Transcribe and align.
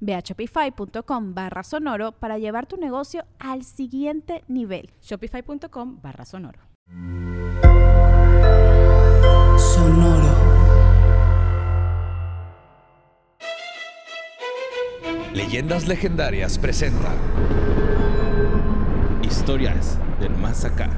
Ve 0.00 0.14
a 0.14 0.20
shopify.com 0.20 1.34
barra 1.34 1.62
sonoro 1.62 2.12
para 2.12 2.38
llevar 2.38 2.66
tu 2.66 2.76
negocio 2.76 3.24
al 3.38 3.64
siguiente 3.64 4.44
nivel. 4.48 4.90
Shopify.com 5.02 6.00
barra 6.00 6.24
sonoro. 6.24 6.60
Sonoro. 9.58 10.48
Leyendas 15.34 15.86
Legendarias 15.86 16.58
presenta 16.58 17.12
Historias 19.22 19.98
del 20.20 20.34
Más 20.36 20.64
Acá. 20.64 20.90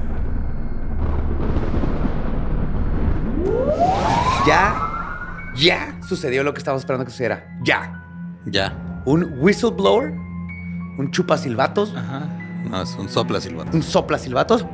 Ya, 4.47 5.53
ya 5.57 6.01
sucedió 6.09 6.43
lo 6.43 6.55
que 6.55 6.59
estábamos 6.59 6.83
esperando 6.83 7.05
que 7.05 7.11
sucediera. 7.11 7.59
Ya. 7.63 8.00
Ya. 8.47 9.03
Un 9.07 9.39
whistleblower, 9.41 10.11
un 10.11 11.11
chupasilbatos, 11.13 11.95
Ajá. 11.97 12.37
No, 12.69 12.83
es 12.83 12.95
un 12.97 13.09
sopla 13.09 13.41
silbato. 13.41 13.75
un 13.75 13.83
soplasilbatos, 13.83 14.67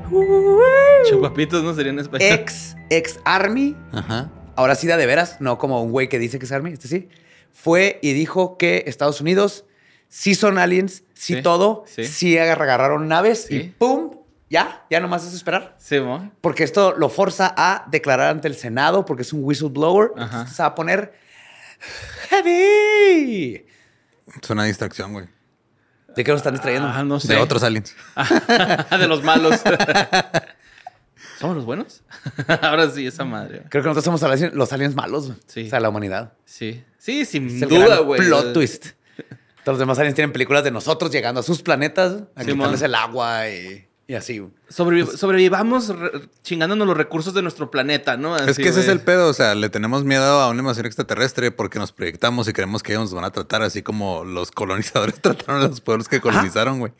Chupapitos 1.08 1.62
no 1.62 1.72
serían 1.74 1.94
en 1.96 2.00
español. 2.00 2.28
ex, 2.32 2.76
ex 2.90 3.20
army, 3.24 3.76
Ajá. 3.92 4.30
ahora 4.56 4.74
sí 4.74 4.86
da 4.88 4.96
de 4.96 5.06
veras, 5.06 5.36
no 5.40 5.56
como 5.58 5.82
un 5.82 5.92
güey 5.92 6.08
que 6.08 6.18
dice 6.18 6.38
que 6.38 6.46
es 6.46 6.52
army, 6.52 6.72
este 6.72 6.88
sí, 6.88 7.08
fue 7.52 7.98
y 8.02 8.12
dijo 8.12 8.58
que 8.58 8.84
Estados 8.86 9.20
Unidos 9.20 9.64
sí 10.08 10.34
son 10.34 10.58
aliens, 10.58 11.04
sí, 11.14 11.34
Sí, 11.36 11.42
todo, 11.42 11.84
sí, 11.86 12.04
sí. 12.04 12.38
agar- 12.38 12.60
agarraron 12.60 13.06
naves 13.08 13.50
y 13.50 13.60
Sí. 13.60 13.74
¡pum! 13.78 14.10
Ya, 14.50 14.84
ya 14.90 15.00
nomás 15.00 15.24
es 15.26 15.34
esperar. 15.34 15.74
Sí, 15.78 15.98
¿mo? 16.00 16.30
Porque 16.40 16.62
esto 16.64 16.94
lo 16.96 17.08
forza 17.08 17.52
a 17.56 17.84
declarar 17.90 18.30
ante 18.30 18.46
el 18.46 18.54
Senado 18.54 19.04
porque 19.04 19.22
es 19.22 19.32
un 19.32 19.42
whistleblower. 19.42 20.12
Ajá. 20.16 20.24
Entonces 20.24 20.56
se 20.56 20.62
va 20.62 20.68
a 20.68 20.74
poner 20.76 21.14
heavy. 22.28 23.66
Es 24.42 24.50
una 24.50 24.64
distracción, 24.64 25.12
güey. 25.12 25.26
¿De 26.14 26.24
qué 26.24 26.30
nos 26.30 26.38
están 26.38 26.54
distrayendo? 26.54 26.88
Ah, 26.88 27.04
no 27.04 27.20
sé. 27.20 27.34
De 27.34 27.38
otros 27.38 27.62
aliens. 27.62 27.94
de 28.90 29.06
los 29.06 29.22
malos. 29.22 29.60
¿Somos 31.38 31.56
los 31.56 31.66
buenos? 31.66 32.02
Ahora 32.62 32.88
sí, 32.90 33.06
esa 33.06 33.24
madre. 33.24 33.64
Creo 33.68 33.82
que 33.82 33.88
nosotros 33.88 34.20
somos 34.20 34.54
los 34.54 34.72
aliens 34.72 34.94
malos. 34.94 35.32
Sí. 35.46 35.66
O 35.66 35.70
sea, 35.70 35.80
la 35.80 35.90
humanidad. 35.90 36.32
Sí. 36.46 36.82
Sí, 36.98 37.26
sin 37.26 37.48
Es 37.48 37.62
el 37.62 37.68
duda, 37.68 37.98
güey. 37.98 38.20
Plot 38.20 38.54
twist. 38.54 38.86
Todos 39.62 39.74
los 39.74 39.78
demás 39.78 39.98
aliens 39.98 40.14
tienen 40.14 40.32
películas 40.32 40.64
de 40.64 40.70
nosotros 40.70 41.10
llegando 41.10 41.40
a 41.40 41.42
sus 41.42 41.60
planetas 41.60 42.22
a 42.34 42.42
Simón. 42.42 42.58
quitarles 42.58 42.82
el 42.82 42.94
agua 42.94 43.50
y, 43.50 43.86
y 44.08 44.14
así. 44.14 44.40
Sobrevi- 44.70 45.16
sobrevivamos 45.16 45.88
re- 45.88 46.28
chingándonos 46.42 46.86
los 46.86 46.96
recursos 46.96 47.34
de 47.34 47.42
nuestro 47.42 47.70
planeta, 47.70 48.16
¿no? 48.16 48.36
es 48.36 48.56
que 48.56 48.68
ese 48.68 48.80
es 48.80 48.88
el 48.88 49.00
pedo. 49.00 49.28
O 49.28 49.32
sea, 49.32 49.54
le 49.54 49.68
tenemos 49.68 50.04
miedo 50.04 50.24
a 50.40 50.48
una 50.48 50.60
invasión 50.60 50.86
extraterrestre 50.86 51.50
porque 51.50 51.78
nos 51.78 51.92
proyectamos 51.92 52.46
y 52.48 52.52
creemos 52.52 52.82
que 52.82 52.92
ellos 52.92 53.02
nos 53.04 53.14
van 53.14 53.24
a 53.24 53.30
tratar 53.32 53.62
así 53.62 53.82
como 53.82 54.24
los 54.24 54.50
colonizadores 54.52 55.14
trataron 55.20 55.62
a 55.62 55.68
los 55.68 55.80
pueblos 55.80 56.08
que 56.08 56.20
colonizaron, 56.20 56.78
güey. 56.78 56.92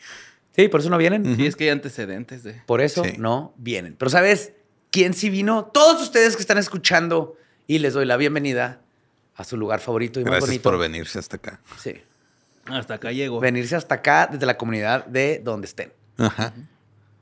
Sí, 0.57 0.69
por 0.69 0.81
eso 0.81 0.89
no 0.91 0.99
vienen. 0.99 1.37
Sí, 1.37 1.47
es 1.47 1.55
que 1.55 1.65
hay 1.65 1.71
antecedentes 1.71 2.43
de... 2.43 2.55
Por 2.67 2.81
eso 2.81 3.05
Sí. 3.05 3.13
no 3.19 3.53
vienen. 3.59 3.95
Pero 3.99 4.11
¿sabes 4.11 4.53
quién 4.91 5.13
sí 5.13 5.29
vino? 5.31 5.67
Todos 5.67 6.03
ustedes 6.03 6.35
que 6.35 6.41
están 6.41 6.57
escuchando 6.59 7.37
y 7.67 7.79
les 7.81 7.93
doy 7.93 8.07
la 8.07 8.17
bienvenida 8.17 8.81
a 9.37 9.45
su 9.45 9.57
lugar 9.59 9.81
favorito 9.81 10.19
y 10.19 10.25
más 10.25 10.31
Gracias 10.31 10.49
bonito. 10.49 10.63
por 10.71 10.79
venirse 10.79 11.19
hasta 11.19 11.37
acá. 11.37 11.61
Sí. 11.79 11.95
Hasta 12.65 12.95
acá 12.95 13.13
llego. 13.13 13.39
Venirse 13.39 13.77
hasta 13.77 13.97
acá 13.97 14.29
desde 14.33 14.47
la 14.47 14.57
comunidad 14.57 15.05
de 15.05 15.41
donde 15.45 15.67
estén. 15.67 15.93
Ajá. 16.17 16.55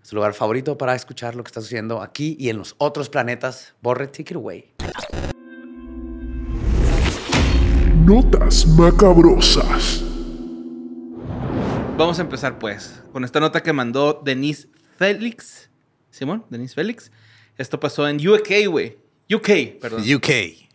Su 0.05 0.17
lugar 0.17 0.35
favorito 0.35 0.77
para 0.77 0.95
escuchar 0.95 1.35
lo 1.35 1.43
que 1.43 1.49
está 1.49 1.63
sucediendo 1.63 2.03
aquí 2.03 2.37
y 2.39 2.51
en 2.51 2.59
los 2.59 2.75
otros 2.77 3.09
planetas. 3.09 3.73
Borre, 3.81 4.07
take 4.09 4.35
it 4.35 4.37
away. 4.37 4.75
Notas 8.05 8.67
macabrosas. 8.67 10.05
Vamos 11.97 12.19
a 12.19 12.21
empezar, 12.21 12.59
pues, 12.59 13.03
con 13.15 13.25
esta 13.25 13.41
nota 13.41 13.63
que 13.63 13.73
mandó 13.73 14.21
Denise 14.23 14.69
Félix. 14.99 15.71
¿Simón? 16.11 16.45
Denise 16.51 16.75
Félix. 16.75 17.11
Esto 17.57 17.81
pasó 17.81 18.07
en 18.07 18.17
UK, 18.17 18.69
güey. 18.69 18.99
UK, 19.33 19.81
perdón. 19.81 20.03
UK. 20.03 20.29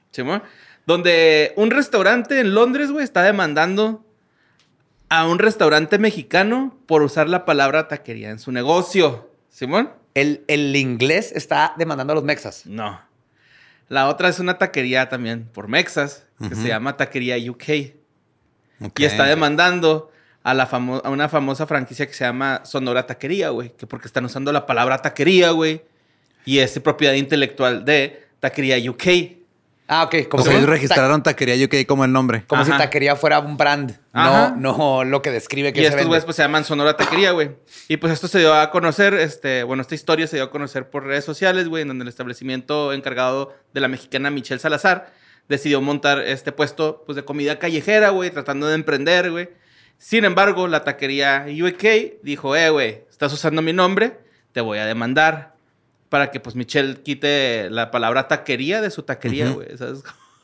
Simón. 0.09 0.41
Donde 0.87 1.53
un 1.55 1.69
restaurante 1.69 2.39
en 2.39 2.55
Londres, 2.55 2.91
güey, 2.91 3.03
está 3.03 3.21
demandando 3.21 4.03
a 5.09 5.27
un 5.27 5.39
restaurante 5.39 5.97
mexicano 5.99 6.77
por 6.85 7.01
usar 7.01 7.27
la 7.29 7.45
palabra 7.45 7.87
taquería 7.87 8.29
en 8.29 8.39
su 8.39 8.51
negocio. 8.51 9.29
¿Simón? 9.49 9.91
El, 10.13 10.43
el 10.47 10.75
inglés 10.75 11.31
está 11.35 11.73
demandando 11.77 12.13
a 12.13 12.15
los 12.15 12.23
mexas. 12.23 12.65
No. 12.65 13.01
La 13.87 14.07
otra 14.07 14.29
es 14.29 14.39
una 14.39 14.57
taquería 14.59 15.09
también 15.09 15.45
por 15.51 15.67
Mexas, 15.67 16.25
que 16.47 16.55
se 16.55 16.67
llama 16.67 16.95
Taquería 16.95 17.37
UK. 17.51 17.69
Y 17.69 19.03
está 19.03 19.23
demandando 19.25 20.11
a, 20.43 20.53
la 20.53 20.69
famo- 20.69 21.01
a 21.03 21.09
una 21.09 21.27
famosa 21.27 21.65
franquicia 21.65 22.05
que 22.05 22.13
se 22.13 22.23
llama 22.23 22.61
Sonora 22.65 23.07
Taquería, 23.07 23.49
güey. 23.49 23.71
Que 23.75 23.87
porque 23.87 24.07
están 24.07 24.25
usando 24.25 24.51
la 24.51 24.67
palabra 24.67 24.99
taquería, 24.99 25.49
güey. 25.51 25.81
Y 26.45 26.59
es 26.59 26.79
propiedad 26.79 27.13
intelectual 27.13 27.83
de 27.83 28.27
Taquería 28.39 28.77
UK. 28.91 29.38
Ah, 29.91 30.03
ok. 30.03 30.27
Como, 30.29 30.43
O 30.43 30.45
sea, 30.45 30.53
si, 30.53 30.59
ellos 30.59 30.69
registraron 30.69 31.23
taquería 31.23 31.65
UK 31.65 31.87
como 31.87 32.05
el 32.05 32.11
nombre. 32.11 32.45
como 32.45 32.63
si 32.63 32.69
taquería 32.69 33.15
fuera 33.15 33.39
un 33.39 33.57
brand, 33.57 33.99
Ajá. 34.13 34.53
no, 34.55 35.03
no 35.03 35.03
lo 35.03 35.23
que 35.23 35.31
describe 35.31 35.73
que 35.73 35.81
Y 35.81 35.83
se 35.83 35.89
estos 35.89 36.05
güeyes 36.05 36.25
pues 36.25 36.35
se 36.35 36.43
llaman 36.43 36.63
Sonora 36.63 36.95
Taquería, 36.95 37.31
güey. 37.31 37.57
Y 37.87 37.97
pues 37.97 38.13
esto 38.13 38.27
se 38.27 38.37
dio 38.37 38.53
a 38.53 38.69
conocer, 38.69 39.15
este, 39.15 39.63
bueno, 39.63 39.81
esta 39.81 39.95
historia 39.95 40.27
se 40.27 40.35
dio 40.35 40.45
a 40.45 40.51
conocer 40.51 40.91
por 40.91 41.05
redes 41.05 41.25
sociales, 41.25 41.67
güey, 41.67 41.81
en 41.81 41.87
donde 41.87 42.03
el 42.03 42.07
establecimiento 42.07 42.93
encargado 42.93 43.55
de 43.73 43.81
la 43.81 43.87
mexicana 43.87 44.29
Michelle 44.29 44.59
Salazar 44.59 45.11
decidió 45.47 45.81
montar 45.81 46.19
este 46.19 46.51
puesto, 46.51 47.01
pues, 47.07 47.15
de 47.15 47.25
comida 47.25 47.57
callejera, 47.57 48.09
güey, 48.11 48.29
tratando 48.29 48.67
de 48.67 48.75
emprender, 48.75 49.31
güey. 49.31 49.49
Sin 49.97 50.23
embargo, 50.23 50.67
la 50.67 50.83
taquería 50.83 51.47
UK 51.47 52.21
dijo, 52.21 52.55
eh, 52.55 52.69
güey, 52.69 53.05
estás 53.09 53.33
usando 53.33 53.63
mi 53.63 53.73
nombre, 53.73 54.19
te 54.51 54.61
voy 54.61 54.77
a 54.77 54.85
demandar. 54.85 55.55
Para 56.09 56.31
que, 56.31 56.39
pues, 56.39 56.55
Michelle 56.55 57.01
quite 57.03 57.69
la 57.69 57.91
palabra 57.91 58.27
taquería 58.27 58.81
de 58.81 58.89
su 58.89 59.03
taquería, 59.03 59.49
güey. 59.51 59.77
¿Sabes? 59.77 60.03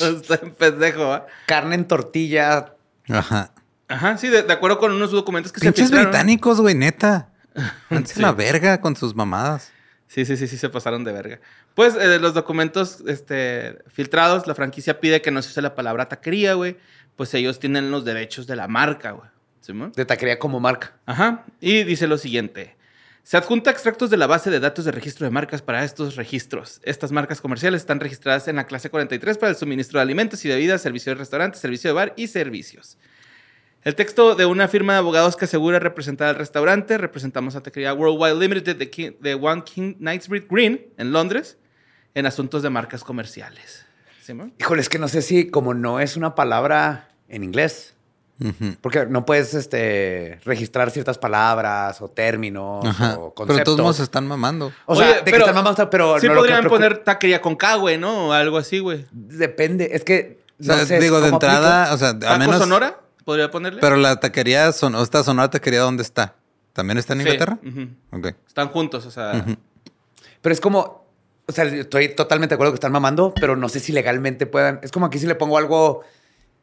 Está 0.00 0.40
en 0.42 0.52
pendejo, 0.54 1.06
¿va? 1.08 1.26
Carne 1.46 1.74
en 1.76 1.86
tortilla. 1.86 2.74
Ajá. 3.08 3.52
Ajá, 3.88 4.16
sí, 4.16 4.28
de, 4.28 4.42
de 4.42 4.52
acuerdo 4.52 4.78
con 4.78 4.92
unos 4.92 5.10
documentos 5.12 5.52
que 5.52 5.60
Pinches 5.60 5.76
se 5.76 5.82
filtraron. 5.84 6.10
británicos, 6.10 6.60
güey, 6.60 6.74
neta. 6.74 7.28
Antes 7.90 8.14
Sí. 8.14 8.20
la 8.22 8.32
verga 8.32 8.80
con 8.80 8.96
sus 8.96 9.14
mamadas. 9.14 9.70
Sí, 10.08 10.24
sí, 10.24 10.36
sí, 10.36 10.46
sí, 10.48 10.56
se 10.56 10.68
pasaron 10.68 11.04
de 11.04 11.12
verga. 11.12 11.40
Pues 11.74 11.94
eh, 11.96 12.18
los 12.18 12.34
documentos 12.34 13.02
este, 13.06 13.78
filtrados, 13.88 14.46
la 14.46 14.54
franquicia 14.54 15.00
pide 15.00 15.20
que 15.22 15.30
no 15.30 15.42
se 15.42 15.50
use 15.50 15.60
la 15.62 15.74
palabra 15.74 16.08
taquería, 16.08 16.54
güey. 16.54 16.76
Pues 17.16 17.32
ellos 17.34 17.58
tienen 17.60 17.90
los 17.90 18.04
derechos 18.04 18.46
de 18.46 18.56
la 18.56 18.68
marca, 18.68 19.12
güey. 19.12 19.28
¿Simón? 19.60 19.92
De 19.94 20.04
taquería 20.04 20.38
como 20.38 20.60
marca. 20.60 20.92
Ajá. 21.06 21.44
Y 21.60 21.84
dice 21.84 22.06
lo 22.06 22.18
siguiente. 22.18 22.76
Se 23.24 23.38
adjunta 23.38 23.70
extractos 23.70 24.10
de 24.10 24.18
la 24.18 24.26
base 24.26 24.50
de 24.50 24.60
datos 24.60 24.84
de 24.84 24.92
registro 24.92 25.24
de 25.24 25.30
marcas 25.30 25.62
para 25.62 25.82
estos 25.82 26.14
registros. 26.14 26.82
Estas 26.84 27.10
marcas 27.10 27.40
comerciales 27.40 27.80
están 27.80 27.98
registradas 27.98 28.48
en 28.48 28.56
la 28.56 28.66
clase 28.66 28.90
43 28.90 29.38
para 29.38 29.48
el 29.48 29.56
suministro 29.56 29.98
de 29.98 30.02
alimentos 30.02 30.44
y 30.44 30.48
bebidas, 30.48 30.82
servicio 30.82 31.12
de 31.12 31.16
restaurante, 31.16 31.56
servicio 31.56 31.88
de 31.88 31.94
bar 31.94 32.12
y 32.18 32.26
servicios. 32.26 32.98
El 33.82 33.94
texto 33.94 34.34
de 34.34 34.44
una 34.44 34.68
firma 34.68 34.92
de 34.92 34.98
abogados 34.98 35.36
que 35.36 35.46
asegura 35.46 35.78
representar 35.78 36.28
al 36.28 36.34
restaurante. 36.34 36.98
Representamos 36.98 37.56
a 37.56 37.62
Taquería 37.62 37.94
Worldwide 37.94 38.38
Limited 38.38 38.76
de, 38.76 39.34
One 39.34 39.62
King 39.64 39.94
Knightsbridge 39.94 40.46
Green 40.50 40.86
en 40.98 41.12
Londres 41.12 41.56
en 42.12 42.26
asuntos 42.26 42.62
de 42.62 42.68
marcas 42.68 43.04
comerciales. 43.04 43.86
¿Sí? 44.20 44.34
Híjole, 44.60 44.82
es 44.82 44.90
que 44.90 44.98
no 44.98 45.08
sé 45.08 45.22
si 45.22 45.48
como 45.48 45.72
no 45.72 45.98
es 45.98 46.18
una 46.18 46.34
palabra 46.34 47.08
en 47.28 47.42
inglés, 47.42 47.93
Porque 48.80 49.06
no 49.06 49.24
puedes 49.24 49.54
este, 49.54 50.40
registrar 50.44 50.90
ciertas 50.90 51.18
palabras 51.18 52.00
o 52.02 52.08
términos 52.08 52.84
Ajá. 52.84 53.14
o 53.14 53.32
Pero 53.32 53.34
conceptos. 53.34 53.56
de 53.58 53.64
todos 53.64 53.80
modos 53.80 54.00
están 54.00 54.26
mamando. 54.26 54.72
O 54.86 54.96
sea, 54.96 55.06
Oye, 55.06 55.14
de 55.18 55.24
que 55.24 55.30
pero 55.30 55.38
están 55.44 55.54
mamando, 55.54 55.88
pero 55.90 56.18
sí 56.18 56.26
no 56.26 56.34
lo 56.34 56.42
que 56.42 56.48
podrían 56.48 56.68
poner 56.68 56.98
taquería 56.98 57.40
con 57.40 57.54
K, 57.56 57.76
güey, 57.76 57.96
¿no? 57.96 58.28
O 58.28 58.32
algo 58.32 58.58
así, 58.58 58.80
güey. 58.80 59.06
Depende. 59.12 59.90
Es 59.92 60.02
que. 60.04 60.42
O 60.60 60.64
sea, 60.64 60.76
no 60.78 60.84
sé 60.86 60.98
digo, 61.00 61.20
de 61.20 61.28
entrada, 61.28 61.92
o 61.94 61.98
sea, 61.98 62.08
a 62.10 62.18
¿Taco 62.18 62.38
menos. 62.38 62.58
Sonora? 62.58 63.00
¿Podría 63.24 63.50
ponerle? 63.50 63.80
Pero 63.80 63.96
la 63.96 64.20
taquería, 64.20 64.72
son, 64.72 64.94
o 64.94 65.02
esta 65.02 65.22
sonora 65.24 65.48
taquería, 65.50 65.80
¿dónde 65.80 66.02
está? 66.02 66.34
¿También 66.72 66.98
está 66.98 67.12
en 67.14 67.20
Sí, 67.20 67.28
Inglaterra? 67.28 67.58
Están 68.46 68.68
juntos, 68.68 69.06
o 69.06 69.10
sea... 69.10 69.44
Pero 70.42 70.52
es 70.52 70.60
como. 70.60 71.04
O 71.46 71.52
sea, 71.52 71.64
estoy 71.64 72.08
totalmente 72.14 72.52
de 72.52 72.56
acuerdo 72.56 72.72
que 72.72 72.76
están 72.76 72.92
mamando, 72.92 73.32
pero 73.34 73.54
no 73.56 73.68
sé 73.68 73.78
si 73.80 73.92
legalmente 73.92 74.46
puedan. 74.46 74.80
Es 74.82 74.90
como 74.90 75.06
aquí 75.06 75.18
si 75.18 75.26
le 75.26 75.34
pongo 75.34 75.56
algo. 75.56 76.02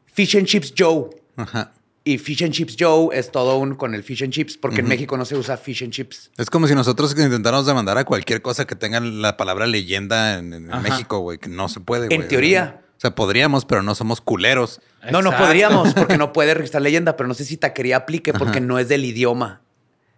Fish 0.05 0.35
and 0.37 0.45
Chips 0.45 0.73
Joe. 0.77 1.09
Ajá. 1.41 1.73
Y 2.03 2.17
Fish 2.17 2.43
and 2.43 2.51
Chips 2.51 2.75
Joe 2.79 3.15
es 3.15 3.31
todo 3.31 3.57
un 3.57 3.75
con 3.75 3.93
el 3.93 4.03
Fish 4.03 4.23
and 4.23 4.33
Chips, 4.33 4.57
porque 4.57 4.79
en 4.79 4.87
México 4.87 5.17
no 5.17 5.25
se 5.25 5.35
usa 5.35 5.55
Fish 5.55 5.83
and 5.83 5.93
Chips. 5.93 6.31
Es 6.37 6.49
como 6.49 6.67
si 6.67 6.73
nosotros 6.73 7.11
intentáramos 7.11 7.67
demandar 7.67 7.97
a 7.99 8.05
cualquier 8.05 8.41
cosa 8.41 8.65
que 8.65 8.75
tenga 8.75 8.99
la 8.99 9.37
palabra 9.37 9.67
leyenda 9.67 10.39
en. 10.39 10.67
México, 10.81 11.19
güey, 11.19 11.37
que 11.37 11.49
no 11.49 11.69
se 11.69 11.79
puede, 11.79 12.07
güey. 12.07 12.19
En 12.19 12.27
teoría. 12.27 12.81
O 12.97 13.01
sea, 13.01 13.13
podríamos, 13.13 13.65
pero 13.65 13.83
no 13.83 13.93
somos 13.93 14.19
culeros. 14.21 14.79
No, 15.11 15.21
no 15.21 15.35
podríamos, 15.35 15.93
porque 15.95 16.17
no 16.17 16.33
puede 16.33 16.53
registrar 16.53 16.81
leyenda, 16.81 17.17
pero 17.17 17.27
no 17.27 17.33
sé 17.33 17.45
si 17.45 17.57
taquería 17.57 17.97
aplique 17.97 18.33
porque 18.33 18.59
Ajá. 18.59 18.67
no 18.67 18.79
es 18.79 18.89
del 18.89 19.05
idioma. 19.05 19.61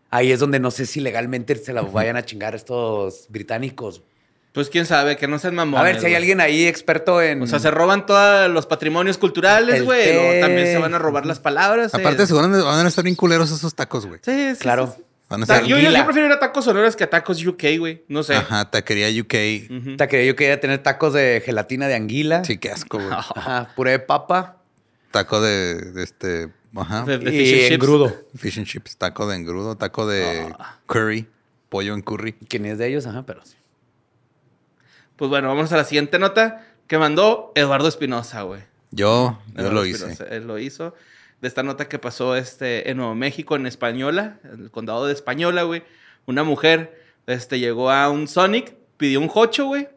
Ahí 0.09 0.31
es 0.31 0.39
donde 0.39 0.59
no 0.59 0.69
sé 0.69 0.85
si 0.85 0.99
legalmente 0.99 1.55
se 1.55 1.73
la 1.73 1.81
vayan 1.81 2.15
a 2.17 2.23
chingar 2.23 2.55
estos 2.55 3.25
británicos. 3.29 4.03
Pues 4.53 4.69
quién 4.69 4.85
sabe, 4.85 5.17
que 5.17 5.27
no 5.27 5.39
sean 5.39 5.55
mamones. 5.55 5.81
a 5.81 5.83
ver, 5.83 5.95
si 6.00 6.05
hay 6.05 6.11
güey. 6.11 6.15
alguien 6.17 6.39
ahí 6.39 6.65
experto 6.67 7.21
en. 7.21 7.41
O 7.41 7.47
sea, 7.47 7.57
se 7.59 7.71
roban 7.71 8.05
todos 8.05 8.50
los 8.51 8.65
patrimonios 8.67 9.17
culturales, 9.17 9.83
güey. 9.83 10.15
O 10.15 10.39
también 10.41 10.67
se 10.67 10.77
van 10.77 10.94
a 10.94 11.00
robar 11.00 11.25
las 11.25 11.39
palabras. 11.39 11.94
eh. 11.94 11.97
Aparte, 11.97 12.27
seguramente 12.27 12.63
van 12.63 12.85
a 12.85 12.88
estar 12.88 13.03
bien 13.03 13.15
culeros 13.15 13.51
esos 13.51 13.73
tacos, 13.73 14.05
güey. 14.05 14.19
Sí, 14.23 14.51
sí, 14.55 14.59
Claro. 14.61 14.88
sí, 14.88 14.94
sí. 14.97 15.03
Van 15.29 15.39
a 15.41 15.44
O 15.44 15.47
sea, 15.47 15.55
estar... 15.55 15.67
yo, 15.67 15.77
yo- 15.77 15.81
yo 15.81 15.88
Anguila. 15.88 16.05
prefiero 16.05 16.27
ir 16.27 16.33
a 16.33 16.39
tacos 16.39 16.65
sonoras 16.65 16.95
que 16.95 17.03
a 17.05 17.09
tacos 17.09 17.44
UK, 17.44 17.63
güey. 17.79 18.03
No 18.07 18.21
sé. 18.21 18.35
Ajá, 18.35 18.69
taquería 18.69 19.07
UK. 19.21 19.97
Taquería 19.97 20.27
yo 20.27 20.35
quería 20.35 20.59
tener 20.59 20.83
tacos 20.83 21.13
de 21.13 21.41
gelatina 21.44 21.88
de 21.88 21.95
anguila. 21.95 22.44
Sí, 22.44 22.59
qué 22.59 22.69
asco, 22.69 23.00
güey. 23.00 23.09
Ajá, 23.11 23.69
puré 23.75 23.91
de 23.91 24.00
papa 24.00 24.57
Taco 25.09 25.41
de, 25.41 25.75
de 25.94 26.03
este... 26.03 26.50
Ajá. 26.75 27.03
De- 27.05 27.17
de 27.17 27.33
y 27.33 27.38
fish 27.39 27.53
and 27.53 27.61
chips. 27.61 27.71
engrudo. 27.71 28.15
Fish 28.35 28.57
and 28.59 28.67
chips, 28.67 28.97
taco 28.97 29.27
de 29.27 29.35
engrudo, 29.35 29.75
taco 29.77 30.05
de 30.07 30.53
Ah. 30.59 30.77
curry, 30.85 31.27
pollo 31.69 31.95
en 31.95 32.01
curry. 32.01 32.33
¿Quién 32.47 32.65
es 32.67 32.77
de 32.77 32.88
ellos? 32.89 33.07
Ajá, 33.07 33.23
pero 33.25 33.41
sí. 33.45 33.55
Pues 35.15 35.30
bueno, 35.30 35.48
vamos 35.48 35.71
a 35.71 35.77
la 35.77 35.83
siguiente 35.83 36.19
nota 36.19 36.65
que 36.88 36.98
mandó 36.98 37.51
Eduardo 37.56 37.88
Espinosa, 37.88 38.42
güey. 38.44 38.62
Yo, 38.92 39.39
yo 39.48 39.54
Eduardo 39.62 39.74
lo 39.81 39.86
hice. 39.86 40.18
Él 40.30 40.48
lo 40.48 40.60
hizo. 40.60 40.94
De 41.42 41.48
esta 41.48 41.63
nota 41.63 41.89
que 41.89 42.00
pasó 42.00 42.36
este, 42.36 42.89
en 42.89 42.98
Nuevo 42.98 43.15
México, 43.15 43.56
en 43.56 43.65
Española, 43.65 44.38
en 44.44 44.63
el 44.63 44.71
condado 44.71 45.06
de 45.06 45.13
Española, 45.13 45.63
güey. 45.63 45.83
Una 46.25 46.44
mujer 46.44 47.01
este, 47.27 47.60
llegó 47.60 47.92
a 47.92 48.10
un 48.10 48.27
Sonic, 48.27 48.75
pidió 48.98 49.19
un 49.19 49.30
hocho, 49.33 49.65
güey. 49.65 49.89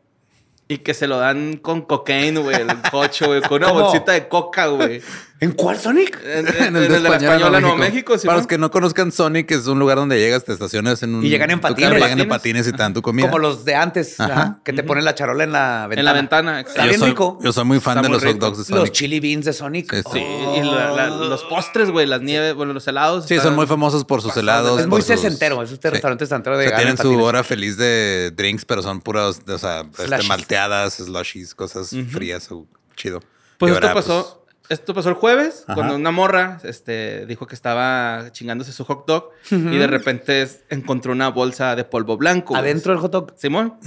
Y 0.69 0.79
que 0.79 0.95
se 0.95 1.07
lo 1.07 1.19
dan 1.19 1.59
con 1.59 1.83
cocaine, 1.83 2.41
güey, 2.41 2.57
el 2.57 2.69
hocho, 2.93 3.27
güey, 3.27 3.41
con 3.43 3.59
una 3.63 3.69
¿Cómo? 3.69 3.83
bolsita 3.83 4.13
de 4.13 4.27
coca, 4.27 4.67
güey. 4.67 5.01
¿En 5.39 5.53
cuál 5.53 5.79
Sonic? 5.79 6.19
En, 6.25 6.47
en- 6.49 6.55
en 6.63 6.77
el 6.77 6.89
de 6.89 7.01
la 7.01 7.17
Española, 7.17 7.61
Nuevo 7.61 7.77
México, 7.77 8.15
Para 8.25 8.39
los 8.39 8.47
que 8.47 8.57
no 8.57 8.71
conozcan 8.71 9.13
Sonic, 9.13 9.51
es 9.51 9.67
un 9.67 9.79
lugar 9.79 9.99
donde 9.99 10.19
llegas, 10.19 10.45
te 10.45 10.53
estacionas 10.55 11.03
en 11.03 11.15
un... 11.15 11.23
Y 11.25 11.29
llegan 11.29 11.51
en 11.51 11.59
tu 11.61 11.63
carro, 11.63 11.75
patines. 11.75 11.93
Llegan 11.93 12.11
en 12.21 12.29
Patines. 12.29 12.63
patines 12.63 12.69
y 12.69 12.73
te 12.73 12.79
dan 12.79 12.95
tu 12.95 13.03
comida. 13.03 13.27
Como 13.27 13.39
los 13.39 13.65
de 13.67 13.75
antes, 13.75 14.19
Ajá. 14.19 14.61
que 14.65 14.73
te 14.73 14.83
ponen 14.83 15.05
la 15.05 15.15
charola 15.15 15.45
en 15.45 15.53
la 15.53 15.87
ventana. 15.89 16.01
En 16.01 16.05
la 16.07 16.13
ventana, 16.15 16.61
Está 16.61 16.71
exacto. 16.73 16.89
bien 16.89 17.01
soy, 17.01 17.09
rico. 17.11 17.39
Yo 17.43 17.53
soy 17.53 17.65
muy 17.67 17.81
fan 17.81 17.99
Está 17.99 18.09
de 18.09 18.15
los 18.15 18.25
hot 18.25 18.39
dogs 18.39 18.67
de 18.67 18.75
Los 18.75 18.79
Sonic. 18.81 18.93
chili 18.95 19.21
beans 19.21 19.45
de 19.45 19.53
Sonic. 19.53 19.91
Sí, 19.95 20.01
sí. 20.05 20.09
Sí, 20.15 20.19
y 20.21 20.63
la- 20.63 20.91
la- 20.93 21.09
los 21.09 21.45
postres, 21.45 21.91
güey, 21.91 22.07
las 22.07 22.23
nieves, 22.23 22.55
bueno, 22.55 22.73
los 22.73 22.87
helados. 22.89 23.27
Sí, 23.27 23.35
están- 23.35 23.49
son 23.49 23.57
muy 23.57 23.67
famosos 23.67 24.05
por 24.07 24.23
sus 24.23 24.35
helados. 24.39 24.81
Es 24.81 24.87
muy 24.87 25.01
sus- 25.03 25.09
sesentero. 25.09 25.63
Es 25.63 25.71
este 25.71 25.89
Sí. 25.89 25.93
restaurante 25.93 26.25
sesentero 26.25 26.57
O 26.57 26.59
de 26.59 26.65
sea, 26.65 26.71
llegar 26.71 26.81
en 26.81 26.87
tienen 26.87 26.97
su 26.97 27.03
patines. 27.11 27.25
hora 27.27 27.45
feliz 27.45 27.77
de 27.77 28.31
drinks, 28.35 28.65
pero 28.65 28.81
son 28.83 29.03
puras, 29.03 29.41
o 29.47 29.59
sea, 29.59 29.85
este, 29.99 30.23
malteadas, 30.29 30.95
slushies, 30.95 31.55
cosas 31.55 31.91
frías 32.11 32.51
o 32.51 32.67
chido. 32.97 33.21
Pues 33.59 33.73
esto 33.75 33.93
pasó, 33.93 34.46
esto 34.69 34.95
pasó 34.95 35.09
el 35.09 35.15
jueves, 35.15 35.65
Ajá. 35.67 35.75
cuando 35.75 35.95
una 35.97 36.11
morra 36.11 36.59
este, 36.65 37.27
dijo 37.27 37.47
que 37.47 37.55
estaba 37.55 38.29
chingándose 38.33 38.73
su 38.73 38.85
hot 38.85 39.07
dog 39.07 39.31
y 39.51 39.77
de 39.77 39.87
repente 39.87 40.47
encontró 40.71 41.13
una 41.13 41.29
bolsa 41.29 41.77
de 41.77 41.85
polvo 41.85 42.17
blanco. 42.17 42.57
Adentro 42.57 42.93
del 42.93 43.01
hot 43.01 43.13
dog. 43.13 43.35
Simón. 43.37 43.79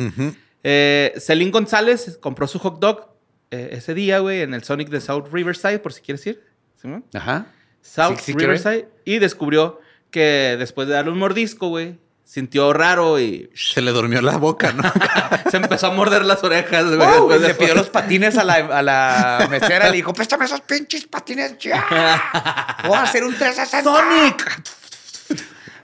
Eh, 0.63 1.13
Celine 1.17 1.51
González 1.51 2.17
compró 2.21 2.47
su 2.47 2.59
hot 2.59 2.79
dog 2.79 3.09
eh, 3.51 3.69
ese 3.73 3.93
día, 3.93 4.19
güey, 4.19 4.41
en 4.41 4.53
el 4.53 4.63
Sonic 4.63 4.89
de 4.89 5.01
South 5.01 5.25
Riverside, 5.31 5.79
por 5.79 5.93
si 5.93 6.01
quieres 6.01 6.25
ir. 6.27 6.43
Simón. 6.75 7.03
Ajá. 7.13 7.47
South 7.81 8.17
Sí, 8.19 8.33
sí. 8.33 8.37
Riverside. 8.37 8.87
Y 9.05 9.19
descubrió 9.19 9.79
que 10.11 10.55
después 10.59 10.87
de 10.87 10.93
darle 10.95 11.11
un 11.11 11.17
mordisco, 11.19 11.69
güey, 11.69 11.97
sintió 12.31 12.73
raro 12.73 13.19
y 13.19 13.49
Se 13.55 13.81
le 13.81 13.89
durmió 13.91 14.21
la 14.21 14.37
boca, 14.37 14.71
¿no? 14.71 14.83
se 15.49 15.57
empezó 15.57 15.87
a 15.87 15.91
morder 15.91 16.23
las 16.25 16.43
orejas, 16.43 16.85
güey. 16.95 17.39
Le 17.39 17.55
pidió 17.55 17.73
los 17.73 17.89
patines 17.89 18.37
a 18.37 18.43
la, 18.43 18.53
a 18.53 18.83
la 18.83 19.47
mesera 19.49 19.87
y 19.87 19.91
le 19.91 19.95
dijo, 19.97 20.13
préstame 20.13 20.45
esos 20.45 20.61
pinches 20.61 21.07
patines 21.07 21.57
ya. 21.57 22.77
Voy 22.85 22.95
a 22.95 23.01
hacer 23.01 23.23
un 23.23 23.33
360. 23.35 23.81
¡Sonic! 23.83 24.61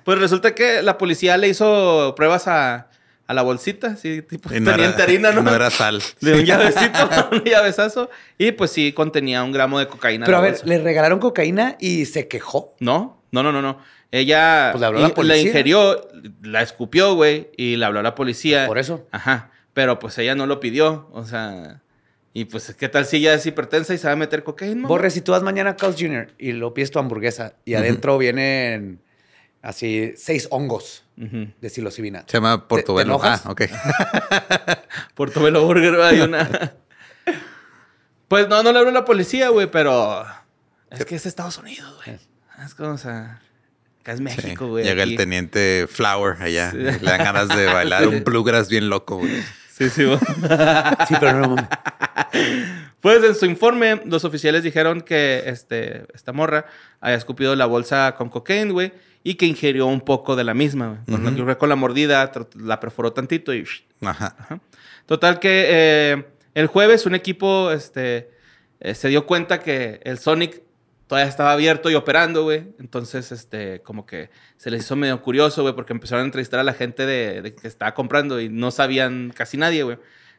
Pues 0.03 0.19
resulta 0.19 0.53
que 0.53 0.83
la 0.83 0.99
policía 0.99 1.35
le 1.37 1.47
hizo 1.47 2.13
pruebas 2.15 2.47
a, 2.47 2.89
a 3.25 3.33
la 3.33 3.41
bolsita, 3.41 3.87
así, 3.87 4.21
tipo 4.21 4.49
no 4.51 4.55
era- 4.55 4.73
teniente 4.75 5.01
harina, 5.01 5.31
¿no? 5.31 5.41
No 5.41 5.55
era 5.55 5.71
sal. 5.71 5.99
De 6.21 6.33
un 6.35 6.45
llavecito, 6.45 7.09
un 7.31 7.43
llavezazo. 7.43 8.11
Y 8.37 8.51
pues 8.51 8.69
sí, 8.69 8.93
contenía 8.93 9.43
un 9.43 9.51
gramo 9.51 9.79
de 9.79 9.87
cocaína. 9.87 10.27
Pero 10.27 10.37
a 10.37 10.41
ver, 10.41 10.51
bolsa. 10.51 10.65
le 10.67 10.77
regalaron 10.77 11.17
cocaína 11.17 11.75
y 11.79 12.05
se 12.05 12.27
quejó. 12.27 12.75
No, 12.79 13.23
no, 13.35 13.51
no, 13.51 13.51
no, 13.51 13.61
no. 13.61 13.79
Ella 14.11 14.69
Pues 14.71 14.79
le 14.81 14.85
habló 14.87 14.99
a 14.99 15.01
la 15.09 15.13
policía. 15.13 15.41
ingirió, 15.49 16.07
la 16.43 16.61
escupió, 16.61 17.13
güey, 17.15 17.49
y 17.57 17.75
le 17.75 17.85
habló 17.85 17.99
a 17.99 18.03
la 18.03 18.15
policía. 18.15 18.65
Por 18.67 18.77
eso. 18.77 19.07
Ajá. 19.11 19.51
Pero 19.73 19.99
pues 19.99 20.17
ella 20.17 20.35
no 20.35 20.45
lo 20.47 20.59
pidió. 20.59 21.09
O 21.11 21.25
sea. 21.25 21.81
Y 22.33 22.45
pues, 22.45 22.75
¿qué 22.77 22.89
tal 22.89 23.05
si 23.05 23.17
ella 23.17 23.33
es 23.33 23.45
hipertensa 23.45 23.93
y 23.93 23.97
se 23.97 24.07
va 24.07 24.13
a 24.13 24.17
meter 24.17 24.43
cocaína? 24.43 24.87
Borre, 24.87 25.09
si 25.09 25.21
tú 25.21 25.31
vas 25.31 25.41
mañana 25.43 25.71
a 25.71 25.75
Carl's 25.77 25.95
Jr. 25.99 26.33
y 26.37 26.51
lo 26.51 26.73
pides 26.73 26.91
tu 26.91 26.99
hamburguesa 26.99 27.53
y 27.63 27.75
adentro 27.75 28.17
vienen 28.17 28.99
así 29.61 30.13
seis 30.17 30.47
hongos 30.51 31.05
Ujú. 31.17 31.47
de 31.61 31.69
psilocibina. 31.69 32.23
Se 32.27 32.37
llama 32.37 32.67
Portobelo. 32.67 33.17
¿Te- 33.17 33.23
te 33.23 33.27
ah, 33.29 33.41
ok. 33.45 33.61
Portobelo 35.15 35.65
Burger, 35.65 35.95
güey, 35.95 36.07
hay 36.07 36.19
una. 36.21 36.73
pues 38.27 38.47
no, 38.49 38.63
no 38.63 38.71
le 38.71 38.79
habló 38.79 38.89
a 38.89 38.93
la 38.93 39.05
policía, 39.05 39.49
güey, 39.49 39.69
pero. 39.71 40.25
Es 40.91 41.05
que 41.05 41.15
es 41.15 41.25
Estados 41.25 41.57
Unidos, 41.57 42.01
güey. 42.05 42.17
Es 42.63 42.75
como, 42.75 42.91
o 42.91 42.97
sea. 42.97 43.41
Acá 44.01 44.13
es. 44.13 44.21
México, 44.21 44.67
güey. 44.67 44.83
Llega 44.85 45.03
aquí. 45.03 45.11
el 45.13 45.17
teniente 45.17 45.87
Flower 45.89 46.37
allá. 46.41 46.71
Sí. 46.71 46.77
Le 46.77 46.91
dan 46.99 47.23
ganas 47.23 47.49
de 47.49 47.65
bailar 47.65 48.07
un 48.07 48.23
bluegrass 48.23 48.69
bien 48.69 48.89
loco, 48.89 49.17
güey. 49.17 49.41
Sí, 49.71 49.89
sí, 49.89 50.05
güey. 50.05 50.19
Sí, 51.07 51.15
pero 51.19 51.33
no 51.39 51.49
mames. 51.49 51.65
Pues 53.01 53.23
en 53.23 53.35
su 53.35 53.45
informe, 53.45 54.01
los 54.05 54.23
oficiales 54.25 54.63
dijeron 54.63 55.01
que 55.01 55.43
este, 55.47 56.05
esta 56.13 56.31
morra 56.33 56.65
había 57.01 57.17
escupido 57.17 57.55
la 57.55 57.65
bolsa 57.65 58.15
con 58.17 58.29
cocaine, 58.29 58.71
güey, 58.71 58.93
y 59.23 59.35
que 59.35 59.45
ingirió 59.45 59.85
un 59.87 60.01
poco 60.01 60.35
de 60.35 60.43
la 60.43 60.53
misma, 60.53 60.87
güey. 61.05 61.19
Con, 61.21 61.37
lo 61.37 61.45
que- 61.45 61.57
con 61.57 61.69
la 61.69 61.75
mordida, 61.75 62.31
la 62.55 62.79
perforó 62.79 63.13
tantito 63.13 63.53
y... 63.53 63.63
Ajá. 64.01 64.35
Ajá. 64.39 64.59
Total 65.05 65.39
que 65.39 65.65
eh, 65.69 66.25
el 66.55 66.67
jueves 66.67 67.05
un 67.05 67.13
equipo 67.13 67.71
este, 67.71 68.31
eh, 68.79 68.95
se 68.95 69.07
dio 69.09 69.25
cuenta 69.27 69.59
que 69.59 69.99
el 70.03 70.17
Sonic 70.17 70.61
todavía 71.07 71.29
estaba 71.29 71.51
abierto 71.51 71.89
y 71.89 71.95
operando, 71.95 72.43
güey. 72.43 72.65
Entonces, 72.79 73.31
este, 73.31 73.81
como 73.81 74.05
que 74.05 74.29
se 74.57 74.71
les 74.71 74.83
hizo 74.83 74.95
medio 74.95 75.21
curioso, 75.21 75.61
güey, 75.61 75.75
porque 75.75 75.93
empezaron 75.93 76.23
a 76.23 76.25
entrevistar 76.25 76.59
a 76.59 76.63
la 76.63 76.73
gente 76.73 77.05
de, 77.05 77.41
de 77.41 77.55
que 77.55 77.67
estaba 77.67 77.93
comprando 77.93 78.39
y 78.39 78.49
no 78.49 78.71
sabían 78.71 79.31
casi 79.35 79.57
nadie, 79.57 79.83
güey. 79.83 79.97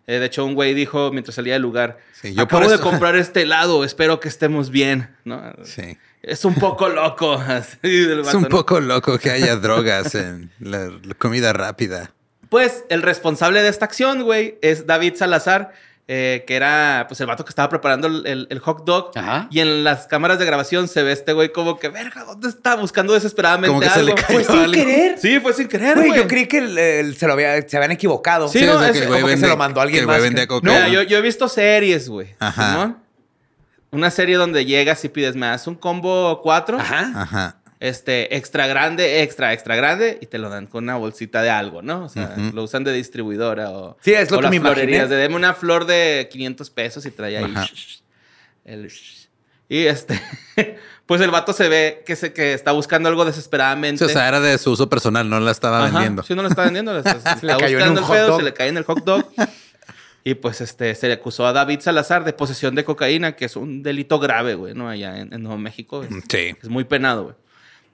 Eh, 0.08 0.20
de 0.20 0.26
hecho, 0.26 0.44
un 0.44 0.54
güey 0.54 0.72
dijo 0.72 1.10
mientras 1.10 1.34
salía 1.34 1.54
del 1.54 1.62
lugar, 1.62 1.98
Sí, 2.12 2.32
yo 2.32 2.42
acabo 2.42 2.62
por 2.62 2.70
de 2.70 2.78
comprar 2.78 3.16
este 3.16 3.42
helado, 3.42 3.82
espero 3.84 4.20
que 4.20 4.28
estemos 4.28 4.70
bien, 4.70 5.14
¿no? 5.24 5.42
Sí. 5.64 5.98
Es 6.22 6.44
un 6.44 6.54
poco 6.54 6.88
loco. 6.88 7.32
así 7.34 7.76
del 7.82 8.20
Es 8.20 8.26
vato, 8.26 8.38
un 8.38 8.42
¿no? 8.44 8.48
poco 8.48 8.80
loco 8.80 9.18
que 9.18 9.30
haya 9.30 9.56
drogas 9.56 10.14
en 10.14 10.50
la 10.60 10.90
comida 11.18 11.52
rápida. 11.52 12.12
Pues 12.48 12.84
el 12.88 13.02
responsable 13.02 13.62
de 13.62 13.68
esta 13.68 13.84
acción, 13.86 14.22
güey, 14.22 14.58
es 14.62 14.86
David 14.86 15.14
Salazar, 15.16 15.72
eh, 16.08 16.44
que 16.46 16.54
era 16.54 17.06
pues 17.08 17.20
el 17.20 17.26
vato 17.26 17.44
que 17.44 17.48
estaba 17.50 17.68
preparando 17.68 18.06
el, 18.06 18.24
el- 18.26 18.46
el 18.50 18.58
hot 18.60 18.84
dog. 18.84 19.10
Ajá. 19.16 19.48
Y 19.50 19.58
en 19.60 19.82
las 19.82 20.06
cámaras 20.06 20.38
de 20.38 20.44
grabación 20.46 20.86
se 20.86 21.02
ve 21.02 21.10
este 21.12 21.32
güey 21.32 21.52
como 21.52 21.78
que, 21.80 21.88
verga, 21.88 22.22
¿dónde 22.24 22.48
está? 22.48 22.76
Buscando 22.76 23.12
desesperadamente 23.14 23.68
Como 23.68 23.80
que 23.80 23.90
se 23.90 24.02
le 24.04 24.12
algo. 24.12 24.24
cayó 24.26 24.38
Fue 24.38 24.44
sin 24.44 24.62
algo. 24.62 24.72
querer. 24.72 25.18
Sí, 25.18 25.40
fue 25.40 25.52
sin 25.52 25.66
querer, 25.68 25.96
Güey, 25.96 26.08
güey. 26.08 26.20
yo 26.22 26.28
creí 26.28 26.46
que 26.46 26.58
el- 26.58 26.78
el- 26.78 27.16
se, 27.16 27.26
lo 27.26 27.32
había, 27.32 27.60
se 27.68 27.76
habían 27.76 27.90
equivocado. 27.92 28.48
Sí, 28.48 28.60
Sí, 28.60 28.66
no, 28.66 28.74
o 28.74 28.78
sea, 28.78 28.88
es- 28.90 29.00
que 29.00 29.36
se 29.36 29.48
lo 29.48 29.56
mandó 29.56 29.80
a 29.80 29.82
alguien 29.82 29.98
que 29.98 30.00
el 30.02 30.06
güey 30.20 30.30
más, 30.32 30.46
que-. 30.46 30.60
Mira, 30.62 30.88
yo, 30.88 31.02
yo 31.02 31.18
he 31.18 31.22
visto 31.22 31.48
series, 31.48 32.08
güey. 32.08 32.34
Ajá. 32.38 32.96
Una 33.90 34.10
serie 34.10 34.36
donde 34.36 34.64
llegas 34.64 35.04
y 35.04 35.08
pides 35.08 35.36
más 35.36 35.66
un 35.66 35.74
combo 35.74 36.40
4, 36.42 36.78
Ajá. 36.78 37.10
Ajá. 37.14 37.56
Este, 37.80 38.36
extra 38.36 38.66
grande, 38.66 39.22
extra, 39.22 39.52
extra 39.52 39.76
grande, 39.76 40.18
y 40.20 40.26
te 40.26 40.38
lo 40.38 40.48
dan 40.48 40.66
con 40.66 40.84
una 40.84 40.96
bolsita 40.96 41.42
de 41.42 41.50
algo, 41.50 41.82
¿no? 41.82 42.04
O 42.04 42.08
sea, 42.08 42.34
lo 42.54 42.62
usan 42.62 42.84
de 42.84 42.92
distribuidora 42.92 43.70
o. 43.70 43.96
Sí, 44.00 44.12
es 44.14 44.30
lo 44.30 44.38
o 44.38 44.40
que 44.40 44.44
las 44.44 44.50
me 44.50 44.60
florerías, 44.60 45.08
de 45.10 45.16
deme 45.16 45.36
una 45.36 45.52
flor 45.54 45.84
de 45.86 46.28
500 46.30 46.70
pesos 46.70 47.04
y 47.06 47.10
trae 47.10 47.36
ahí. 47.38 47.54
El- 48.64 48.90
Y 49.68 49.86
este, 49.86 50.20
pues 51.06 51.20
el 51.20 51.30
vato 51.30 51.52
se 51.52 51.68
ve 51.68 52.02
que, 52.06 52.14
se, 52.16 52.32
que 52.32 52.52
está 52.54 52.72
buscando 52.72 53.08
algo 53.08 53.24
desesperadamente. 53.24 54.04
Sí, 54.04 54.10
o 54.10 54.12
sea, 54.14 54.28
era 54.28 54.40
de 54.40 54.56
su 54.58 54.70
uso 54.72 54.88
personal, 54.88 55.28
no 55.28 55.40
la 55.40 55.50
estaba 55.50 55.78
Ajá, 55.84 55.90
vendiendo. 55.92 56.22
Sí, 56.22 56.34
no 56.34 56.42
lo 56.42 56.48
está 56.48 56.62
vendiendo. 56.70 56.92
se 57.02 57.10
le 57.12 57.16
está 57.18 57.56
cayó 57.58 57.78
en 57.80 57.90
un 57.92 57.98
el 57.98 58.04
hot 58.04 58.16
pedo, 58.16 58.26
dog. 58.28 58.36
se 58.38 58.44
le 58.44 58.54
cae 58.54 58.68
en 58.68 58.76
el 58.76 58.84
hot 58.84 59.04
dog. 59.04 59.24
y 60.24 60.34
pues 60.34 60.60
este, 60.60 60.94
se 60.94 61.08
le 61.08 61.14
acusó 61.14 61.46
a 61.46 61.52
David 61.52 61.80
Salazar 61.80 62.24
de 62.24 62.32
posesión 62.32 62.74
de 62.74 62.84
cocaína, 62.84 63.32
que 63.36 63.44
es 63.46 63.56
un 63.56 63.82
delito 63.82 64.18
grave, 64.20 64.54
güey, 64.54 64.74
¿no? 64.74 64.88
Allá 64.88 65.18
en, 65.18 65.32
en 65.32 65.42
Nuevo 65.42 65.58
México. 65.58 66.02
Es, 66.04 66.10
Sí. 66.28 66.54
es 66.62 66.68
muy 66.68 66.84
penado, 66.84 67.24
güey. 67.24 67.34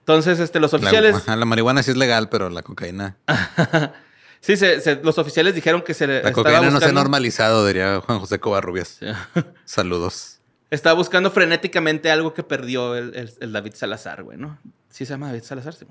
Entonces, 0.03 0.41
este, 0.41 0.59
los 0.61 0.73
La, 0.73 0.79
oficiales. 0.79 1.15
ajá, 1.17 1.37
la 1.37 1.45
marihuana 1.45 1.83
sí 1.83 1.91
es 1.93 1.97
legal, 1.97 2.29
pero 2.29 2.51
la 2.51 2.63
cocaína. 2.63 3.17
sí, 4.41 4.57
se- 4.57 4.81
se- 4.81 4.97
los 5.03 5.17
oficiales 5.19 5.55
dijeron 5.55 5.83
que 5.83 5.95
se 5.95 6.07
le 6.07 6.15
La 6.15 6.19
estaba 6.31 6.35
cocaína 6.35 6.71
no 6.71 6.81
se 6.81 6.87
ha 6.87 6.93
normalizado, 6.93 7.67
diría 7.67 8.01
Juan 8.05 8.19
José 8.19 8.41
Covarrubias. 8.41 8.99
Saludos. 9.65 10.41
Estaba 10.71 10.95
buscando 10.95 11.31
frenéticamente 11.31 12.11
algo 12.11 12.35
que 12.35 12.43
perdió 12.43 12.97
el, 12.97 13.15
el- 13.15 13.33
el 13.41 13.53
David 13.53 13.75
Salazar, 13.75 14.23
güey, 14.23 14.39
¿no? 14.39 14.59
Sí 14.89 15.05
se 15.07 15.13
llama 15.13 15.29
David 15.29 15.43
Salazar, 15.45 15.75
sí. 15.75 15.87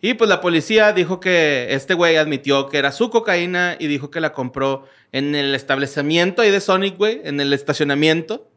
Y 0.00 0.14
pues 0.14 0.28
la 0.28 0.40
policía 0.40 0.92
dijo 0.92 1.18
que 1.20 1.68
este 1.70 1.94
güey 1.94 2.16
admitió 2.16 2.68
que 2.68 2.78
era 2.78 2.92
su 2.92 3.10
cocaína 3.10 3.76
y 3.78 3.86
dijo 3.86 4.10
que 4.10 4.20
la 4.20 4.32
compró 4.32 4.86
en 5.12 5.34
el 5.34 5.54
establecimiento 5.54 6.42
ahí 6.42 6.50
de 6.50 6.60
Sonic, 6.60 6.96
güey, 6.96 7.20
en 7.24 7.40
el 7.40 7.52
estacionamiento. 7.52 8.48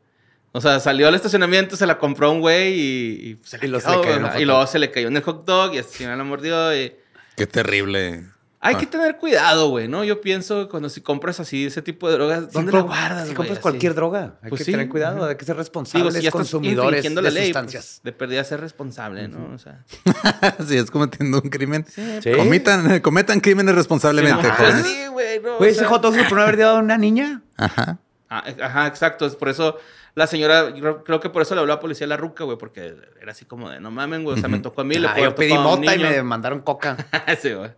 O 0.54 0.62
sea, 0.62 0.80
salió 0.80 1.08
al 1.08 1.16
estacionamiento, 1.16 1.76
se 1.76 1.86
la 1.86 1.98
compró 2.00 2.32
un 2.32 2.40
güey 2.42 2.74
y, 2.74 3.30
y 3.32 3.40
se 3.44 3.58
la 3.60 3.66
Y 3.66 3.70
luego 3.70 3.86
se 3.86 3.92
quedó, 3.92 4.00
le 4.00 4.02
cayó 4.02 4.16
en 4.16 4.16
el 4.16 4.22
güey, 4.22 4.32
hot 4.34 4.42
Y 4.42 4.46
luego 4.46 4.60
dog. 4.62 4.70
se 4.70 4.80
le 4.80 4.92
cayó 4.92 5.08
en 5.08 5.18
el 5.18 5.24
hot 5.24 5.46
dog 5.46 5.74
y 5.76 5.78
así 5.80 6.04
la 6.06 6.24
mordió 6.24 6.76
y... 6.76 6.96
Qué 7.36 7.46
terrible. 7.46 8.26
Hay 8.60 8.74
Ah. 8.74 8.78
que 8.80 8.88
tener 8.88 9.18
cuidado, 9.18 9.70
güey, 9.70 9.88
¿no? 9.88 10.04
Yo 10.04 10.20
pienso 10.20 10.64
que 10.64 10.70
cuando 10.70 10.90
si 10.90 11.02
compras 11.02 11.40
así 11.40 11.68
ese 11.68 11.84
tipo 11.84 12.10
de 12.10 12.16
drogas, 12.16 12.52
¿dónde 12.52 12.72
Si 12.72 12.78
la 12.78 12.84
guardas, 12.84 13.20
Si 13.22 13.26
güey? 13.28 13.36
compras 13.36 13.58
Así. 13.60 13.62
cualquier 13.62 13.94
droga, 13.94 14.40
hay 14.42 14.50
Pues 14.50 14.60
que 14.60 14.66
sí, 14.66 14.72
tener 14.72 14.90
cuidado, 14.90 15.26
hay 15.26 15.36
que 15.38 15.46
ser 15.46 15.56
responsables 15.58 16.16
si 16.16 16.22
ya 16.24 16.30
estás 16.30 16.40
consumidores 16.40 17.04
de 17.04 17.22
la 17.22 17.30
ley, 17.30 17.46
sustancias. 17.46 18.00
pues, 18.02 18.04
de 18.04 18.12
perdida 18.18 18.44
ser 18.44 18.60
responsable, 18.60 19.28
¿no? 19.28 19.54
O 19.54 19.58
sea... 19.60 19.84
si 20.68 20.76
es 20.76 20.90
cometiendo 20.90 21.40
un 21.44 21.50
crimen. 21.52 21.86
Sí. 21.88 22.02
Cometan, 22.36 23.00
cometan 23.02 23.40
crímenes 23.42 23.76
responsablemente, 23.76 24.50
sí, 24.84 25.06
güey, 25.12 25.40
no, 25.40 25.58
Güey, 25.60 25.70
ese 25.72 25.86
hot 25.86 26.02
dog 26.02 26.16
se 26.16 26.24
pudo 26.24 26.42
haber 26.42 26.58
dado 26.58 26.78
a 26.78 26.80
una 26.80 26.98
niña. 26.98 27.44
Ajá. 27.58 28.00
Ah, 28.30 28.44
Ajá, 28.62 28.88
exacto. 28.88 29.28
Es 29.28 29.36
por 29.36 29.50
eso 29.50 29.78
la 30.18 30.26
señora, 30.26 30.74
yo 30.74 31.04
creo 31.04 31.20
que 31.20 31.30
por 31.30 31.44
eso 31.44 31.54
le 31.54 31.62
habló 31.62 31.74
a 31.74 31.76
la 31.76 31.80
policía 31.80 32.06
a 32.06 32.08
la 32.08 32.18
ruca, 32.18 32.44
güey, 32.44 32.58
porque 32.58 32.96
era 33.22 33.34
así 33.34 33.46
como 33.46 33.70
de 33.70 33.80
no 33.80 33.92
mamen, 33.92 34.24
güey. 34.24 34.36
O 34.36 34.40
sea, 34.40 34.50
me 34.50 34.58
tocó 34.58 34.82
a 34.82 34.84
mí, 34.84 34.96
le 34.96 35.08
Ah, 35.08 35.20
yo 35.20 35.36
pedí 35.36 35.54
mota 35.54 35.96
y 35.96 36.00
me 36.00 36.24
mandaron 36.24 36.62
coca. 36.62 36.98
Sí, 37.40 37.54
güey. 37.54 37.70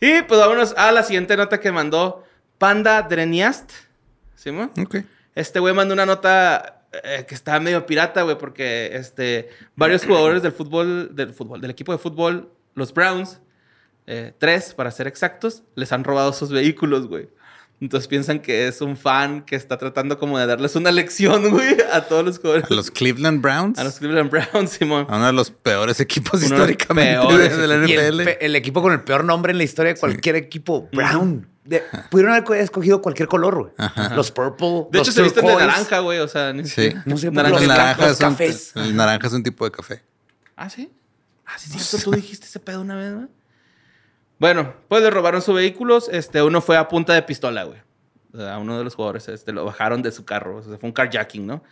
Y 0.00 0.22
pues 0.22 0.40
vámonos 0.40 0.74
a 0.76 0.90
la 0.90 1.04
siguiente 1.04 1.36
nota 1.36 1.60
que 1.60 1.70
mandó 1.70 2.24
Panda 2.58 3.02
Dreniast. 3.02 3.70
¿Sí, 4.34 4.50
mo? 4.50 4.72
Ok. 4.82 4.96
Este 5.36 5.60
güey 5.60 5.72
mandó 5.72 5.94
una 5.94 6.04
nota 6.04 6.82
eh, 7.04 7.24
que 7.28 7.36
está 7.36 7.60
medio 7.60 7.86
pirata, 7.86 8.22
güey, 8.22 8.36
porque 8.36 8.90
este, 8.92 9.48
varios 9.76 10.04
jugadores 10.06 10.42
del 10.42 10.50
fútbol, 10.50 11.14
del 11.14 11.32
fútbol, 11.34 11.60
del 11.60 11.70
equipo 11.70 11.92
de 11.92 11.98
fútbol, 11.98 12.50
los 12.74 12.92
Browns, 12.92 13.40
eh, 14.08 14.32
tres 14.38 14.74
para 14.74 14.90
ser 14.90 15.06
exactos, 15.06 15.62
les 15.76 15.92
han 15.92 16.02
robado 16.02 16.32
sus 16.32 16.50
vehículos, 16.50 17.06
güey. 17.06 17.28
Entonces 17.80 18.08
piensan 18.08 18.38
que 18.40 18.66
es 18.68 18.80
un 18.80 18.96
fan 18.96 19.42
que 19.44 19.56
está 19.56 19.76
tratando 19.76 20.18
como 20.18 20.38
de 20.38 20.46
darles 20.46 20.74
una 20.76 20.90
lección, 20.92 21.50
güey, 21.50 21.76
a 21.92 22.02
todos 22.02 22.24
los 22.24 22.38
jugadores. 22.38 22.70
A 22.70 22.74
los 22.74 22.90
Cleveland 22.90 23.42
Browns. 23.42 23.78
A 23.78 23.84
los 23.84 23.98
Cleveland 23.98 24.30
Browns, 24.30 24.70
Simón. 24.70 25.06
A 25.10 25.16
uno 25.16 25.26
de 25.26 25.32
los 25.32 25.50
peores 25.50 26.00
equipos 26.00 26.34
Uno 26.34 26.42
de 26.42 26.48
los 26.48 26.52
históricamente 26.70 27.18
peores 27.26 27.56
de 27.58 27.66
la 27.66 27.86
Y 27.88 27.92
el, 27.92 28.14
NFL. 28.22 28.28
el 28.40 28.56
equipo 28.56 28.80
con 28.80 28.92
el 28.92 29.02
peor 29.02 29.24
nombre 29.24 29.52
en 29.52 29.58
la 29.58 29.64
historia 29.64 29.92
de 29.92 30.00
cualquier 30.00 30.36
equipo, 30.36 30.88
Brown. 30.92 31.48
De- 31.64 31.82
pudieron 32.10 32.32
haber 32.32 32.44
co- 32.44 32.54
escogido 32.54 33.00
cualquier 33.02 33.26
color, 33.28 33.54
güey. 33.76 33.88
Los 34.14 34.30
purple, 34.30 34.86
De 34.92 34.98
los 34.98 35.08
hecho, 35.08 35.12
se 35.16 35.22
visten 35.22 35.46
de 35.46 35.54
naranja, 35.56 35.98
güey. 36.00 36.18
O 36.20 36.28
sea, 36.28 36.52
ni 36.52 36.66
Sí. 36.66 36.92
No 37.06 37.16
sé, 37.18 37.30
naranja. 37.30 37.58
los 37.58 37.66
naranja 37.68 38.02
los 38.02 38.10
es 38.12 38.20
un, 38.20 38.30
cafés. 38.30 38.72
el 38.76 38.94
naranja 38.96 39.26
es 39.26 39.32
un 39.32 39.42
tipo 39.42 39.64
de 39.64 39.70
café. 39.70 40.02
Ah, 40.56 40.68
sí. 40.70 40.90
Ah, 41.46 41.52
sí, 41.58 41.70
cierto. 41.70 42.04
Tú 42.04 42.10
dijiste 42.16 42.46
ese 42.46 42.60
pedo 42.60 42.80
una 42.82 42.96
vez, 42.96 43.12
¿no? 43.12 43.28
Bueno, 44.38 44.74
pues 44.88 45.02
le 45.02 45.10
robaron 45.10 45.42
sus 45.42 45.54
vehículos. 45.54 46.08
Este, 46.10 46.42
uno 46.42 46.60
fue 46.60 46.76
a 46.76 46.88
punta 46.88 47.14
de 47.14 47.22
pistola, 47.22 47.64
güey. 47.64 47.78
O 48.32 48.38
sea, 48.38 48.54
a 48.54 48.58
uno 48.58 48.76
de 48.78 48.84
los 48.84 48.94
jugadores 48.94 49.28
este, 49.28 49.52
lo 49.52 49.64
bajaron 49.64 50.02
de 50.02 50.10
su 50.12 50.24
carro. 50.24 50.56
O 50.56 50.62
sea, 50.62 50.76
fue 50.78 50.88
un 50.88 50.92
carjacking, 50.92 51.46
¿no? 51.46 51.62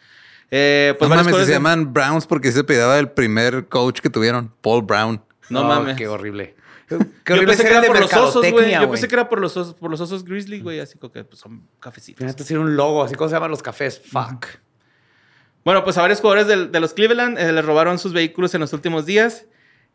Eh, 0.51 0.95
pues 0.99 1.09
no 1.09 1.17
mames, 1.17 1.35
se 1.35 1.47
de- 1.47 1.53
llaman 1.53 1.93
Browns 1.93 2.27
porque 2.27 2.53
se 2.53 2.63
pedaba 2.63 2.99
el 2.99 3.11
primer 3.11 3.69
coach 3.69 4.01
que 4.01 4.11
tuvieron, 4.11 4.53
Paul 4.61 4.83
Brown. 4.83 5.23
No 5.49 5.63
Oh, 5.63 5.65
mames. 5.65 5.97
Qué 5.97 6.07
horrible. 6.07 6.55
Yo 6.89 6.99
Qué 7.25 7.33
horrible 7.33 7.55
pensé 7.57 7.65
que 7.65 7.71
era 7.71 7.81
de 7.81 7.87
por 7.89 8.01
los 8.01 8.13
osos, 8.13 8.51
güey. 8.51 8.73
Yo 8.73 8.91
pensé 8.91 9.09
que 9.09 9.15
era 9.15 9.29
por 9.29 9.41
los 9.41 9.57
osos, 9.57 9.75
por 9.75 9.91
los 9.91 10.01
osos 10.01 10.25
grizzly, 10.25 10.61
güey. 10.61 10.79
Así 10.79 10.99
como 10.99 11.13
que 11.13 11.25
pues, 11.25 11.41
son 11.41 11.67
cafecitos. 11.81 12.19
Fíjate 12.19 12.43
decir 12.43 12.59
un 12.59 12.77
logo, 12.77 13.03
así 13.03 13.15
como 13.15 13.29
se 13.29 13.35
llaman 13.35 13.51
los 13.51 13.63
cafés. 13.63 14.01
Fuck. 14.05 14.47
Bueno, 15.65 15.85
pues 15.85 15.97
a 15.97 16.03
varios 16.03 16.21
jugadores 16.21 16.47
de, 16.49 16.81
los 16.81 16.93
Cleveland 16.93 17.39
eh, 17.39 17.53
les 17.53 17.65
robaron 17.65 17.99
sus 17.99 18.13
vehículos 18.13 18.53
en 18.55 18.61
los 18.61 18.73
últimos 18.73 19.07
días, 19.07 19.47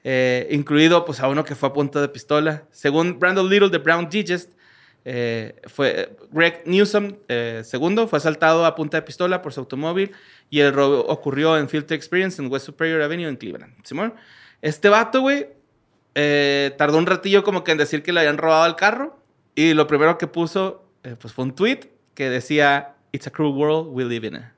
eh, 0.10 0.48
incluido 0.52 1.04
pues 1.04 1.20
a 1.20 1.28
uno 1.28 1.44
que 1.44 1.54
fue 1.54 1.68
a 1.68 1.74
punta 1.74 2.00
de 2.00 2.08
pistola. 2.08 2.64
Según 2.72 3.20
Brandon 3.20 3.50
Little 3.50 3.68
de 3.68 3.78
Brown 3.80 4.08
Digest, 4.08 4.54
eh, 5.04 5.60
fue 5.66 6.00
eh, 6.00 6.18
Greg 6.32 6.64
Newsom, 6.66 7.18
segundo, 7.66 8.08
fue 8.08 8.16
asaltado 8.16 8.66
a 8.66 8.74
punta 8.74 8.96
de 8.96 9.02
pistola 9.02 9.42
por 9.42 9.52
su 9.52 9.60
automóvil 9.60 10.14
y 10.50 10.62
el 10.62 10.72
robo 10.72 11.02
ocurrió 11.08 11.58
en 11.58 11.68
Filter 11.68 11.98
Experience 11.98 12.42
en 12.42 12.50
West 12.50 12.66
Superior 12.66 13.02
Avenue 13.02 13.28
en 13.28 13.36
Cleveland. 13.36 13.74
Simón, 13.84 14.14
este 14.62 14.88
vato, 14.88 15.20
güey, 15.20 15.50
tardó 16.78 17.00
un 17.00 17.06
ratillo 17.06 17.44
como 17.44 17.66
que 17.66 17.74
en 17.74 17.78
decir 17.78 18.02
que 18.02 18.14
le 18.14 18.22
habían 18.22 18.38
robado 18.38 18.66
el 18.66 18.76
carro 18.78 19.20
y 19.56 19.74
lo 19.74 19.88
primero 19.88 20.18
que 20.18 20.28
puso 20.28 20.90
pues 21.20 21.34
fue 21.34 21.44
un 21.44 21.54
tweet 21.54 21.82
que 22.14 22.30
decía 22.30 22.96
It's 23.12 23.28
a 23.28 23.30
cruel 23.30 23.54
world 23.54 23.90
we 23.92 24.06
live 24.06 24.26
in. 24.26 24.57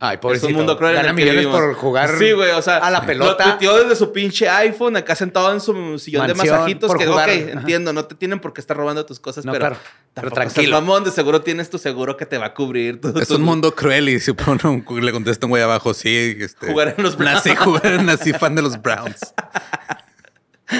Ay, 0.00 0.14
Es 0.16 0.20
pobrecito. 0.20 0.48
un 0.48 0.54
mundo 0.54 0.76
cruel 0.76 0.96
en 0.96 1.02
Gana 1.02 1.10
el 1.10 1.16
que 1.16 1.22
millones 1.24 1.46
por 1.46 1.74
jugar 1.74 2.18
Sí, 2.18 2.32
güey, 2.32 2.50
o 2.50 2.60
sea, 2.60 2.76
a 2.78 2.90
la 2.90 3.06
pelota. 3.06 3.46
Lo 3.46 3.50
tuiteó 3.52 3.78
desde 3.80 3.96
su 3.96 4.12
pinche 4.12 4.48
iPhone, 4.48 4.96
acá 4.96 5.14
sentado 5.14 5.50
en 5.52 5.60
su 5.60 5.98
sillón 5.98 6.26
de 6.26 6.34
masajitos. 6.34 6.88
por 6.88 6.98
Que, 6.98 7.06
jugar. 7.06 7.30
ok, 7.30 7.34
Ajá. 7.36 7.50
entiendo, 7.60 7.92
no 7.92 8.04
te 8.04 8.14
tienen 8.14 8.38
por 8.40 8.52
qué 8.52 8.60
estar 8.60 8.76
robando 8.76 9.06
tus 9.06 9.18
cosas, 9.20 9.44
No, 9.46 9.52
pero, 9.52 9.66
claro, 9.66 9.76
pero 10.12 10.30
tranquilo. 10.32 10.78
mamón, 10.80 11.04
de 11.04 11.10
seguro 11.10 11.40
tienes 11.40 11.70
tu 11.70 11.78
seguro 11.78 12.16
que 12.16 12.26
te 12.26 12.36
va 12.38 12.46
a 12.46 12.54
cubrir. 12.54 13.00
todo 13.00 13.18
Es 13.20 13.30
un 13.30 13.42
mundo 13.42 13.74
cruel 13.74 14.08
y 14.10 14.18
pone 14.34 14.60
un- 14.64 15.04
le 15.06 15.12
contesta 15.12 15.46
un 15.46 15.50
güey 15.50 15.62
abajo, 15.62 15.94
sí. 15.94 16.36
Este, 16.40 16.66
Jugar 16.66 16.94
en 16.98 17.02
los 17.04 17.16
Browns. 17.16 17.34
Nací, 17.46 17.56
jugar, 17.56 18.02
nací 18.02 18.32
fan 18.34 18.54
de 18.56 18.62
los 18.62 18.82
Browns. 18.82 19.20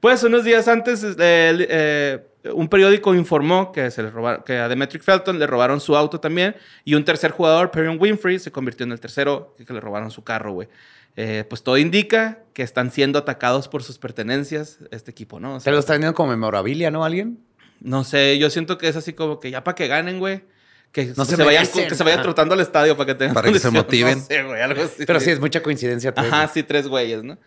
Pues 0.00 0.22
unos 0.22 0.44
días 0.44 0.68
antes, 0.68 1.02
eh, 1.02 1.48
el- 1.50 1.66
eh, 1.68 2.26
un 2.54 2.68
periódico 2.68 3.14
informó 3.14 3.72
que, 3.72 3.90
se 3.90 4.02
le 4.02 4.10
robaron, 4.10 4.42
que 4.44 4.58
a 4.58 4.68
Demetric 4.68 5.02
Felton 5.02 5.38
le 5.38 5.46
robaron 5.46 5.80
su 5.80 5.96
auto 5.96 6.20
también 6.20 6.56
y 6.84 6.94
un 6.94 7.04
tercer 7.04 7.30
jugador, 7.30 7.70
Perion 7.70 7.98
Winfrey, 8.00 8.38
se 8.38 8.52
convirtió 8.52 8.84
en 8.84 8.92
el 8.92 9.00
tercero 9.00 9.54
que 9.64 9.72
le 9.72 9.80
robaron 9.80 10.10
su 10.10 10.24
carro, 10.24 10.52
güey. 10.52 10.68
Eh, 11.18 11.44
pues 11.48 11.62
todo 11.62 11.78
indica 11.78 12.40
que 12.52 12.62
están 12.62 12.90
siendo 12.90 13.18
atacados 13.18 13.68
por 13.68 13.82
sus 13.82 13.98
pertenencias 13.98 14.78
este 14.90 15.10
equipo, 15.10 15.40
¿no? 15.40 15.54
O 15.54 15.60
Se 15.60 15.64
sea, 15.64 15.72
lo 15.72 15.78
está 15.78 15.94
vendiendo 15.94 16.14
como 16.14 16.30
memorabilia, 16.30 16.90
¿no? 16.90 17.04
¿Alguien? 17.04 17.38
No 17.80 18.04
sé, 18.04 18.38
yo 18.38 18.50
siento 18.50 18.76
que 18.76 18.88
es 18.88 18.96
así 18.96 19.14
como 19.14 19.40
que 19.40 19.50
ya 19.50 19.64
para 19.64 19.74
que 19.74 19.88
ganen, 19.88 20.18
güey. 20.18 20.44
Que, 20.92 21.12
No 21.16 21.24
se, 21.24 21.36
se 21.36 21.42
vayan, 21.42 21.66
que 21.66 21.94
se 21.94 22.04
vayan 22.04 22.22
trotando 22.22 22.54
al 22.54 22.60
estadio 22.60 22.96
para 22.96 23.06
que 23.06 23.14
tengan 23.14 23.34
Para 23.34 23.50
que 23.50 23.58
se 23.58 23.70
motiven. 23.72 24.18
No 24.18 24.24
sé, 24.24 24.42
güey, 24.42 24.60
algo 24.60 24.82
así. 24.82 25.04
Pero 25.06 25.20
sí, 25.20 25.30
es 25.30 25.40
mucha 25.40 25.62
coincidencia. 25.62 26.14
todo 26.14 26.26
Ajá, 26.26 26.44
eso. 26.44 26.54
sí, 26.54 26.62
tres 26.62 26.86
güeyes, 26.86 27.22
¿no? 27.22 27.38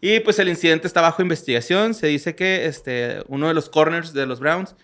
Y 0.00 0.20
pues 0.20 0.38
el 0.38 0.48
incidente 0.48 0.86
está 0.86 1.00
bajo 1.00 1.22
investigación. 1.22 1.94
Se 1.94 2.06
dice 2.08 2.34
que 2.34 2.66
este, 2.66 3.22
uno 3.28 3.48
de 3.48 3.54
los 3.54 3.68
corners 3.70 4.12
de 4.12 4.26
los 4.26 4.40
Browns 4.40 4.74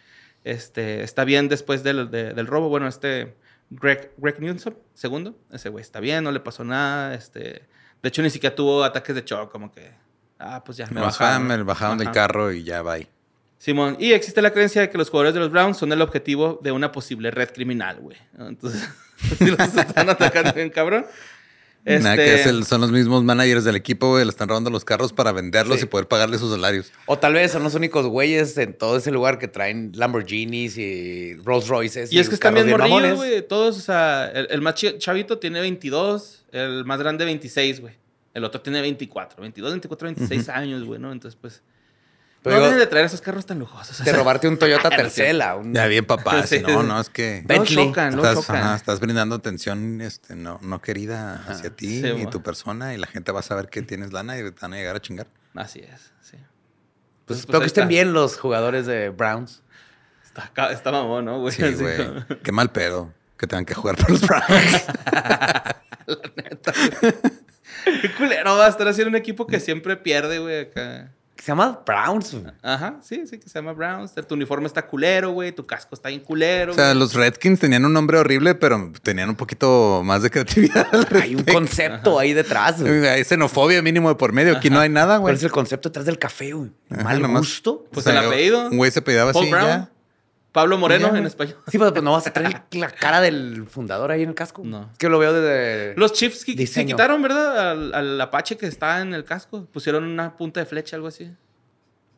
este, 0.44 1.02
está 1.02 1.24
bien 1.24 1.48
después 1.48 1.82
del, 1.82 2.10
de- 2.10 2.32
del 2.34 2.46
robo. 2.46 2.68
Bueno, 2.68 2.88
este 2.88 3.36
Greg, 3.70 4.12
Greg 4.16 4.40
Newsom, 4.40 4.74
segundo, 4.94 5.36
ese 5.52 5.68
güey 5.68 5.82
está 5.82 6.00
bien, 6.00 6.24
no 6.24 6.32
le 6.32 6.40
pasó 6.40 6.64
nada. 6.64 7.14
Este, 7.14 7.40
de 8.02 8.08
hecho, 8.08 8.22
ni 8.22 8.30
siquiera 8.30 8.54
tuvo 8.56 8.82
ataques 8.84 9.14
de 9.14 9.22
shock, 9.22 9.50
como 9.52 9.70
que, 9.70 9.90
ah, 10.38 10.62
pues 10.64 10.78
ya 10.78 10.86
me 10.90 11.00
bajaron. 11.00 11.46
me 11.46 11.62
bajaron 11.62 11.98
del 11.98 12.10
carro 12.10 12.52
y 12.52 12.64
ya 12.64 12.82
va. 12.82 12.96
Simón, 13.58 13.96
y 14.00 14.12
existe 14.12 14.42
la 14.42 14.50
creencia 14.50 14.80
de 14.82 14.90
que 14.90 14.98
los 14.98 15.08
jugadores 15.08 15.34
de 15.34 15.40
los 15.40 15.50
Browns 15.50 15.76
son 15.78 15.92
el 15.92 16.02
objetivo 16.02 16.58
de 16.62 16.72
una 16.72 16.90
posible 16.90 17.30
red 17.30 17.50
criminal, 17.52 17.98
güey. 18.00 18.16
Entonces, 18.38 18.88
si 19.38 19.46
los 19.46 19.60
están 19.76 20.08
atacando 20.10 20.52
bien, 20.52 20.70
cabrón. 20.70 21.06
Nada, 21.84 22.14
Este, 22.14 22.24
que 22.24 22.34
es 22.40 22.46
el- 22.46 22.64
son 22.64 22.80
los 22.80 22.92
mismos 22.92 23.24
managers 23.24 23.64
del 23.64 23.74
equipo, 23.74 24.10
güey. 24.10 24.24
Le 24.24 24.30
están 24.30 24.48
robando 24.48 24.70
los 24.70 24.84
carros 24.84 25.12
para 25.12 25.32
venderlos 25.32 25.78
Sí. 25.78 25.84
y 25.84 25.88
poder 25.88 26.06
pagarle 26.06 26.38
sus 26.38 26.52
salarios. 26.52 26.92
O 27.06 27.18
tal 27.18 27.32
vez 27.34 27.50
son 27.50 27.64
los 27.64 27.74
únicos 27.74 28.06
güeyes 28.06 28.56
en 28.58 28.72
todo 28.74 28.96
ese 28.98 29.10
lugar 29.10 29.38
que 29.40 29.48
traen 29.48 29.90
Lamborghinis 29.94 30.78
y 30.78 31.34
Rolls 31.44 31.66
Royces. 31.66 32.12
Y 32.12 32.20
es 32.20 32.28
que 32.28 32.34
están 32.36 32.54
bien 32.54 32.70
morrillos, 32.70 33.16
güey. 33.16 33.42
Todos, 33.46 33.76
o 33.78 33.80
sea, 33.80 34.30
el, 34.32 34.46
el 34.50 34.60
más 34.60 34.74
chavito 34.76 35.38
tiene 35.38 35.60
22, 35.60 36.44
el 36.52 36.84
más 36.84 37.00
grande 37.00 37.24
26, 37.24 37.80
güey. 37.80 37.94
El 38.34 38.44
otro 38.44 38.60
tiene 38.60 38.80
24, 38.80 39.40
22, 39.42 39.72
24, 39.72 40.06
26 40.06 40.48
años, 40.50 40.84
güey, 40.84 41.00
¿no? 41.00 41.10
Entonces, 41.12 41.36
pues, 41.40 41.62
Pero 42.42 42.56
no 42.56 42.60
digo, 42.62 42.72
deben 42.72 42.78
de 42.80 42.86
traer 42.90 43.06
esos 43.06 43.20
carros 43.20 43.46
tan 43.46 43.58
lujosos. 43.60 44.04
de 44.04 44.12
robarte 44.12 44.48
un 44.48 44.58
Toyota 44.58 44.90
Tercela. 44.96 45.54
Un... 45.56 45.72
Ya 45.74 45.86
bien, 45.86 46.04
papá. 46.04 46.42
Sí. 46.46 46.58
Si 46.58 46.62
no, 46.64 46.82
no, 46.82 47.00
es 47.00 47.08
que 47.08 47.42
Bentley. 47.46 47.86
chocan, 47.86 48.14
luego 48.16 48.28
estás, 48.28 48.46
chocan. 48.46 48.62
ajá, 48.62 48.74
estás 48.76 48.98
brindando 49.00 49.36
atención 49.36 50.00
este, 50.00 50.34
no, 50.34 50.58
no 50.62 50.80
querida 50.82 51.44
hacia 51.46 51.70
ti 51.70 52.00
Sí, 52.02 52.08
y 52.08 52.26
tu 52.26 52.42
persona 52.42 52.94
y 52.94 52.98
la 52.98 53.06
gente 53.06 53.30
va 53.32 53.40
a 53.40 53.42
saber 53.44 53.68
que 53.68 53.82
tienes 53.82 54.12
lana 54.12 54.36
y 54.38 54.42
te 54.42 54.60
van 54.60 54.72
a 54.74 54.76
llegar 54.76 54.96
a 54.96 55.00
chingar. 55.00 55.26
Así 55.54 55.78
es, 55.80 56.12
sí. 56.20 56.36
Pues 57.26 57.38
Entonces, 57.38 57.40
espero 57.40 57.60
que 57.60 57.66
estén 57.66 57.82
está. 57.82 57.88
bien 57.88 58.12
los 58.12 58.36
jugadores 58.38 58.86
de 58.86 59.10
Browns. 59.10 59.62
Está, 60.24 60.72
está 60.72 60.90
mamón, 60.90 61.24
¿no, 61.26 61.38
güey? 61.40 61.54
Sí, 61.54 61.62
Así 61.62 61.74
güey. 61.74 61.96
como- 61.96 62.26
Qué 62.42 62.50
mal 62.52 62.72
pedo 62.72 63.12
que 63.36 63.46
tengan 63.46 63.64
que 63.66 63.74
jugar 63.74 63.96
por 63.96 64.10
los 64.10 64.20
Browns. 64.22 64.82
Qué 68.02 68.14
culero 68.16 68.56
va 68.56 68.66
a 68.66 68.68
estar 68.68 68.86
haciendo 68.88 69.10
un 69.10 69.16
equipo 69.16 69.46
que 69.46 69.60
siempre 69.60 69.96
pierde, 69.96 70.38
güey, 70.38 70.60
acá. 70.62 71.12
Se 71.42 71.48
llama 71.50 71.80
Browns. 71.84 72.34
güey. 72.34 72.52
Ajá, 72.62 72.98
sí, 73.02 73.26
sí, 73.26 73.36
que 73.40 73.48
se 73.48 73.58
llama 73.58 73.72
Browns. 73.72 74.14
Tu 74.14 74.34
uniforme 74.34 74.68
está 74.68 74.86
culero, 74.86 75.32
güey. 75.32 75.50
Tu 75.50 75.66
casco 75.66 75.96
está 75.96 76.08
bien 76.08 76.20
culero. 76.20 76.70
O 76.70 76.74
sea, 76.76 76.90
güey. 76.90 76.98
los 77.00 77.14
Redskins 77.14 77.58
tenían 77.58 77.84
un 77.84 77.92
nombre 77.92 78.16
horrible, 78.18 78.54
pero 78.54 78.92
tenían 79.02 79.28
un 79.28 79.34
poquito 79.34 80.02
más 80.04 80.22
de 80.22 80.30
creatividad. 80.30 80.86
al 80.92 81.20
Hay 81.20 81.34
un 81.34 81.42
concepto 81.42 82.16
ahí 82.20 82.32
detrás. 82.32 82.80
güey. 82.80 83.08
Hay 83.08 83.24
xenofobia 83.24 83.82
mínimo 83.82 84.08
de 84.08 84.14
por 84.14 84.32
medio. 84.32 84.56
Aquí 84.56 84.70
no 84.70 84.78
hay 84.78 84.88
nada, 84.88 85.14
¿Cuál 85.18 85.20
güey. 85.22 85.34
es 85.34 85.42
el 85.42 85.50
concepto 85.50 85.88
detrás 85.88 86.06
del 86.06 86.20
café, 86.20 86.52
güey? 86.52 86.70
Mal 86.90 87.26
gusto. 87.26 87.86
Pues 87.90 88.06
el 88.06 88.18
apellido. 88.18 88.68
Un 88.68 88.76
güey 88.76 88.92
se 88.92 89.02
pedaba 89.02 89.32
así 89.32 89.50
Brown. 89.50 89.66
ya. 89.66 89.90
Pablo 90.52 90.76
Moreno 90.78 91.10
Ya. 91.12 91.18
en 91.18 91.26
español. 91.26 91.56
Sí, 91.68 91.78
pero 91.78 91.92
pues 91.92 92.02
no 92.04 92.12
vas 92.12 92.26
a 92.26 92.32
traer 92.32 92.62
la 92.72 92.90
cara 92.90 93.20
del 93.22 93.66
fundador 93.68 94.10
ahí 94.10 94.22
en 94.22 94.28
el 94.28 94.34
casco. 94.34 94.62
No. 94.64 94.90
Es 94.92 94.98
que 94.98 95.08
lo 95.08 95.18
veo 95.18 95.32
desde... 95.32 95.94
Los 95.96 96.12
Chiefs 96.12 96.42
qui- 96.46 96.52
sí 96.52 96.54
Diseño. 96.56 96.94
quitaron, 96.96 97.22
¿verdad? 97.22 97.70
Al, 97.72 97.94
al 97.94 98.20
Apache 98.20 98.56
que 98.58 98.66
está 98.66 99.00
en 99.00 99.14
el 99.14 99.24
casco. 99.24 99.64
Pusieron 99.72 100.04
una 100.04 100.36
punta 100.36 100.60
de 100.60 100.66
flecha, 100.66 100.94
algo 100.96 101.08
así. 101.08 101.30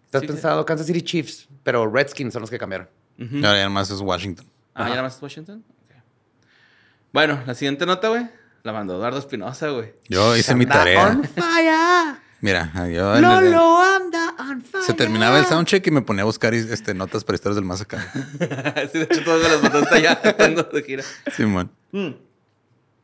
Estás 0.06 0.22
sí, 0.22 0.26
pensando 0.26 0.64
Kansas 0.66 0.86
City 0.86 1.02
Chiefs, 1.02 1.48
pero 1.62 1.88
Redskins 1.90 2.32
son 2.32 2.40
los 2.40 2.50
que 2.50 2.58
cambiaron. 2.58 2.88
Ahora 3.20 3.56
ya 3.58 3.68
más 3.68 3.88
es 3.90 4.00
Washington. 4.00 4.46
Ah. 4.74 4.86
¿ya 4.88 4.94
era 4.94 5.02
más 5.02 5.20
Washington? 5.22 5.64
Ok. 5.84 5.94
Bueno, 7.12 7.40
la 7.46 7.54
siguiente 7.54 7.86
nota, 7.86 8.08
güey. 8.08 8.28
La 8.64 8.72
mandó 8.72 8.96
Eduardo 8.96 9.18
Espinosa, 9.18 9.68
güey. 9.68 9.92
Yo 10.08 10.36
hice 10.36 10.54
mi 10.54 10.66
tarea. 10.66 11.08
on 11.08 11.22
fire. 11.24 12.16
Mira, 12.44 12.70
yo 12.90 13.18
Lolo 13.22 13.80
anda 13.80 14.34
on 14.38 14.60
fire. 14.60 14.84
se 14.84 14.92
terminaba 14.92 15.38
el 15.38 15.46
soundcheck 15.46 15.86
y 15.86 15.90
me 15.90 16.02
ponía 16.02 16.24
a 16.24 16.26
buscar 16.26 16.52
este, 16.52 16.92
notas 16.92 17.24
para 17.24 17.36
historias 17.36 17.56
del 17.56 17.64
más 17.64 17.80
acá. 17.80 18.06
sí, 18.92 18.98
de 18.98 19.04
hecho, 19.04 19.24
todas 19.24 19.62
las 19.62 19.74
hasta 19.74 19.94
allá, 19.94 20.12
estando 20.22 20.62
de 20.64 20.82
gira. 20.82 21.02
Simón. 21.34 21.72
Mm. 21.92 22.10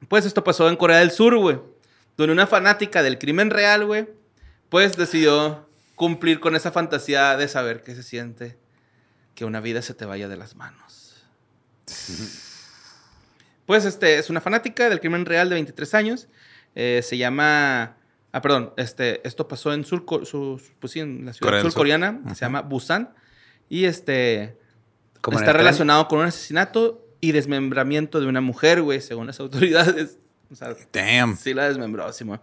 Pues 0.09 0.26
esto 0.26 0.44
pasó 0.44 0.68
en 0.68 0.76
Corea 0.76 0.99
del 0.99 1.11
Sur, 1.11 1.38
güey. 1.38 1.59
Donde 2.18 2.35
una 2.35 2.47
fanática 2.47 3.02
del 3.02 3.16
crimen 3.16 3.49
real, 3.49 3.87
güey, 3.87 4.11
pues 4.68 4.99
decidió 4.99 5.66
cumplir 5.94 6.38
con 6.40 6.54
esa 6.54 6.70
fantasía 6.70 7.35
de 7.38 7.49
saber 7.49 7.82
qué 7.82 7.94
se 7.94 8.02
siente 8.02 8.59
que 9.35 9.47
una 9.47 9.61
vida 9.61 9.80
se 9.80 9.94
te 9.94 10.04
vaya 10.04 10.28
de 10.28 10.37
las 10.37 10.54
manos. 10.54 11.25
Pues 13.64 13.85
este 13.85 14.18
es 14.18 14.28
una 14.30 14.40
fanática 14.40 14.88
del 14.88 14.99
crimen 14.99 15.25
real 15.25 15.49
de 15.49 15.54
23 15.54 15.94
años. 15.94 16.26
Eh, 16.75 17.02
se 17.04 17.16
llama. 17.16 18.00
Ah, 18.32 18.40
perdón. 18.40 18.72
Este, 18.76 19.26
esto 19.26 19.49
pasó 19.49 19.72
en 19.72 19.84
sur, 19.84 20.04
su, 20.25 20.60
pues 20.78 20.92
sí, 20.92 21.00
en 21.00 21.26
la 21.26 21.32
ciudad 21.32 21.49
Corea 21.49 21.58
del 21.58 21.64
Sur. 21.64 21.72
surcoreana. 21.72 22.20
Se 22.34 22.40
llama 22.44 22.62
Busan. 22.62 23.10
Y 23.68 23.84
este. 23.84 24.56
Como 25.20 25.38
está 25.38 25.50
tren. 25.52 25.58
relacionado 25.58 26.08
con 26.08 26.20
un 26.20 26.26
asesinato 26.26 27.04
y 27.20 27.32
desmembramiento 27.32 28.20
de 28.20 28.26
una 28.26 28.40
mujer, 28.40 28.82
güey, 28.82 29.00
según 29.00 29.26
las 29.26 29.38
autoridades. 29.40 30.18
O 30.50 30.54
sea, 30.54 30.75
Damn. 30.92 31.37
sí 31.37 31.54
la 31.54 31.68
desmembró, 31.68 32.12
Simón. 32.12 32.40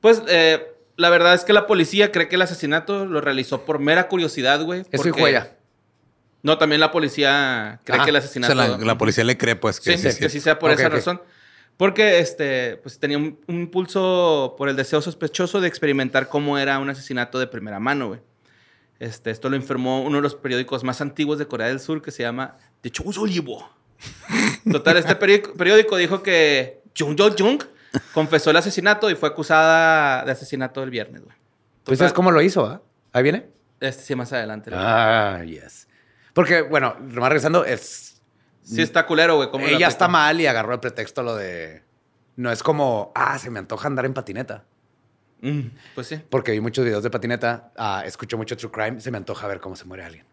Pues 0.00 0.22
eh, 0.28 0.64
la 0.96 1.10
verdad 1.10 1.34
es 1.34 1.44
que 1.44 1.52
la 1.52 1.66
policía 1.66 2.12
cree 2.12 2.28
que 2.28 2.36
el 2.36 2.42
asesinato 2.42 3.04
lo 3.06 3.20
realizó 3.20 3.64
por 3.64 3.78
mera 3.80 4.08
curiosidad, 4.08 4.62
güey. 4.62 4.80
Eso 4.92 5.02
porque- 5.04 5.20
y 5.20 5.22
huella. 5.22 5.54
No, 6.42 6.56
también 6.56 6.80
la 6.80 6.92
policía 6.92 7.80
cree 7.84 7.98
Ah, 8.00 8.04
que 8.04 8.10
el 8.10 8.16
O 8.16 8.18
asesinato... 8.20 8.54
sea, 8.54 8.68
la, 8.68 8.78
la 8.78 8.96
policía 8.96 9.24
le 9.24 9.36
cree, 9.36 9.56
pues, 9.56 9.80
que 9.80 9.98
Sí, 9.98 10.10
sí, 10.12 10.18
que 10.20 10.28
sí. 10.28 10.38
sí 10.38 10.40
sea 10.40 10.58
por 10.60 10.70
esa 10.70 10.88
razón. 10.88 11.20
Porque 11.78 12.18
este, 12.18 12.76
pues, 12.76 12.98
tenía 12.98 13.16
un, 13.16 13.40
un 13.46 13.60
impulso 13.60 14.54
por 14.58 14.68
el 14.68 14.76
deseo 14.76 15.00
sospechoso 15.00 15.62
de 15.62 15.68
experimentar 15.68 16.28
cómo 16.28 16.58
era 16.58 16.78
un 16.78 16.90
asesinato 16.90 17.38
de 17.38 17.46
primera 17.46 17.80
mano, 17.80 18.08
güey. 18.08 18.20
Este, 18.98 19.30
esto 19.30 19.48
lo 19.48 19.56
informó 19.56 20.02
uno 20.02 20.16
de 20.16 20.22
los 20.22 20.34
periódicos 20.34 20.82
más 20.82 21.00
antiguos 21.00 21.38
de 21.38 21.46
Corea 21.46 21.68
del 21.68 21.80
Sur 21.80 22.02
que 22.02 22.10
se 22.10 22.24
llama 22.24 22.56
The 22.80 22.90
Chosollibo. 22.90 23.70
Total, 24.70 24.96
este 24.96 25.14
periódico, 25.16 25.54
periódico 25.54 25.96
dijo 25.96 26.22
que 26.22 26.82
Jung 26.98 27.16
Jo 27.18 27.30
Jung 27.36 27.62
confesó 28.12 28.50
el 28.50 28.56
asesinato 28.56 29.10
y 29.10 29.14
fue 29.14 29.28
acusada 29.28 30.24
de 30.24 30.32
asesinato 30.32 30.82
el 30.82 30.90
viernes, 30.90 31.22
güey. 31.22 31.36
Pues 31.84 32.00
es 32.00 32.12
cómo 32.12 32.30
lo 32.30 32.42
hizo, 32.42 32.66
¿ah? 32.66 32.82
Ahí 33.12 33.22
viene. 33.22 33.46
Este 33.80 34.02
sí, 34.02 34.14
más 34.14 34.32
adelante. 34.32 34.70
Ah, 34.74 35.42
yes. 35.46 35.88
Porque, 36.34 36.60
bueno, 36.62 36.96
más 37.00 37.28
regresando, 37.28 37.64
es. 37.64 38.07
Sí 38.74 38.82
está 38.82 39.06
culero, 39.06 39.36
güey. 39.36 39.50
cómo 39.50 39.66
Ella 39.66 39.88
está 39.88 40.08
mal 40.08 40.40
y 40.40 40.46
agarró 40.46 40.72
de 40.72 40.78
pretexto 40.78 41.22
lo 41.22 41.34
de. 41.36 41.82
No 42.36 42.52
es 42.52 42.62
como, 42.62 43.12
ah, 43.14 43.38
se 43.38 43.50
me 43.50 43.58
antoja 43.58 43.88
andar 43.88 44.04
en 44.04 44.14
patineta. 44.14 44.64
Mm, 45.40 45.60
pues 45.94 46.06
sí. 46.08 46.20
Porque 46.28 46.52
vi 46.52 46.60
muchos 46.60 46.84
videos 46.84 47.02
de 47.02 47.10
patineta, 47.10 47.72
ah, 47.76 48.02
escucho 48.04 48.36
mucho 48.36 48.56
true 48.56 48.70
crime, 48.70 49.00
se 49.00 49.10
me 49.10 49.16
antoja 49.18 49.46
ver 49.46 49.60
cómo 49.60 49.76
se 49.76 49.84
muere 49.84 50.04
alguien. 50.04 50.26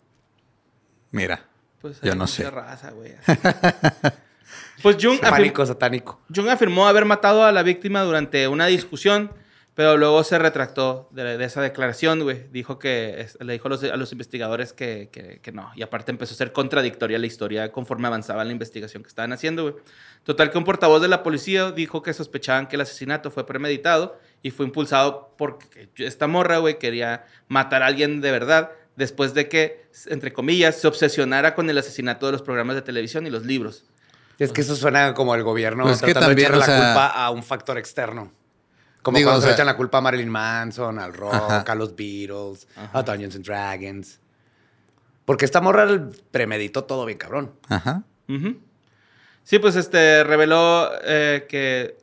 Mira, 1.12 1.46
Pues 1.82 2.02
Yo 2.02 2.16
no 2.16 2.28
sé. 2.28 2.50
raza, 2.50 2.92
güey. 2.92 3.14
pues 4.84 4.98
Jung, 5.00 5.20
Pánico 5.20 5.66
satánico. 5.66 6.20
Jung 6.34 6.50
afirmó 6.50 6.88
haber 6.88 7.06
matado 7.06 7.46
a 7.46 7.52
la 7.52 7.64
víctima 7.64 8.02
durante 8.02 8.48
una 8.48 8.66
discusión, 8.66 9.32
pero 9.76 9.98
luego 9.98 10.24
se 10.24 10.40
retractó 10.40 11.10
de, 11.12 11.38
de 11.38 11.46
esa 11.46 11.62
declaración, 11.62 12.24
güey. 12.24 12.48
Dijo 12.52 12.80
que 12.80 13.20
es- 13.22 13.38
le 13.42 13.54
dijo 13.54 13.68
a 13.68 13.70
los, 13.70 13.84
a 13.84 13.98
los 13.98 14.12
investigadores 14.14 14.72
que, 14.74 15.10
que- 15.12 15.40
que 15.42 15.52
no. 15.52 15.70
Y 15.76 15.84
aparte 15.84 16.12
empezó 16.12 16.34
a 16.34 16.38
ser 16.38 16.54
contradictoria 16.54 17.20
la 17.20 17.26
historia 17.28 17.72
conforme 17.72 18.08
avanzaba 18.08 18.44
la 18.46 18.52
investigación 18.54 19.04
que 19.04 19.10
estaban 19.10 19.34
haciendo, 19.34 19.64
güey. 19.64 19.76
Total 20.24 20.50
que 20.50 20.58
un 20.58 20.64
portavoz 20.64 21.02
de 21.02 21.10
la 21.10 21.22
policía 21.24 21.72
dijo 21.72 22.02
que 22.02 22.14
sospechaban 22.14 22.68
que 22.68 22.78
el 22.78 22.82
asesinato 22.82 23.30
fue 23.32 23.46
premeditado 23.46 24.18
y 24.42 24.52
fue 24.52 24.66
impulsado 24.66 25.34
porque 25.38 25.90
esta 25.98 26.28
morra, 26.28 26.58
güey, 26.60 26.80
quería 26.80 27.26
matar 27.50 27.84
a 27.84 27.88
alguien 27.88 28.22
de 28.22 28.32
verdad 28.32 28.72
después 28.96 29.34
de 29.34 29.50
que, 29.50 29.86
entre 30.08 30.32
comillas, 30.32 30.78
se 30.78 30.88
obsesionara 30.88 31.54
con 31.54 31.70
el 31.70 31.78
asesinato 31.78 32.26
de 32.28 32.32
los 32.32 32.42
programas 32.42 32.76
de 32.78 32.82
televisión 32.82 33.28
y 33.28 33.30
los 33.30 33.44
libros. 33.46 33.84
Es 34.40 34.52
que 34.54 34.62
eso 34.62 34.76
suena 34.78 35.14
como 35.14 35.36
el 35.36 35.44
gobierno 35.44 35.84
Pues 35.84 35.98
es 35.98 36.02
que 36.02 36.14
tratando 36.14 36.30
también, 36.30 36.52
de 36.52 36.58
echarle 36.58 36.58
o 36.58 36.60
la 36.60 36.66
sea- 36.66 36.94
culpa 36.94 37.08
a 37.08 37.30
un 37.32 37.44
factor 37.44 37.78
externo. 37.78 38.32
Como 39.06 39.20
Digo, 39.20 39.28
cuando 39.30 39.38
o 39.38 39.42
se 39.42 39.48
le 39.48 39.52
sea- 39.52 39.56
echan 39.58 39.68
la 39.68 39.78
culpa 39.78 40.00
a 40.00 40.02
Marilyn 40.02 40.30
Manson, 40.30 40.98
al 40.98 41.14
rock, 41.14 41.34
Ajá. 41.36 41.60
a 41.62 41.76
los 41.76 41.96
Beatles, 41.96 42.68
Ajá. 42.76 42.90
a 42.98 43.04
Dungeons 43.04 43.36
and 43.36 43.46
Dragons. 43.46 44.20
Porque 45.26 45.46
esta 45.46 45.62
morra 45.62 46.10
premeditó 46.32 46.86
todo 46.86 47.06
bien 47.06 47.20
cabrón. 47.20 47.52
Ajá. 47.70 48.02
Sí, 49.44 49.60
pues 49.60 49.76
este 49.76 50.24
reveló 50.24 50.90
eh, 51.04 51.46
que 51.48 51.98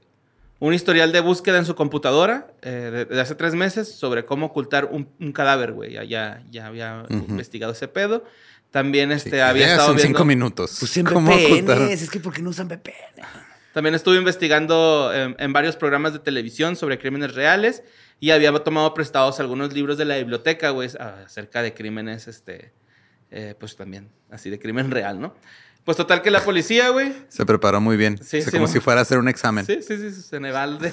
un 0.61 0.75
historial 0.75 1.11
de 1.11 1.19
búsqueda 1.19 1.59
en 1.59 1.65
su 1.67 1.75
computadora 1.75 2.47
eh, 2.63 2.71
de, 2.93 3.05
de 3.05 3.21
hace 3.21 3.35
tres 3.35 3.55
meses 3.57 3.93
sobre 3.93 4.25
cómo 4.25 4.47
ocultar 4.47 4.85
un, 4.85 5.09
un 5.19 5.33
cadáver, 5.33 5.73
güey. 5.73 5.93
Ya, 5.93 6.05
ya, 6.05 6.45
ya 6.53 6.67
había 6.69 7.05
investigado 7.11 7.73
ese 7.73 7.89
pedo. 7.89 8.25
También 8.71 9.11
este, 9.11 9.31
Sí, 9.31 9.39
había 9.41 9.73
estado 9.73 9.89
viendo... 9.95 10.07
cinco 10.07 10.25
minutos. 10.25 10.81
Usen 10.81 11.05
¿Cómo 11.05 11.33
ocultaron? 11.35 11.87
VPNs. 11.89 12.03
Es 12.03 12.11
que 12.11 12.21
¿por 12.21 12.33
qué 12.33 12.43
no 12.43 12.51
usan 12.51 12.69
VPN? 12.69 13.23
También 13.73 13.95
estuvo 13.95 14.15
investigando 14.15 15.11
en, 15.15 15.35
en 15.39 15.53
varios 15.53 15.77
programas 15.77 16.13
de 16.13 16.19
televisión 16.19 16.77
sobre 16.77 16.99
crímenes 16.99 17.35
reales 17.35 17.83
y 18.21 18.31
había 18.31 18.53
tomado 18.63 18.93
prestados 18.95 19.41
algunos 19.41 19.73
libros 19.73 19.97
de 19.99 20.05
la 20.05 20.17
biblioteca, 20.19 20.71
güey, 20.71 20.91
acerca 21.25 21.63
de 21.63 21.73
crímenes, 21.75 22.29
este, 22.29 22.73
eh, 23.31 23.55
pues 23.59 23.75
también, 23.77 24.09
así 24.31 24.51
de 24.51 24.59
crimen 24.59 24.91
real, 24.91 25.21
¿no? 25.21 25.35
Pues 25.85 25.97
total 25.97 26.23
que 26.23 26.31
la 26.31 26.41
policía, 26.45 26.91
güey, 26.91 27.13
Se 27.29 27.45
preparó 27.45 27.81
muy 27.81 27.97
bien. 27.97 28.17
Sí, 28.19 28.39
O 28.39 28.41
sea, 28.43 28.45
sí, 28.45 28.51
como 28.53 28.67
mo- 28.67 28.73
si 28.73 28.79
fuera 28.79 29.01
a 29.01 29.03
hacer 29.03 29.19
un 29.19 29.27
examen. 29.29 29.67
Sí, 29.67 29.81
sí, 29.83 29.97
sí, 29.99 30.23
Ceneval 30.23 30.79
de, 30.79 30.89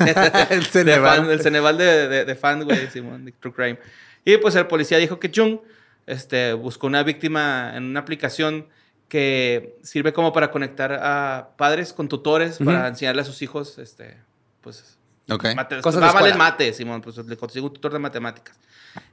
El 0.50 0.60
de 0.62 0.66
Ceneval. 0.66 1.18
fan, 1.18 1.30
el 1.30 1.42
Ceneval 1.42 1.78
de, 1.78 2.08
de, 2.08 2.26
de 2.26 2.36
fan, 2.36 2.64
güey, 2.64 2.88
Simón, 2.88 3.24
de 3.26 3.32
True 3.34 3.54
Crime. 3.54 3.80
Y 4.26 4.38
pues 4.38 4.56
el 4.56 4.66
policía 4.66 4.98
dijo 4.98 5.20
que 5.20 5.30
Jung 5.36 5.60
este, 6.08 6.54
buscó 6.54 6.88
una 6.88 7.04
víctima 7.04 7.74
en 7.76 7.84
una 7.84 8.00
aplicación 8.00 8.66
que 9.10 9.78
sirve 9.84 10.14
como 10.14 10.32
para 10.32 10.52
conectar 10.52 10.94
a 10.94 11.50
padres 11.58 11.92
con 11.92 12.08
tutores 12.08 12.60
para 12.60 12.88
enseñarle 12.88 13.24
a 13.24 13.26
sus 13.26 13.42
hijos, 13.42 13.78
este, 13.80 14.18
pues, 14.62 14.98
Ok. 15.30 15.46
mate- 15.56 15.82
Cosas 15.82 16.00
de 16.00 16.06
va 16.06 16.12
a 16.12 16.14
valer 16.14 16.30
escuela. 16.30 16.52
mate, 16.52 16.74
Simón, 16.74 17.02
pues 17.02 17.18
le 17.18 17.36
consiguió 17.36 17.68
un 17.68 17.74
tutor 17.74 17.92
de 17.92 18.00
matemáticas. 18.00 18.58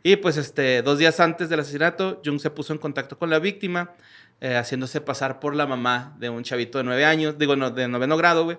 Y 0.02 0.16
pues 0.16 0.36
este, 0.36 0.82
dos 0.82 0.98
días 0.98 1.18
antes 1.20 1.48
del 1.48 1.60
asesinato, 1.60 2.22
Jung 2.24 2.38
se 2.40 2.50
puso 2.50 2.72
en 2.72 2.78
contacto 2.78 3.18
con 3.18 3.28
la 3.30 3.38
víctima, 3.38 3.92
eh, 4.40 4.56
haciéndose 4.56 5.00
pasar 5.00 5.40
por 5.40 5.54
la 5.54 5.66
mamá 5.66 6.14
de 6.18 6.28
un 6.30 6.42
chavito 6.44 6.78
de 6.78 6.84
nueve 6.84 7.04
años, 7.04 7.38
digo, 7.38 7.56
no, 7.56 7.70
de 7.70 7.88
noveno 7.88 8.16
grado, 8.16 8.44
güey. 8.44 8.58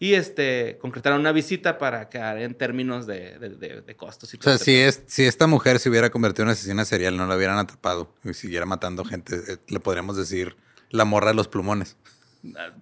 Y 0.00 0.14
este, 0.14 0.76
concretaron 0.80 1.20
una 1.20 1.32
visita 1.32 1.78
para 1.78 2.08
quedar 2.08 2.38
en 2.38 2.54
términos 2.54 3.06
de, 3.06 3.38
de- 3.38 3.50
de- 3.50 3.80
de 3.82 3.96
costos 3.96 4.34
y 4.34 4.38
O 4.38 4.42
sea, 4.42 4.58
si, 4.58 4.74
es, 4.76 5.02
si 5.06 5.24
esta 5.24 5.46
mujer 5.46 5.78
se 5.78 5.88
hubiera 5.88 6.10
convertido 6.10 6.44
en 6.44 6.50
asesina 6.50 6.84
serial, 6.84 7.16
no 7.16 7.26
la 7.26 7.36
hubieran 7.36 7.58
atrapado 7.58 8.12
y 8.24 8.34
siguiera 8.34 8.66
matando 8.66 9.04
gente, 9.04 9.36
eh, 9.48 9.56
le 9.68 9.80
podríamos 9.80 10.16
decir 10.16 10.56
la 10.94 11.04
morra 11.04 11.28
de 11.28 11.34
los 11.34 11.48
plumones. 11.48 11.96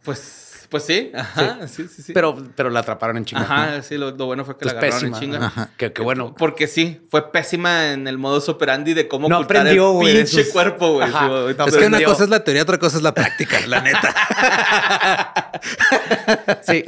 Pues, 0.04 0.66
pues 0.68 0.84
sí, 0.84 1.10
ajá, 1.14 1.66
sí, 1.66 1.86
sí, 1.88 2.02
sí. 2.02 2.12
Pero, 2.12 2.36
pero 2.56 2.68
la 2.68 2.80
atraparon 2.80 3.16
en 3.16 3.24
chinga. 3.24 3.42
Ajá, 3.42 3.82
sí, 3.82 3.96
lo, 3.96 4.10
lo 4.10 4.26
bueno 4.26 4.44
fue 4.44 4.58
que 4.58 4.66
la 4.66 4.72
agarraron 4.72 5.06
en 5.06 5.14
chinga. 5.14 5.46
Ajá. 5.46 5.70
Qué, 5.76 5.92
qué 5.92 6.02
bueno. 6.02 6.34
Porque 6.36 6.66
sí, 6.66 7.00
fue 7.10 7.32
pésima 7.32 7.92
en 7.92 8.06
el 8.06 8.18
modus 8.18 8.48
operandi 8.48 8.92
de 8.92 9.08
cómo 9.08 9.28
No 9.28 9.36
ocultar 9.36 9.58
aprendió, 9.58 10.00
el 10.02 10.16
pinche 10.16 10.48
cuerpo, 10.50 10.94
güey. 10.94 11.10
No 11.10 11.48
es 11.48 11.76
que 11.76 11.86
una 11.86 12.02
cosa 12.02 12.24
es 12.24 12.30
la 12.30 12.44
teoría, 12.44 12.62
otra 12.62 12.78
cosa 12.78 12.98
es 12.98 13.02
la 13.02 13.14
práctica, 13.14 13.58
la 13.66 13.80
neta. 13.80 14.14
Sí. 16.62 16.84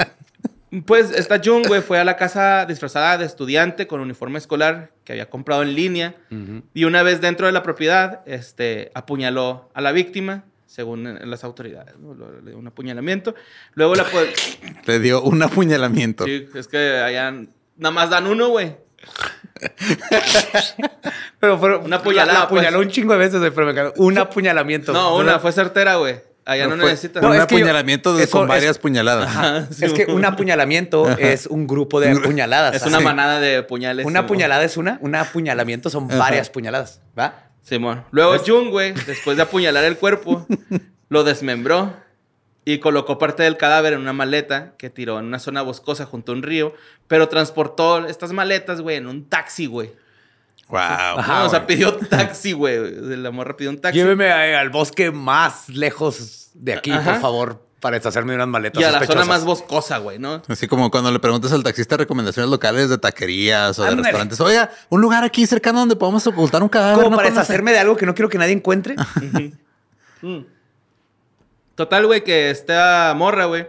Pues 0.86 1.12
esta 1.12 1.40
Jung, 1.42 1.66
güey, 1.66 1.82
fue 1.82 2.00
a 2.00 2.04
la 2.04 2.16
casa 2.16 2.66
disfrazada 2.66 3.16
de 3.18 3.26
estudiante 3.26 3.86
con 3.86 4.00
uniforme 4.00 4.38
escolar 4.38 4.90
que 5.04 5.12
había 5.12 5.30
comprado 5.30 5.62
en 5.62 5.74
línea. 5.74 6.16
Y 6.74 6.84
una 6.84 7.02
vez 7.02 7.20
dentro 7.20 7.46
de 7.46 7.52
la 7.52 7.62
propiedad, 7.62 8.22
este, 8.26 8.90
apuñaló 8.94 9.70
a 9.74 9.80
la 9.80 9.92
víctima. 9.92 10.44
Según 10.74 11.18
las 11.30 11.44
autoridades. 11.44 11.94
¿no? 11.98 12.14
Le 12.42 12.50
dio 12.50 12.58
un 12.58 12.66
apuñalamiento. 12.66 13.34
Luego 13.74 13.94
la... 13.94 14.04
Le 14.86 14.98
dio 14.98 15.22
un 15.22 15.40
apuñalamiento. 15.42 16.24
Sí, 16.24 16.48
es 16.54 16.66
que 16.66 16.96
allá 16.98 17.30
nada 17.76 17.92
más 17.92 18.10
dan 18.10 18.26
uno, 18.26 18.48
güey. 18.48 18.76
Pero 21.40 21.58
fue 21.58 21.76
Una 21.76 21.96
apuñalada, 21.96 22.38
La, 22.40 22.44
apuñaló 22.46 22.78
pues. 22.78 22.86
un 22.86 22.92
chingo 22.92 23.12
de 23.12 23.18
veces, 23.18 23.38
güey, 23.38 23.50
pero 23.52 23.72
me. 23.72 23.92
Un 24.02 24.18
apuñalamiento. 24.18 24.92
No, 24.92 25.16
una 25.16 25.38
fue 25.38 25.52
certera, 25.52 25.96
güey. 25.96 26.16
Allá 26.46 26.66
no, 26.66 26.76
fue 26.76 26.90
necesitas. 26.90 27.22
No, 27.22 27.30
un 27.30 27.36
yo- 27.36 27.42
apuñalamiento 27.42 28.14
de- 28.16 28.24
eso 28.24 28.32
con 28.32 28.42
es- 28.44 28.48
varias 28.48 28.78
puñaladas. 28.78 29.28
Ajá, 29.28 29.66
sí, 29.70 29.84
Es 29.84 29.92
que 29.92 30.06
un 30.06 30.24
apuñalamiento 30.24 31.08
es 31.18 31.46
un 31.46 31.66
grupo 31.66 32.00
de 32.00 32.10
apuñaladas. 32.10 32.74
Es 32.76 32.82
una 32.86 32.98
Sí. 32.98 33.04
manada 33.04 33.40
de 33.40 33.62
puñales. 33.62 34.04
Una 34.06 34.20
Simón. 34.20 34.26
puñalada 34.26 34.64
es 34.64 34.76
una, 34.76 34.98
un 35.00 35.14
apuñalamiento 35.14 35.88
son 35.88 36.08
varias 36.08 36.50
puñaladas, 36.50 37.00
¿va? 37.18 37.50
Simón. 37.64 38.04
Luego 38.12 38.36
Jung, 38.46 38.68
güey, 38.70 38.92
después 39.06 39.36
de 39.36 39.42
apuñalar 39.42 39.84
el 39.84 39.96
cuerpo, 39.96 40.46
lo 41.08 41.24
desmembró 41.24 41.92
y 42.64 42.78
colocó 42.78 43.18
parte 43.18 43.42
del 43.42 43.56
cadáver 43.56 43.94
en 43.94 44.00
una 44.00 44.12
maleta 44.12 44.74
que 44.78 44.90
tiró 44.90 45.18
en 45.18 45.26
una 45.26 45.38
zona 45.38 45.62
boscosa 45.62 46.06
junto 46.06 46.32
a 46.32 46.34
un 46.34 46.42
río, 46.42 46.74
pero 47.08 47.28
transportó 47.28 48.06
estas 48.06 48.32
maletas, 48.32 48.80
güey, 48.80 48.96
en 48.98 49.06
un 49.06 49.28
taxi, 49.28 49.66
güey. 49.66 49.92
Wow. 50.68 50.78
Ajá, 50.80 51.44
o 51.44 51.50
sea, 51.50 51.66
pidió 51.66 51.92
taxi, 51.94 52.52
güey. 52.52 52.90
La 53.18 53.30
morra 53.30 53.56
pidió 53.56 53.70
un 53.70 53.78
taxi. 53.80 53.98
Lléveme 53.98 54.30
a- 54.30 54.60
al 54.60 54.70
bosque 54.70 55.10
más 55.10 55.68
lejos 55.68 56.50
de 56.54 56.72
aquí, 56.74 56.90
Ajá. 56.90 57.12
por 57.12 57.20
favor, 57.20 57.66
para 57.84 57.98
deshacerme 57.98 58.32
de 58.32 58.36
unas 58.36 58.48
maletas 58.48 58.80
y 58.80 58.84
a 58.84 58.90
la 58.92 59.04
zona 59.04 59.26
más 59.26 59.44
boscosa, 59.44 59.98
güey, 59.98 60.18
¿no? 60.18 60.40
Así 60.48 60.66
como 60.66 60.90
cuando 60.90 61.12
le 61.12 61.18
preguntas 61.18 61.52
al 61.52 61.62
taxista 61.62 61.98
recomendaciones 61.98 62.50
locales 62.50 62.88
de 62.88 62.96
taquerías 62.96 63.78
o 63.78 63.82
de 63.82 63.88
Ándale. 63.90 64.04
restaurantes. 64.04 64.40
Oiga, 64.40 64.70
un 64.88 65.02
lugar 65.02 65.22
aquí 65.22 65.46
cercano 65.46 65.80
donde 65.80 65.94
podamos 65.94 66.26
ocultar 66.26 66.62
un 66.62 66.70
cadáver. 66.70 66.96
Como 66.96 67.10
¿no 67.10 67.16
para 67.16 67.28
conoce?" 67.28 67.40
deshacerme 67.42 67.72
de 67.72 67.80
algo 67.80 67.94
que 67.94 68.06
no 68.06 68.14
quiero 68.14 68.30
que 68.30 68.38
nadie 68.38 68.52
encuentre. 68.54 68.96
Mm. 70.22 70.38
Total, 71.74 72.06
güey, 72.06 72.24
que 72.24 72.48
esta 72.48 73.12
morra, 73.14 73.44
güey, 73.44 73.66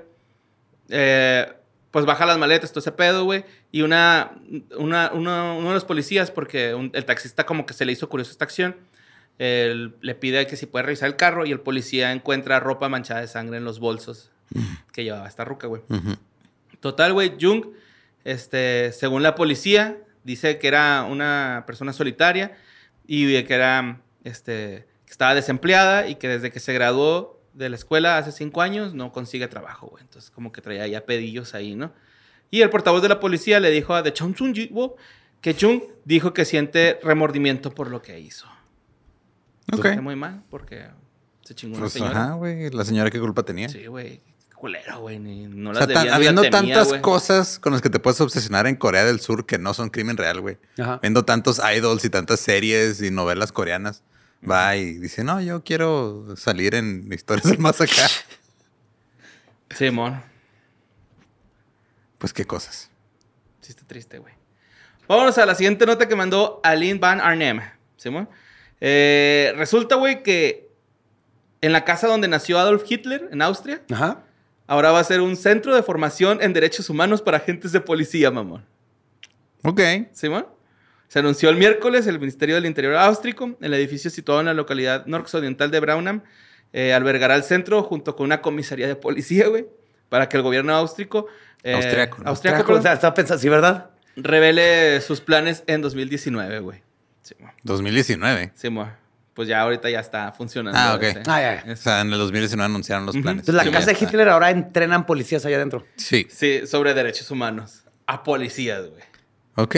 eh, 0.87 1.51
pues 1.91 2.05
baja 2.05 2.25
las 2.25 2.37
maletas, 2.37 2.71
todo 2.71 2.79
ese 2.79 2.93
pedo, 2.93 3.25
güey. 3.25 3.43
Y 3.73 3.81
una, 3.81 4.31
una, 4.77 5.11
una- 5.11 5.51
uno 5.53 5.67
de 5.67 5.73
los 5.73 5.83
policías, 5.83 6.31
porque 6.31 6.73
un- 6.73 6.91
el 6.93 7.03
taxista 7.03 7.45
como 7.45 7.65
que 7.65 7.73
se 7.73 7.83
le 7.83 7.91
hizo 7.91 8.07
curioso 8.07 8.31
esta 8.31 8.45
acción, 8.45 8.77
él 9.37 9.95
le 10.01 10.15
pide 10.15 10.47
que 10.47 10.55
si 10.55 10.65
puede 10.65 10.83
revisar 10.85 11.07
el 11.07 11.15
carro 11.15 11.45
y 11.45 11.51
el 11.51 11.59
policía 11.59 12.11
encuentra 12.11 12.59
ropa 12.59 12.89
manchada 12.89 13.21
de 13.21 13.27
sangre 13.27 13.57
en 13.57 13.65
los 13.65 13.79
bolsos 13.79 14.31
que 14.93 15.03
llevaba 15.03 15.27
esta 15.27 15.43
ruca, 15.43 15.67
güey. 15.67 15.81
Ujú. 15.89 16.15
Total, 16.79 17.13
güey, 17.13 17.33
Jung, 17.39 17.65
este, 18.23 18.91
según 18.91 19.23
la 19.23 19.35
policía, 19.35 19.97
dice 20.23 20.59
que 20.59 20.67
era 20.67 21.03
una 21.03 21.63
persona 21.67 21.93
solitaria 21.93 22.57
y 23.07 23.43
que 23.43 23.53
era, 23.53 24.01
este, 24.23 24.87
que 25.05 25.11
estaba 25.11 25.35
desempleada 25.35 26.07
y 26.07 26.15
que 26.15 26.27
desde 26.27 26.51
que 26.51 26.59
se 26.59 26.73
graduó 26.73 27.41
de 27.53 27.69
la 27.69 27.75
escuela 27.75 28.17
hace 28.17 28.31
cinco 28.31 28.61
años 28.61 28.93
no 28.93 29.11
consigue 29.11 29.47
trabajo, 29.47 29.87
güey. 29.87 30.03
Entonces, 30.03 30.31
como 30.31 30.51
que 30.51 30.61
traía 30.61 30.87
ya 30.87 31.05
pedillos 31.05 31.55
ahí, 31.55 31.75
¿no? 31.75 31.93
Y 32.51 32.61
el 32.61 32.69
portavoz 32.69 33.01
de 33.01 33.09
la 33.09 33.19
policía 33.19 33.59
le 33.59 33.71
dijo 33.71 33.95
a 33.95 34.03
The 34.03 34.13
Chung 34.13 34.35
Jiwo 34.35 34.95
que 35.41 35.55
Jung 35.59 35.81
dijo 36.05 36.33
que 36.33 36.45
siente 36.45 36.99
remordimiento 37.03 37.71
por 37.71 37.89
lo 37.89 38.01
que 38.01 38.19
hizo. 38.19 38.47
Ok. 39.71 39.85
Está 39.85 40.01
muy 40.01 40.15
mal 40.15 40.43
porque 40.49 40.85
se 41.43 41.55
chingó 41.55 41.73
una 41.75 41.81
Pues, 41.83 41.93
señora. 41.93 42.11
ajá, 42.25 42.33
güey. 42.33 42.69
La 42.71 42.85
señora 42.85 43.09
qué 43.09 43.19
culpa 43.19 43.43
tenía. 43.43 43.69
Sí, 43.69 43.85
güey. 43.87 44.21
Culero, 44.55 44.99
güey. 45.01 45.19
No 45.19 45.71
O 45.71 45.73
las 45.73 45.85
sea, 45.85 45.87
tan- 45.87 45.95
debía, 46.03 46.09
la 46.11 46.15
habiendo 46.15 46.41
temía, 46.43 46.59
tantas 46.59 46.87
güey. 46.89 47.01
cosas 47.01 47.59
con 47.59 47.73
las 47.73 47.81
que 47.81 47.89
te 47.89 47.99
puedes 47.99 48.19
obsesionar 48.21 48.67
en 48.67 48.75
Corea 48.77 49.03
del 49.03 49.19
Sur 49.19 49.45
que 49.45 49.57
no 49.57 49.73
son 49.73 49.89
crimen 49.89 50.17
real, 50.17 50.39
güey. 50.41 50.57
Ajá. 50.79 50.99
Viendo 51.01 51.25
tantos 51.25 51.59
idols 51.75 52.05
y 52.05 52.09
tantas 52.09 52.39
series 52.39 53.01
y 53.01 53.11
novelas 53.11 53.51
coreanas. 53.51 54.03
Va 54.49 54.75
y 54.77 54.93
dice, 54.99 55.23
no, 55.23 55.41
yo 55.41 55.63
quiero 55.63 56.35
salir 56.37 56.75
en 56.75 57.11
historias 57.11 57.45
del 57.49 57.57
más 57.59 57.81
acá. 57.81 58.07
Simón. 59.75 60.21
Pues 62.17 62.31
qué 62.33 62.45
cosas. 62.45 62.89
Sí, 63.61 63.71
está 63.71 63.83
triste, 63.85 64.19
güey. 64.19 64.33
Vámonos 65.07 65.37
a 65.37 65.45
la 65.45 65.55
siguiente 65.55 65.85
nota 65.85 66.07
que 66.07 66.15
mandó 66.15 66.59
Aline 66.63 66.99
Van 66.99 67.19
Arnhem. 67.21 67.59
¿Simón? 67.97 68.29
Eh, 68.87 69.51
resulta, 69.57 69.95
güey, 69.95 70.21
que 70.21 70.69
en 71.61 71.71
la 71.71 71.83
casa 71.85 72.07
donde 72.07 72.27
nació 72.27 72.59
Adolf 72.59 72.83
Hitler, 72.87 73.29
en 73.31 73.41
Austria, 73.41 73.81
Ajá. 73.91 74.21
ahora 74.67 74.91
va 74.91 74.99
a 74.99 75.03
ser 75.03 75.21
un 75.21 75.35
centro 75.37 75.73
de 75.73 75.81
formación 75.81 76.37
en 76.39 76.53
derechos 76.53 76.87
humanos 76.91 77.23
para 77.23 77.37
agentes 77.37 77.71
de 77.71 77.81
policía, 77.81 78.29
mamón. 78.29 78.63
Ok. 79.63 79.81
¿Simón? 80.11 80.45
Se 81.07 81.17
anunció 81.17 81.49
el 81.49 81.55
miércoles 81.55 82.05
el 82.05 82.19
Ministerio 82.19 82.53
del 82.53 82.67
Interior 82.67 82.95
austrico. 82.95 83.57
El 83.59 83.73
edificio 83.73 84.11
situado 84.11 84.41
en 84.41 84.45
la 84.45 84.53
localidad 84.53 85.07
noroccidental 85.07 85.71
de 85.71 85.79
Braunam 85.79 86.21
eh, 86.71 86.93
albergará 86.93 87.35
el 87.35 87.43
centro 87.43 87.81
junto 87.81 88.15
con 88.15 88.25
una 88.25 88.43
comisaría 88.43 88.87
de 88.87 88.95
policía, 88.95 89.47
güey, 89.47 89.65
para 90.09 90.29
que 90.29 90.37
el 90.37 90.43
gobierno 90.43 90.75
austrico... 90.75 91.25
eh, 91.63 91.73
Austriaco, 91.73 92.73
o 92.73 92.81
sea, 92.83 92.93
estaba 92.93 93.15
pensando, 93.15 93.41
sí, 93.41 93.49
¿verdad? 93.49 93.89
revele 94.15 95.01
sus 95.01 95.21
planes 95.21 95.63
en 95.65 95.81
2019, 95.81 96.59
güey. 96.59 96.84
Simón. 97.25 97.51
2019. 97.63 98.51
Simón. 98.55 98.91
Pues 99.33 99.49
ya 99.49 99.61
ahorita 99.61 99.89
ya 99.89 99.99
está 99.99 100.31
funcionando. 100.31 100.79
Ah, 100.79 100.95
ok. 100.95 101.03
ese. 101.03 101.23
Ah, 101.27 101.41
ya, 101.41 101.65
ya. 101.65 101.73
O 101.73 101.75
sea, 101.75 102.01
en 102.01 102.13
el 102.13 102.19
2019 102.19 102.65
anunciaron 102.65 103.05
los 103.05 103.17
planes. 103.17 103.41
Entonces, 103.41 103.55
la 103.55 103.63
Sí, 103.63 103.71
casa 103.71 103.91
de. 103.91 103.97
Hitler 104.05 104.29
ahora 104.29 104.49
entrenan 104.51 105.05
policías 105.05 105.45
allá 105.45 105.57
adentro. 105.57 105.85
Sí. 105.97 106.27
Sí, 106.29 106.65
sobre 106.67 106.93
derechos 106.93 107.29
humanos. 107.31 107.83
A 108.07 108.23
policías, 108.23 108.83
güey. 108.87 109.03
Ok. 109.55 109.75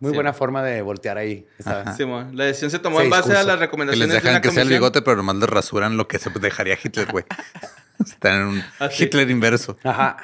Muy 0.00 0.10
Sí. 0.12 0.14
buena 0.14 0.32
forma 0.32 0.62
de 0.62 0.80
voltear 0.82 1.18
ahí. 1.18 1.44
La 1.64 2.44
decisión 2.44 2.70
se 2.70 2.78
tomó 2.78 2.98
Se 2.98 3.04
en 3.04 3.10
base 3.10 3.30
discurso. 3.30 3.40
a 3.40 3.42
las 3.42 3.44
Que 3.44 3.50
les 3.52 3.60
recomendaciones 3.60 4.08
de 4.10 4.14
dejan 4.14 4.30
una 4.32 4.40
que 4.40 4.50
sea 4.52 4.62
el 4.62 4.68
bigote, 4.68 5.02
pero 5.02 5.16
nomás 5.16 5.36
les 5.36 5.48
rasuran 5.48 5.96
lo 5.96 6.06
que 6.06 6.18
se 6.18 6.30
dejaría 6.30 6.78
Hitler, 6.82 7.06
güey. 7.10 7.24
Están 7.98 8.40
en 8.40 8.46
un. 8.46 8.62
Hitler 8.96 9.28
inverso. 9.28 9.76
Ajá. 9.82 10.18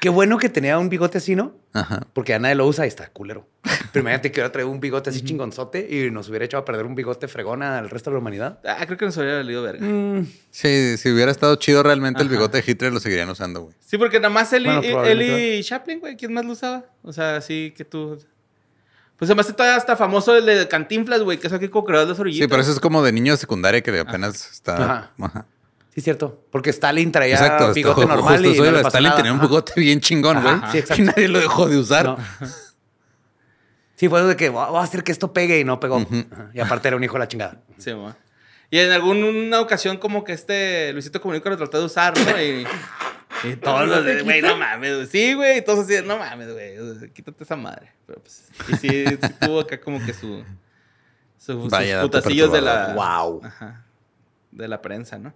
Qué 0.00 0.08
bueno 0.08 0.36
que 0.36 0.48
tenía 0.48 0.80
un 0.80 0.88
bigote 0.88 1.18
así, 1.18 1.36
¿no? 1.36 1.54
Ajá. 1.72 2.00
Porque 2.12 2.30
ya 2.32 2.40
nadie 2.40 2.56
lo 2.56 2.66
usa 2.66 2.86
y 2.86 2.88
está 2.88 3.08
culero. 3.08 3.46
Pero 3.92 4.00
imagínate 4.02 4.32
que 4.32 4.40
hubiera 4.40 4.50
traído 4.50 4.68
un 4.68 4.80
bigote 4.80 5.10
así 5.10 5.22
chingonzote 5.22 5.86
y 5.88 6.10
nos 6.10 6.28
hubiera 6.28 6.44
echado 6.44 6.62
a 6.62 6.64
perder 6.64 6.86
un 6.86 6.96
bigote 6.96 7.28
fregona 7.28 7.78
al 7.78 7.88
resto 7.88 8.10
de 8.10 8.14
la 8.14 8.18
humanidad. 8.20 8.58
Ah, 8.66 8.84
creo 8.84 8.98
que 8.98 9.04
nos 9.04 9.16
habría 9.16 9.36
valido 9.36 9.62
verga. 9.62 9.86
Mm, 9.86 10.26
Sí, 10.50 10.96
si 10.98 11.12
hubiera 11.12 11.30
estado 11.30 11.54
chido 11.54 11.84
realmente 11.84 12.20
el 12.20 12.28
bigote 12.28 12.60
de 12.60 12.64
Hitler, 12.68 12.92
lo 12.92 12.98
seguirían 12.98 13.28
usando, 13.30 13.62
güey. 13.62 13.76
Sí, 13.78 13.96
porque 13.96 14.18
nada 14.18 14.30
más 14.30 14.50
Bueno, 14.50 14.80
Eli 14.80 14.90
probablemente. 14.90 15.62
Chaplin, 15.62 16.00
güey. 16.00 16.16
¿Quién 16.16 16.32
más 16.32 16.44
lo 16.44 16.50
usaba? 16.52 16.84
O 17.04 17.12
sea, 17.12 17.36
así 17.36 17.72
que 17.76 17.84
tú... 17.84 18.18
Pues 19.26 19.30
además 19.30 19.56
todavía 19.56 19.76
hasta 19.76 19.96
famoso 19.96 20.36
el 20.36 20.44
de 20.44 20.68
Cantinflas, 20.68 21.22
güey, 21.22 21.38
que 21.38 21.46
es 21.46 21.52
aquí 21.52 21.68
como 21.68 21.84
creador 21.86 22.06
de 22.08 22.12
las 22.12 22.20
orillitas. 22.20 22.44
Sí, 22.44 22.48
pero 22.48 22.60
eso 22.62 22.72
es 22.72 22.78
como 22.80 23.02
de 23.02 23.10
niño 23.12 23.32
de 23.32 23.38
secundaria 23.38 23.80
que 23.82 23.98
apenas 23.98 24.50
está. 24.52 24.74
Ajá. 24.76 25.10
Ajá. 25.20 25.46
sí, 25.94 26.00
cierto. 26.02 26.44
Porque 26.50 26.68
Stalin 26.70 27.10
traía 27.10 27.34
Exacto. 27.34 27.72
bigote 27.72 28.02
ju- 28.02 28.08
normal 28.08 28.34
justo 28.44 28.48
y 28.48 28.52
eso 28.68 28.70
no 28.70 28.78
Stalin 28.88 29.04
nada. 29.08 29.16
tenía 29.16 29.32
un 29.32 29.38
Ajá. 29.38 29.46
bigote 29.46 29.72
bien 29.80 30.00
chingón, 30.00 30.42
güey. 30.42 30.56
Sí, 30.72 30.78
exacto. 30.78 31.02
y 31.02 31.06
nadie 31.06 31.28
lo 31.28 31.40
dejó 31.40 31.68
de 31.68 31.78
usar. 31.78 32.04
No. 32.04 32.18
Sí, 33.96 34.08
fue 34.08 34.22
de 34.22 34.36
que 34.36 34.48
voy 34.48 34.76
a 34.76 34.82
hacer 34.82 35.04
que 35.04 35.12
esto 35.12 35.32
pegue 35.32 35.58
y 35.60 35.64
no 35.64 35.78
pegó. 35.80 36.04
Y 36.52 36.60
aparte 36.60 36.88
era 36.88 36.96
un 36.96 37.04
hijo 37.04 37.14
de 37.14 37.18
la 37.20 37.28
chingada. 37.28 37.62
Sí, 37.78 37.94
mo. 37.94 38.14
Y 38.70 38.78
en 38.78 38.90
alguna 38.90 39.60
ocasión 39.60 39.98
como 39.98 40.24
que 40.24 40.32
este 40.32 40.92
Luisito 40.92 41.20
Comunica 41.20 41.48
lo 41.48 41.56
trató 41.56 41.78
de 41.78 41.84
usar, 41.84 42.12
¿no? 42.18 42.42
Y, 42.42 42.66
y 43.44 43.56
todos 43.60 43.88
los 43.88 44.04
de, 44.04 44.22
güey, 44.22 44.42
no 44.42 44.56
mames, 44.56 44.94
güey. 44.94 45.06
Sí, 45.06 45.34
güey. 45.34 45.58
Y 45.58 45.62
todos 45.62 45.80
así, 45.80 45.94
de, 45.94 46.02
no 46.02 46.18
mames, 46.18 46.52
güey. 46.52 46.78
o 46.78 46.94
sea, 46.94 47.08
Quítate 47.08 47.44
esa 47.44 47.56
madre. 47.56 47.92
Pero 48.06 48.20
pues, 48.20 48.48
y 48.68 48.76
sí, 48.76 49.04
sí 49.06 49.34
tuvo 49.40 49.60
acá 49.60 49.80
como 49.80 50.04
que 50.04 50.12
su... 50.12 50.44
su 51.38 51.68
Vaya 51.68 52.00
sus 52.00 52.10
putacillos 52.10 52.52
de 52.52 52.60
la... 52.60 52.94
Wow. 52.94 53.42
Ajá. 53.44 53.84
De 54.50 54.68
la 54.68 54.80
prensa, 54.80 55.18
¿no? 55.18 55.34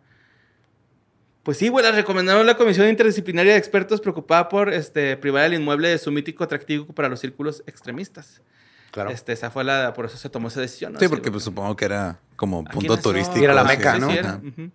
Pues 1.43 1.57
sí, 1.57 1.69
güey, 1.69 1.85
las 1.85 1.95
recomendaron 1.95 2.45
la 2.47 2.57
Comisión 2.57 2.89
Interdisciplinaria 2.89 3.53
de 3.53 3.59
Expertos 3.59 4.01
preocupada 4.01 4.49
por 4.49 4.73
este, 4.73 5.17
privar 5.17 5.45
el 5.45 5.55
inmueble 5.55 5.89
de 5.89 5.99
su 5.99 6.13
mítico 6.13 6.45
atractivo 6.45 6.87
para 6.87 7.09
los 7.09 7.21
círculos 7.21 7.63
extremistas. 7.67 8.43
Claro. 8.91 9.11
Este, 9.11 9.33
esa 9.33 9.51
fue 9.51 9.65
la... 9.65 9.93
Por 9.95 10.07
eso 10.07 10.17
se 10.17 10.29
tomó 10.29 10.49
esa 10.49 10.61
decisión, 10.61 10.93
¿no? 10.93 10.99
Sí, 10.99 11.09
porque 11.09 11.31
pues, 11.31 11.45
supongo 11.45 11.75
que 11.75 11.87
era 11.87 12.21
como 12.37 12.65
punto 12.65 12.97
turístico. 12.99 13.41
Y 13.41 13.45
era 13.45 13.55
la 13.55 13.63
sí, 13.63 13.69
meca, 13.69 13.95
sí, 13.95 14.01
¿no? 14.01 14.11
sí, 14.11 14.17
era. 14.19 14.41
Ujú. 14.45 14.71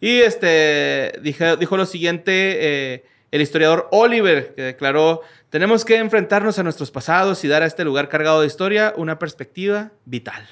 Y 0.00 0.20
este 0.20 1.12
dije- 1.22 1.56
dijo 1.58 1.76
lo 1.76 1.86
siguiente 1.86 2.32
eh, 2.94 3.04
el 3.30 3.40
historiador 3.42 3.88
Oliver, 3.92 4.54
que 4.54 4.62
declaró: 4.62 5.20
Tenemos 5.50 5.84
que 5.84 5.96
enfrentarnos 5.96 6.58
a 6.58 6.62
nuestros 6.62 6.90
pasados 6.90 7.44
y 7.44 7.48
dar 7.48 7.62
a 7.62 7.66
este 7.66 7.84
lugar 7.84 8.08
cargado 8.08 8.40
de 8.40 8.46
historia 8.46 8.94
una 8.96 9.18
perspectiva 9.18 9.92
vital. 10.06 10.46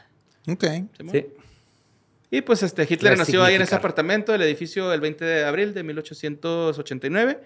Ok. 0.46 0.64
Sí. 1.12 1.26
Y 2.30 2.42
pues 2.42 2.62
este 2.62 2.86
Hitler 2.88 3.16
nació 3.16 3.42
ahí 3.42 3.54
en 3.54 3.62
ese 3.62 3.74
apartamento, 3.74 4.34
el 4.34 4.42
edificio, 4.42 4.92
el 4.92 5.00
20 5.00 5.24
de 5.24 5.44
abril 5.46 5.72
de 5.72 5.82
1889. 5.82 7.40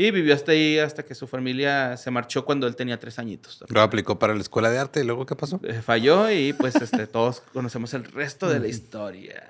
Y 0.00 0.12
vivió 0.12 0.32
hasta 0.32 0.52
ahí 0.52 0.78
hasta 0.78 1.04
que 1.04 1.16
su 1.16 1.26
familia 1.26 1.96
se 1.96 2.12
marchó 2.12 2.44
cuando 2.44 2.68
él 2.68 2.76
tenía 2.76 3.00
tres 3.00 3.18
añitos. 3.18 3.64
Luego 3.68 3.84
aplicó 3.84 4.16
para 4.16 4.32
la 4.32 4.40
escuela 4.40 4.70
de 4.70 4.78
arte 4.78 5.00
y 5.00 5.02
luego 5.04 5.26
¿qué 5.26 5.34
pasó? 5.34 5.58
Eh, 5.64 5.82
falló 5.84 6.30
y 6.30 6.52
pues 6.52 6.76
este, 6.76 7.06
todos 7.08 7.40
conocemos 7.52 7.92
el 7.94 8.04
resto 8.04 8.48
de 8.48 8.60
la 8.60 8.68
historia. 8.68 9.42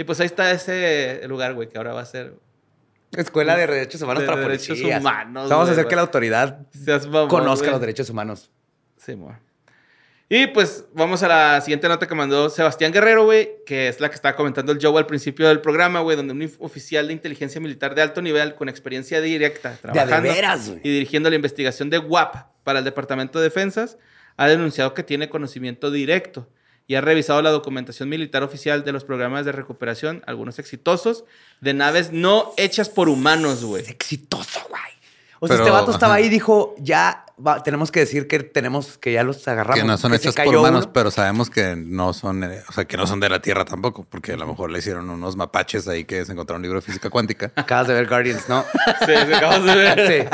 Y 0.00 0.04
pues 0.04 0.18
ahí 0.18 0.24
está 0.24 0.50
ese 0.50 1.20
lugar, 1.28 1.52
güey, 1.52 1.68
que 1.68 1.76
ahora 1.76 1.92
va 1.92 2.00
a 2.00 2.06
ser... 2.06 2.32
Escuela 3.14 3.54
de 3.54 3.66
Derechos 3.66 4.00
Humanos 4.00 4.22
De 4.22 4.26
para 4.26 4.40
derechos 4.40 4.68
policías. 4.68 5.00
humanos, 5.02 5.50
Vamos 5.50 5.68
a 5.68 5.72
hacer 5.72 5.86
que 5.88 5.94
la 5.94 6.00
autoridad 6.00 6.66
mamón, 7.06 7.28
conozca 7.28 7.70
los 7.70 7.80
derechos 7.82 8.08
humanos. 8.08 8.50
Sí, 8.96 9.14
mo. 9.14 9.36
Y 10.26 10.46
pues 10.46 10.86
vamos 10.94 11.22
a 11.22 11.28
la 11.28 11.60
siguiente 11.60 11.86
nota 11.86 12.08
que 12.08 12.14
mandó 12.14 12.48
Sebastián 12.48 12.92
Guerrero, 12.92 13.26
güey, 13.26 13.56
que 13.66 13.88
es 13.88 14.00
la 14.00 14.08
que 14.08 14.14
estaba 14.14 14.34
comentando 14.36 14.72
el 14.72 14.78
Joe 14.80 14.96
al 14.96 15.04
principio 15.04 15.48
del 15.48 15.60
programa, 15.60 16.00
güey, 16.00 16.16
donde 16.16 16.32
un 16.32 16.50
oficial 16.60 17.08
de 17.08 17.12
inteligencia 17.12 17.60
militar 17.60 17.94
de 17.94 18.00
alto 18.00 18.22
nivel 18.22 18.54
con 18.54 18.70
experiencia 18.70 19.20
directa 19.20 19.76
trabajando 19.82 20.32
veras, 20.32 20.70
güey. 20.70 20.80
y 20.82 20.90
dirigiendo 20.90 21.28
la 21.28 21.36
investigación 21.36 21.90
de 21.90 21.98
WAP 21.98 22.36
para 22.64 22.78
el 22.78 22.86
Departamento 22.86 23.38
de 23.38 23.44
Defensas 23.44 23.98
ha 24.38 24.48
denunciado 24.48 24.94
que 24.94 25.02
tiene 25.02 25.28
conocimiento 25.28 25.90
directo 25.90 26.48
y 26.90 26.96
ha 26.96 27.00
revisado 27.00 27.40
la 27.40 27.50
documentación 27.50 28.08
militar 28.08 28.42
oficial 28.42 28.82
de 28.82 28.90
los 28.90 29.04
programas 29.04 29.44
de 29.44 29.52
recuperación, 29.52 30.24
algunos 30.26 30.58
exitosos, 30.58 31.22
de 31.60 31.72
naves 31.72 32.10
no 32.10 32.52
hechas 32.56 32.88
por 32.88 33.08
humanos, 33.08 33.62
güey. 33.64 33.84
Es 33.84 33.90
exitoso, 33.90 34.58
güey. 34.68 34.82
O 35.38 35.46
sea, 35.46 35.54
Pero, 35.54 35.66
este 35.68 35.70
vato 35.70 35.92
estaba 35.92 36.14
ajá. 36.14 36.18
ahí 36.22 36.26
y 36.26 36.30
dijo, 36.30 36.74
ya 36.80 37.24
va- 37.46 37.62
tenemos 37.62 37.92
que 37.92 38.00
decir 38.00 38.26
que 38.26 38.40
tenemos 38.40 38.98
que 38.98 39.12
ya 39.12 39.22
los 39.22 39.46
agarramos. 39.46 39.80
Que 39.80 39.86
no 39.86 39.96
son 39.98 40.14
hechas 40.14 40.34
por 40.34 40.48
humanos, 40.48 40.82
uno. 40.86 40.92
pero 40.92 41.12
sabemos 41.12 41.48
que 41.48 41.76
no 41.76 42.12
son, 42.12 42.42
eh, 42.42 42.60
o 42.68 42.72
sea, 42.72 42.84
que 42.86 42.96
no 42.96 43.06
son 43.06 43.20
de 43.20 43.28
la 43.28 43.40
Tierra 43.40 43.64
tampoco, 43.64 44.04
porque 44.10 44.32
a 44.32 44.36
lo 44.36 44.48
mejor 44.48 44.72
le 44.72 44.80
hicieron 44.80 45.08
unos 45.10 45.36
mapaches 45.36 45.86
ahí 45.86 46.04
que 46.04 46.24
se 46.24 46.32
encontraron 46.32 46.58
un 46.58 46.62
libro 46.64 46.80
de 46.80 46.84
física 46.84 47.08
cuántica. 47.08 47.52
Acabas 47.56 47.86
de 47.86 47.94
ver 47.94 48.08
Guardians, 48.08 48.48
¿no? 48.48 48.64
Sí, 49.06 49.12
sí, 49.28 49.32
acabamos 49.32 49.64
de 49.64 49.74
ver. 49.76 50.08
Sí, 50.08 50.28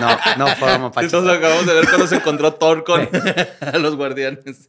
no, 0.08 0.18
no 0.38 0.56
fueron 0.56 0.80
mapaches. 0.82 1.12
Entonces 1.12 1.38
acabamos 1.38 1.66
de 1.66 1.72
ver 1.74 1.84
cuando 1.88 2.06
se 2.08 2.16
encontró 2.16 2.52
Thor 2.54 2.82
con 2.82 3.08
a 3.60 3.78
los 3.78 3.94
guardianes. 3.94 4.68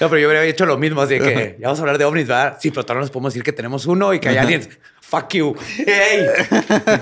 No, 0.00 0.08
pero 0.10 0.18
yo 0.18 0.26
habría 0.28 0.44
hecho 0.44 0.66
lo 0.66 0.76
mismo, 0.76 1.02
así 1.02 1.18
que 1.18 1.56
ya 1.60 1.68
vamos 1.68 1.78
a 1.78 1.82
hablar 1.82 1.98
de 1.98 2.04
ovnis, 2.04 2.26
¿verdad? 2.26 2.58
Sí, 2.60 2.70
pero 2.70 2.82
todavía 2.82 3.00
no 3.00 3.04
nos 3.04 3.10
podemos 3.10 3.32
decir 3.32 3.44
que 3.44 3.52
tenemos 3.52 3.86
uno 3.86 4.12
y 4.12 4.18
que 4.18 4.28
hay 4.28 4.36
aliens. 4.38 4.68
Fuck 5.00 5.34
you. 5.34 5.54
¡Ey! 5.86 6.26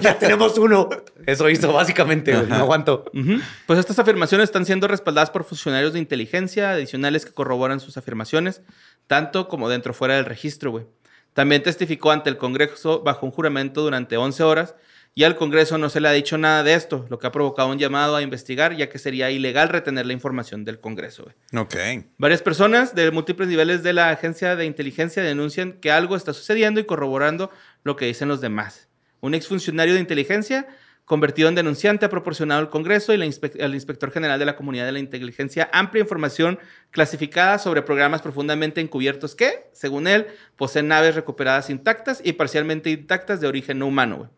Ya 0.00 0.18
tenemos 0.18 0.58
uno. 0.58 0.88
Eso 1.24 1.48
hizo 1.48 1.72
básicamente, 1.72 2.34
güey. 2.34 2.46
No 2.46 2.56
aguanto. 2.56 3.04
Ujú. 3.14 3.40
Pues 3.66 3.78
estas 3.78 3.98
afirmaciones 3.98 4.44
están 4.44 4.66
siendo 4.66 4.88
respaldadas 4.88 5.30
por 5.30 5.44
funcionarios 5.44 5.92
de 5.92 6.00
inteligencia 6.00 6.72
adicionales 6.72 7.24
que 7.24 7.32
corroboran 7.32 7.80
sus 7.80 7.96
afirmaciones, 7.96 8.60
tanto 9.06 9.48
como 9.48 9.68
dentro 9.68 9.92
o 9.92 9.94
fuera 9.94 10.16
del 10.16 10.24
registro, 10.26 10.72
güey. 10.72 10.84
También 11.32 11.62
testificó 11.62 12.10
ante 12.10 12.28
el 12.28 12.36
Congreso 12.36 13.02
bajo 13.02 13.24
un 13.24 13.32
juramento 13.32 13.82
durante 13.82 14.16
11 14.16 14.42
horas 14.42 14.74
y 15.14 15.24
al 15.24 15.36
Congreso 15.36 15.76
no 15.76 15.90
se 15.90 16.00
le 16.00 16.08
ha 16.08 16.12
dicho 16.12 16.38
nada 16.38 16.62
de 16.62 16.72
esto, 16.74 17.04
lo 17.10 17.18
que 17.18 17.26
ha 17.26 17.32
provocado 17.32 17.68
un 17.68 17.78
llamado 17.78 18.16
a 18.16 18.22
investigar, 18.22 18.74
ya 18.76 18.88
que 18.88 18.98
sería 18.98 19.30
ilegal 19.30 19.68
retener 19.68 20.06
la 20.06 20.14
información 20.14 20.64
del 20.64 20.80
Congreso, 20.80 21.24
güey. 21.24 21.62
Ok. 21.62 22.04
Varias 22.18 22.40
personas 22.42 22.94
de 22.94 23.10
múltiples 23.10 23.48
niveles 23.48 23.82
de 23.82 23.92
la 23.92 24.08
agencia 24.10 24.56
de 24.56 24.64
inteligencia 24.64 25.22
denuncian 25.22 25.72
que 25.74 25.90
algo 25.90 26.16
está 26.16 26.32
sucediendo 26.32 26.80
y 26.80 26.84
corroborando 26.84 27.50
lo 27.84 27.96
que 27.96 28.06
dicen 28.06 28.28
los 28.28 28.40
demás. 28.40 28.88
Un 29.20 29.34
exfuncionario 29.34 29.94
de 29.94 30.00
inteligencia 30.00 30.66
convertido 31.04 31.48
en 31.48 31.56
denunciante 31.56 32.06
ha 32.06 32.08
proporcionado 32.08 32.60
al 32.60 32.70
Congreso 32.70 33.12
y 33.12 33.16
la 33.18 33.26
inspe- 33.26 33.60
al 33.62 33.74
inspector 33.74 34.12
general 34.12 34.38
de 34.38 34.46
la 34.46 34.56
comunidad 34.56 34.86
de 34.86 34.92
la 34.92 34.98
inteligencia 35.00 35.68
amplia 35.72 36.00
información 36.00 36.58
clasificada 36.90 37.58
sobre 37.58 37.82
programas 37.82 38.22
profundamente 38.22 38.80
encubiertos 38.80 39.34
que, 39.34 39.66
según 39.72 40.06
él, 40.06 40.26
poseen 40.56 40.88
naves 40.88 41.14
recuperadas 41.16 41.70
intactas 41.70 42.22
y 42.24 42.32
parcialmente 42.34 42.90
intactas 42.90 43.40
de 43.40 43.46
origen 43.48 43.80
no 43.80 43.88
humano. 43.88 44.16
güey. 44.16 44.30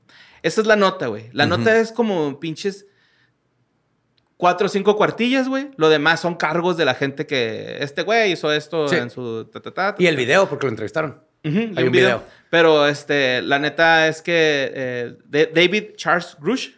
Esa 0.45 0.61
es 0.61 0.67
la 0.67 0.77
nota, 0.77 1.07
güey. 1.07 1.31
La 1.33 1.47
nota 1.47 1.77
es 1.81 1.91
como 1.91 2.39
pinches 2.39 2.87
cuatro 4.37 4.67
o 4.67 4.69
cinco 4.69 4.95
cuartillas, 4.97 5.49
güey. 5.49 5.71
Lo 5.77 5.89
demás 5.89 6.21
son 6.21 6.35
cargos 6.35 6.77
de 6.77 6.85
la 6.85 6.95
gente 6.95 7.27
que 7.27 7.79
este 7.81 8.03
güey 8.03 8.33
hizo 8.33 8.53
esto 8.53 8.87
Sí. 8.89 8.97
en 8.97 9.09
su 9.09 9.47
ta, 9.47 9.61
ta, 9.63 9.71
ta. 9.73 9.95
Y 9.99 10.07
el 10.07 10.17
video, 10.17 10.47
porque 10.49 10.67
lo 10.67 10.71
entrevistaron. 10.71 11.23
Hay 11.45 11.53
un 11.53 11.73
video. 11.75 11.91
video. 11.91 12.23
Pero 12.51 12.87
este, 12.87 13.41
la 13.43 13.59
neta 13.59 14.07
es 14.07 14.21
que 14.23 14.71
eh, 14.75 15.17
David 15.55 15.95
Charles 15.97 16.37
Grush 16.39 16.71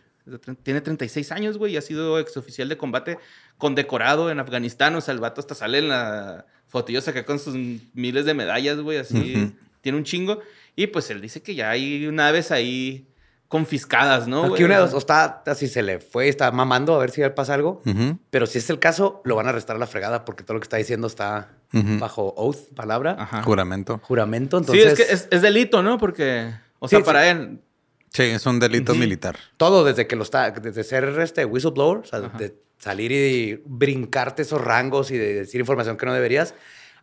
tiene 0.63 0.81
36 0.81 1.33
años, 1.33 1.59
güey, 1.59 1.75
y 1.75 1.77
ha 1.77 1.83
sido 1.83 2.19
exoficial 2.21 2.69
de 2.69 2.77
combate 2.77 3.19
condecorado 3.59 4.31
en 4.31 4.39
Afganistán. 4.41 4.95
O 4.95 5.01
sea, 5.01 5.13
el 5.15 5.21
vato 5.21 5.41
hasta 5.41 5.57
sale 5.57 5.79
en 5.79 5.89
la 5.89 6.47
fotillos 6.69 7.07
acá 7.09 7.25
con 7.25 7.39
sus 7.41 7.55
miles 7.95 8.25
de 8.27 8.35
medallas, 8.35 8.79
güey, 8.79 8.99
así. 8.99 9.53
Tiene 9.81 9.99
un 9.99 10.05
chingo. 10.05 10.41
Y 10.77 10.87
pues 10.89 11.11
él 11.11 11.21
dice 11.21 11.43
que 11.43 11.55
ya 11.55 11.71
hay 11.71 12.09
naves 12.13 12.51
ahí 12.53 13.09
confiscadas, 13.49 14.27
¿no? 14.29 14.53
Aquí 14.55 14.65
una 14.65 14.77
de 14.77 14.83
O 14.83 14.89
dos, 14.89 14.91
sea, 14.91 14.97
o 14.97 14.99
está 14.99 15.43
así 15.51 15.69
se 15.69 15.83
le 15.83 16.01
fue, 16.01 16.29
está 16.29 16.51
mamando 16.51 16.95
a 16.95 16.99
ver 16.99 17.11
si 17.11 17.21
le 17.21 17.31
pasa 17.31 17.55
algo. 17.55 17.81
Pero 18.31 18.47
si 18.47 18.59
es 18.59 18.69
el 18.71 18.79
caso, 18.79 19.21
lo 19.25 19.37
van 19.37 19.47
a 19.47 19.51
arrestar 19.51 19.77
a 19.77 19.79
la 19.79 19.87
fregada 19.87 20.25
porque 20.25 20.43
todo 20.45 20.55
lo 20.55 20.61
que 20.61 20.65
está 20.65 20.77
diciendo 20.77 21.07
está 21.07 21.51
bajo 21.73 22.35
oath, 22.37 22.73
palabra, 22.75 23.17
Ajá. 23.19 23.43
Juramento. 23.43 24.01
juramento. 24.03 24.59
Sí, 24.59 24.65
Entonces, 24.81 24.87
es 25.01 25.07
que 25.07 25.13
es, 25.15 25.29
es 25.31 25.43
delito, 25.43 25.83
¿no? 25.83 25.99
Porque, 25.99 26.53
o 26.79 26.89
sea, 26.89 26.99
Sí, 27.01 27.05
para 27.05 27.23
sí. 27.25 27.29
él, 27.31 27.61
Sí, 28.13 28.23
es 28.23 28.47
un 28.47 28.59
delito 28.61 28.95
militar. 28.95 29.37
todo 29.59 29.85
desde 29.85 30.07
que 30.07 30.17
lo 30.17 30.23
está, 30.23 30.51
desde 30.51 30.85
ser 30.85 31.05
este 31.21 31.45
whistleblower, 31.45 31.99
o 31.99 32.05
sea, 32.05 32.21
de 32.21 32.55
salir 32.79 33.13
y 33.13 33.63
brincarte 33.67 34.43
esos 34.43 34.61
rangos 34.63 35.11
y 35.11 35.19
de 35.19 35.35
decir 35.35 35.61
información 35.61 35.97
que 35.97 36.07
no 36.07 36.15
deberías, 36.15 36.55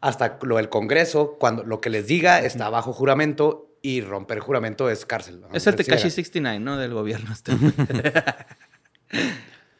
hasta 0.01 0.39
lo 0.41 0.57
del 0.57 0.69
Congreso, 0.69 1.37
cuando 1.39 1.63
lo 1.63 1.81
que 1.81 1.89
les 1.89 2.07
diga 2.07 2.39
está 2.39 2.69
bajo 2.69 2.93
juramento 2.93 3.69
y 3.83 4.01
romper 4.01 4.39
juramento 4.39 4.89
es 4.89 5.05
cárcel. 5.05 5.41
¿no? 5.41 5.49
Es 5.53 5.67
el 5.67 5.73
Sí, 5.73 5.77
Tekashi 5.77 5.97
legal. 6.05 6.11
69, 6.11 6.59
¿no? 6.59 6.77
Del 6.77 6.93
gobierno. 6.95 7.31
Este. 7.31 7.51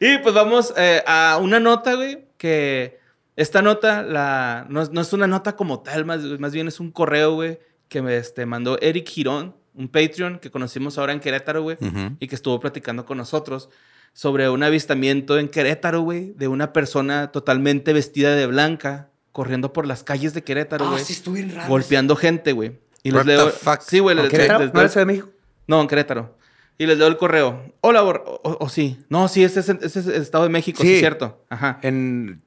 y 0.00 0.18
pues 0.18 0.34
vamos 0.34 0.72
eh, 0.76 1.02
a 1.06 1.38
una 1.42 1.60
nota, 1.60 1.94
güey, 1.94 2.26
que 2.36 2.98
esta 3.36 3.62
nota 3.62 4.02
la, 4.02 4.66
no, 4.68 4.82
es- 4.82 4.90
no 4.90 5.00
es 5.00 5.12
una 5.12 5.26
nota 5.26 5.56
como 5.56 5.80
tal, 5.80 6.04
más, 6.04 6.22
más 6.38 6.52
bien 6.52 6.68
es 6.68 6.80
un 6.80 6.90
correo, 6.90 7.34
güey, 7.34 7.58
que 7.88 8.02
me 8.02 8.16
este, 8.16 8.46
mandó 8.46 8.78
Eric 8.80 9.08
Girón, 9.08 9.56
un 9.74 9.88
Patreon 9.88 10.38
que 10.38 10.50
conocimos 10.50 10.98
ahora 10.98 11.12
en 11.12 11.20
Querétaro, 11.20 11.62
güey, 11.62 11.76
Ujú. 11.80 12.16
y 12.20 12.28
que 12.28 12.34
estuvo 12.34 12.60
platicando 12.60 13.04
con 13.06 13.18
nosotros 13.18 13.70
sobre 14.12 14.48
un 14.48 14.62
avistamiento 14.62 15.38
en 15.38 15.48
Querétaro, 15.48 16.02
güey, 16.02 16.32
de 16.36 16.46
una 16.46 16.72
persona 16.72 17.32
totalmente 17.32 17.92
vestida 17.92 18.34
de 18.36 18.46
blanca 18.46 19.08
corriendo 19.32 19.72
por 19.72 19.86
las 19.86 20.04
calles 20.04 20.32
de 20.34 20.44
Querétaro, 20.44 20.86
Ah, 20.86 20.90
güey. 20.92 21.04
sí, 21.04 21.20
bien 21.32 21.52
raro. 21.54 21.68
golpeando 21.68 22.14
gente, 22.14 22.52
güey. 22.52 22.78
Y 23.04 23.12
les 23.12 23.24
leo. 23.24 23.52
Sí, 23.86 24.00
güey. 24.00 24.16
¿En 24.16 24.22
les- 24.24 24.30
Querétaro? 24.32 24.64
les- 24.64 24.74
¿No 24.74 24.82
de 24.82 25.04
México? 25.04 25.28
no, 25.68 25.80
en 25.80 25.86
Querétaro. 25.86 26.36
Y 26.76 26.86
les 26.86 26.98
leo 26.98 27.06
el 27.06 27.16
correo. 27.16 27.72
Hola, 27.82 28.02
bor- 28.02 28.24
o, 28.26 28.56
o 28.58 28.68
sí. 28.68 28.98
No, 29.08 29.28
sí, 29.28 29.44
ese 29.44 29.60
es, 29.60 29.68
ese 29.68 30.00
es 30.00 30.06
el 30.08 30.14
Estado 30.22 30.42
de 30.42 30.50
México, 30.50 30.82
sí, 30.82 30.88
Sí. 30.88 30.94
es 30.94 30.98
cierto. 31.00 31.44
Ajá. 31.48 31.78
En... 31.82 32.42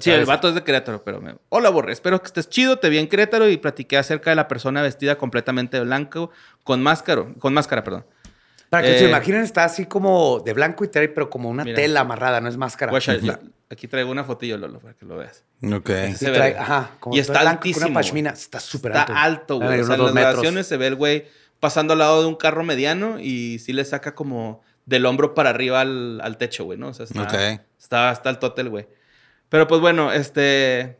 Sí, 0.00 0.10
el 0.10 0.24
vato 0.26 0.48
es 0.48 0.54
de 0.54 0.64
Querétaro, 0.64 1.02
pero 1.04 1.20
me... 1.20 1.36
Hola, 1.48 1.70
Borre. 1.70 1.92
Espero 1.92 2.20
que 2.20 2.26
estés 2.26 2.48
chido. 2.48 2.78
Te 2.78 2.88
vi 2.88 2.98
en 2.98 3.08
Querétaro 3.08 3.48
y 3.48 3.56
platiqué 3.56 3.96
acerca 3.96 4.30
de 4.30 4.36
la 4.36 4.48
persona 4.48 4.82
vestida 4.82 5.16
completamente 5.16 5.76
de 5.78 5.84
blanco 5.84 6.30
con 6.64 6.82
máscara, 6.82 7.24
con 7.38 7.54
máscara, 7.54 7.84
perdón. 7.84 8.04
Para 8.68 8.82
que 8.84 8.96
Eh, 8.96 8.98
se 9.00 9.08
imaginen, 9.08 9.42
está 9.42 9.64
así 9.64 9.84
como 9.86 10.40
de 10.40 10.54
blanco 10.54 10.84
y 10.84 10.88
trae, 10.88 11.08
pero 11.08 11.28
como 11.30 11.50
una 11.50 11.62
Mira. 11.62 11.76
tela 11.76 12.00
amarrada, 12.00 12.40
no 12.40 12.48
es 12.48 12.56
máscara. 12.56 12.90
Aquí 13.72 13.88
traigo 13.88 14.10
una 14.10 14.22
fotillo, 14.22 14.58
Lolo, 14.58 14.80
para 14.80 14.94
que 14.94 15.06
lo 15.06 15.16
veas. 15.16 15.44
Ok. 15.64 15.88
Se 16.14 16.30
ve. 16.30 16.36
trae- 16.38 16.56
ajá, 16.58 16.90
como 17.00 17.16
Y 17.16 17.20
está 17.20 17.40
blanco 17.40 17.60
altísimo, 17.62 17.86
Una 17.86 17.94
pashmina. 17.94 18.30
Está 18.30 18.60
súper 18.60 18.92
Está 18.92 19.02
alto. 19.04 19.14
alto, 19.16 19.56
güey. 19.56 19.80
O 19.80 19.84
sea, 19.84 19.94
en 19.96 20.04
las 20.04 20.14
grabaciones 20.14 20.66
se 20.66 20.76
ve 20.76 20.88
el 20.88 20.94
güey 20.96 21.24
pasando 21.58 21.94
al 21.94 22.00
lado 22.00 22.20
de 22.20 22.28
un 22.28 22.34
carro 22.36 22.64
mediano 22.64 23.18
y 23.18 23.58
sí 23.60 23.72
le 23.72 23.84
saca 23.84 24.14
como 24.14 24.62
del 24.84 25.06
hombro 25.06 25.32
para 25.34 25.50
arriba 25.50 25.80
al, 25.80 26.20
al 26.22 26.36
techo, 26.36 26.64
güey, 26.64 26.76
¿no? 26.78 26.88
O 26.88 26.94
sea, 26.94 27.04
está, 27.06 27.22
Ok. 27.22 27.60
está, 27.80 28.12
está 28.12 28.30
el 28.30 28.38
totel, 28.38 28.68
güey. 28.68 28.86
Pero 29.48 29.66
pues 29.66 29.80
bueno, 29.80 30.12
este... 30.12 30.98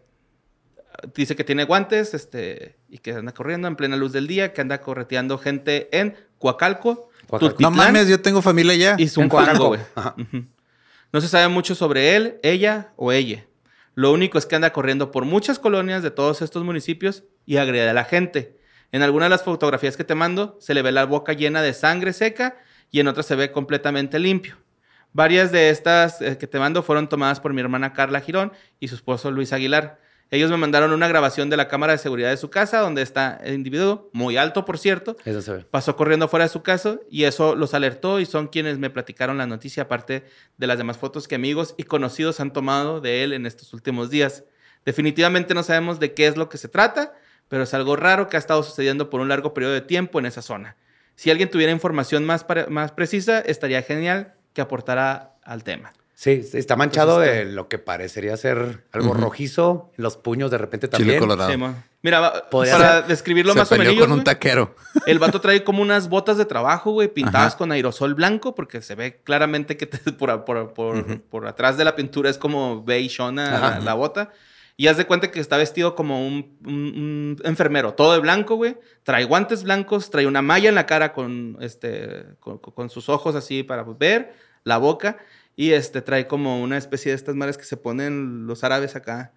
Dice 1.14 1.34
que 1.36 1.42
tiene 1.44 1.64
guantes, 1.64 2.14
este... 2.14 2.76
Y 2.88 2.98
que 2.98 3.12
anda 3.12 3.32
corriendo 3.32 3.66
en 3.68 3.76
plena 3.76 3.96
luz 3.96 4.12
del 4.12 4.26
día, 4.28 4.52
que 4.52 4.60
anda 4.60 4.80
correteando 4.80 5.36
gente 5.36 5.88
en 5.98 6.14
Coacalco, 6.38 7.10
Coacalco. 7.28 7.56
No 7.60 7.70
mames, 7.70 8.08
yo 8.08 8.20
tengo 8.20 8.40
familia 8.42 8.74
ya. 8.76 8.94
y 8.98 9.08
Zumpango, 9.08 9.68
güey. 9.68 9.80
Ajá. 9.94 10.14
No 11.12 11.20
se 11.20 11.28
sabe 11.28 11.48
mucho 11.48 11.74
sobre 11.74 12.16
él, 12.16 12.40
ella 12.42 12.94
o 12.96 13.12
ella. 13.12 13.46
Lo 13.94 14.12
único 14.12 14.38
es 14.38 14.46
que 14.46 14.56
anda 14.56 14.72
corriendo 14.72 15.10
por 15.10 15.26
muchas 15.26 15.58
colonias 15.58 16.02
de 16.02 16.10
todos 16.10 16.40
estos 16.40 16.64
municipios 16.64 17.24
y 17.44 17.58
agrede 17.58 17.90
a 17.90 17.92
la 17.92 18.04
gente. 18.04 18.56
En 18.92 19.02
algunas 19.02 19.26
de 19.26 19.30
las 19.30 19.42
fotografías 19.42 19.98
que 19.98 20.04
te 20.04 20.14
mando 20.14 20.56
se 20.58 20.72
le 20.72 20.80
ve 20.80 20.90
la 20.90 21.04
boca 21.04 21.34
llena 21.34 21.60
de 21.60 21.74
sangre 21.74 22.14
seca 22.14 22.56
y 22.90 23.00
en 23.00 23.08
otras 23.08 23.26
se 23.26 23.36
ve 23.36 23.52
completamente 23.52 24.18
limpio. 24.18 24.56
Varias 25.12 25.52
de 25.52 25.68
estas 25.68 26.22
eh, 26.22 26.38
que 26.38 26.46
te 26.46 26.58
mando 26.58 26.82
fueron 26.82 27.10
tomadas 27.10 27.40
por 27.40 27.52
mi 27.52 27.60
hermana 27.60 27.92
Carla 27.92 28.22
Girón 28.22 28.52
y 28.80 28.88
su 28.88 28.94
esposo 28.94 29.30
Luis 29.30 29.52
Aguilar. 29.52 30.00
Ellos 30.32 30.50
me 30.50 30.56
mandaron 30.56 30.92
una 30.92 31.08
grabación 31.08 31.50
de 31.50 31.58
la 31.58 31.68
cámara 31.68 31.92
de 31.92 31.98
seguridad 31.98 32.30
de 32.30 32.38
su 32.38 32.48
casa 32.48 32.78
donde 32.78 33.02
está 33.02 33.38
el 33.44 33.52
individuo, 33.52 34.08
muy 34.14 34.38
alto 34.38 34.64
por 34.64 34.78
cierto, 34.78 35.14
Eso 35.26 35.42
se 35.42 35.52
ve. 35.52 35.66
pasó 35.70 35.94
corriendo 35.94 36.26
fuera 36.26 36.46
de 36.46 36.48
su 36.48 36.62
casa 36.62 36.96
y 37.10 37.24
eso 37.24 37.54
los 37.54 37.74
alertó 37.74 38.18
y 38.18 38.24
son 38.24 38.48
quienes 38.48 38.78
me 38.78 38.88
platicaron 38.88 39.36
la 39.36 39.46
noticia, 39.46 39.82
aparte 39.82 40.24
de 40.56 40.66
las 40.66 40.78
demás 40.78 40.96
fotos 40.96 41.28
que 41.28 41.34
amigos 41.34 41.74
y 41.76 41.82
conocidos 41.82 42.40
han 42.40 42.50
tomado 42.54 43.02
de 43.02 43.22
él 43.24 43.34
en 43.34 43.44
estos 43.44 43.74
últimos 43.74 44.08
días. 44.08 44.44
Definitivamente 44.86 45.52
no 45.52 45.62
sabemos 45.62 46.00
de 46.00 46.14
qué 46.14 46.26
es 46.28 46.38
lo 46.38 46.48
que 46.48 46.56
se 46.56 46.68
trata, 46.68 47.12
pero 47.48 47.64
es 47.64 47.74
algo 47.74 47.94
raro 47.94 48.30
que 48.30 48.36
ha 48.36 48.40
estado 48.40 48.62
sucediendo 48.62 49.10
por 49.10 49.20
un 49.20 49.28
largo 49.28 49.52
periodo 49.52 49.74
de 49.74 49.82
tiempo 49.82 50.18
en 50.18 50.24
esa 50.24 50.40
zona. 50.40 50.76
Si 51.14 51.30
alguien 51.30 51.50
tuviera 51.50 51.72
información 51.72 52.24
más, 52.24 52.46
más 52.70 52.92
precisa, 52.92 53.40
estaría 53.40 53.82
genial 53.82 54.32
que 54.54 54.62
aportara 54.62 55.34
al 55.44 55.62
tema. 55.62 55.92
Sí, 56.14 56.44
está 56.52 56.76
manchado 56.76 57.18
de 57.18 57.44
lo 57.46 57.68
que 57.68 57.78
parecería 57.78 58.36
ser 58.36 58.84
algo 58.92 59.14
rojizo. 59.14 59.90
Los 59.96 60.16
puños 60.16 60.50
de 60.50 60.58
repente 60.58 60.86
también. 60.86 61.10
Chile 61.16 61.18
colorado. 61.20 61.50
Sí. 61.50 61.58
Mira, 62.02 62.48
para 62.50 63.00
ser- 63.00 63.06
describirlo 63.06 63.52
Se 63.54 63.58
más 63.60 63.72
o 63.72 63.76
menos. 63.76 63.94
con 63.96 64.12
un 64.12 64.22
taquero. 64.24 64.74
El 65.06 65.18
vato 65.18 65.40
trae 65.40 65.64
como 65.64 65.82
unas 65.82 66.08
botas 66.08 66.36
de 66.36 66.44
trabajo, 66.44 66.92
güey, 66.92 67.08
pintadas 67.08 67.48
Ajá. 67.54 67.58
con 67.58 67.72
aerosol 67.72 68.14
blanco, 68.14 68.54
porque 68.54 68.82
se 68.82 68.94
ve 68.94 69.20
claramente 69.24 69.76
que 69.76 69.86
te- 69.86 69.98
por, 70.12 70.44
por- 70.44 70.74
por- 70.74 71.20
por 71.22 71.46
atrás 71.46 71.76
de 71.76 71.84
la 71.84 71.96
pintura 71.96 72.28
es 72.30 72.38
como 72.38 72.84
beigona 72.84 73.56
Ajá. 73.56 73.70
la, 73.78 73.80
la 73.80 73.94
bota. 73.94 74.32
Y 74.76 74.86
haz 74.88 74.96
de 74.96 75.06
cuenta 75.06 75.30
que 75.30 75.38
está 75.40 75.56
vestido 75.56 75.94
como 75.94 76.26
un, 76.26 76.56
un- 76.66 76.72
un 76.72 77.36
enfermero, 77.44 77.94
todo 77.94 78.12
de 78.14 78.18
blanco, 78.20 78.56
güey. 78.56 78.76
Trae 79.02 79.24
guantes 79.24 79.62
blancos, 79.64 80.10
trae 80.10 80.26
una 80.26 80.42
malla 80.42 80.68
en 80.68 80.74
la 80.74 80.86
cara 80.86 81.12
con, 81.12 81.56
este, 81.60 82.24
con, 82.40 82.58
con 82.58 82.90
sus 82.90 83.08
ojos 83.08 83.34
así 83.34 83.62
para 83.62 83.82
ver, 83.84 84.34
la 84.64 84.78
boca. 84.78 85.18
Y 85.56 85.72
este, 85.72 86.00
trae 86.02 86.26
como 86.26 86.62
una 86.62 86.78
especie 86.78 87.12
de 87.12 87.16
estas 87.16 87.34
madres 87.34 87.58
que 87.58 87.64
se 87.64 87.76
ponen 87.76 88.46
los 88.46 88.64
árabes 88.64 88.96
acá. 88.96 89.32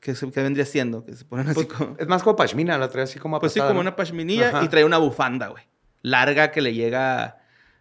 Que, 0.00 0.14
se, 0.14 0.30
que 0.30 0.42
vendría 0.42 0.64
siendo, 0.64 1.04
que 1.04 1.16
se 1.16 1.24
ponen 1.24 1.48
así 1.48 1.64
Pues, 1.64 1.66
como... 1.76 1.96
es 1.98 2.06
más 2.06 2.22
como 2.22 2.36
pashmina, 2.36 2.78
la 2.78 2.88
trae 2.88 3.02
así 3.04 3.18
como 3.18 3.40
Pues 3.40 3.52
sí, 3.52 3.58
como 3.60 3.74
¿no? 3.74 3.80
una 3.80 3.96
pashminilla 3.96 4.50
Ajá. 4.50 4.64
y 4.64 4.68
trae 4.68 4.84
una 4.84 4.98
bufanda, 4.98 5.48
güey. 5.48 5.64
Larga 6.02 6.52
que 6.52 6.60
le 6.60 6.72
llega, 6.72 7.38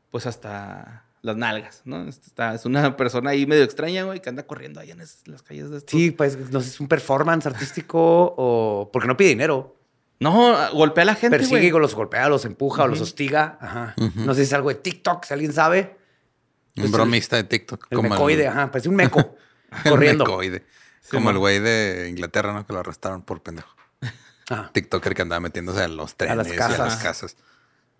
pues, 0.09 0.25
hasta 0.25 1.03
las 1.21 1.35
nalgas, 1.37 1.83
¿no? 1.85 2.07
Este 2.07 2.25
Está, 2.27 2.55
es 2.55 2.65
una 2.65 2.97
persona 2.97 3.29
ahí 3.31 3.45
medio 3.45 3.63
extraña, 3.63 4.03
güey, 4.03 4.19
que 4.19 4.29
anda 4.29 4.47
corriendo 4.47 4.79
ahí 4.79 4.89
en 4.89 5.01
es- 5.01 5.21
las 5.27 5.43
calles 5.43 5.69
de 5.69 5.77
estos. 5.77 5.91
Sí, 5.91 6.09
pues 6.09 6.37
no 6.51 6.59
sé, 6.61 6.69
es 6.69 6.79
un 6.79 6.87
performance 6.87 7.45
artístico 7.45 8.33
o 8.35 8.89
porque 8.91 9.07
no 9.07 9.15
pide 9.15 9.29
dinero. 9.29 9.75
No, 10.19 10.55
golpea 10.73 11.03
a 11.03 11.05
la 11.05 11.13
gente, 11.15 11.37
Persigue, 11.37 11.59
güey. 11.59 11.71
o 11.73 11.79
los 11.79 11.93
golpea, 11.93 12.27
los 12.29 12.45
empuja 12.45 12.83
o 12.83 12.87
los 12.87 12.99
hostiga. 13.01 13.59
Ajá. 13.61 13.93
No 14.15 14.33
sé 14.33 14.41
si 14.41 14.47
es 14.47 14.53
algo 14.53 14.69
de 14.69 14.75
TikTok, 14.75 15.23
si 15.23 15.33
alguien 15.35 15.53
sabe. 15.53 15.95
Un 16.77 16.91
bromista 16.91 17.35
de 17.35 17.43
TikTok. 17.43 17.87
El 17.89 17.95
como 17.95 18.09
mecoide, 18.09 18.47
ajá, 18.47 18.71
parece 18.71 18.89
un 18.89 18.95
meco 18.95 19.35
el 19.85 19.91
corriendo. 19.91 20.25
mecoide. 20.25 20.63
como 21.11 21.29
el 21.31 21.37
güey 21.37 21.59
de 21.59 22.07
Inglaterra, 22.09 22.53
¿no? 22.53 22.65
Que 22.65 22.73
lo 22.73 22.79
arrestaron 22.79 23.21
por 23.23 23.41
pendejo. 23.41 23.75
Ah. 24.49 24.69
TikToker 24.73 25.13
que 25.13 25.21
andaba 25.23 25.39
metiéndose 25.41 25.81
a 25.83 25.87
los 25.89 26.15
trenes 26.15 26.37
las 26.37 26.47
y 26.47 26.51
a 26.53 26.55
casas. 26.55 26.79
las 26.79 26.95
casas. 26.97 27.37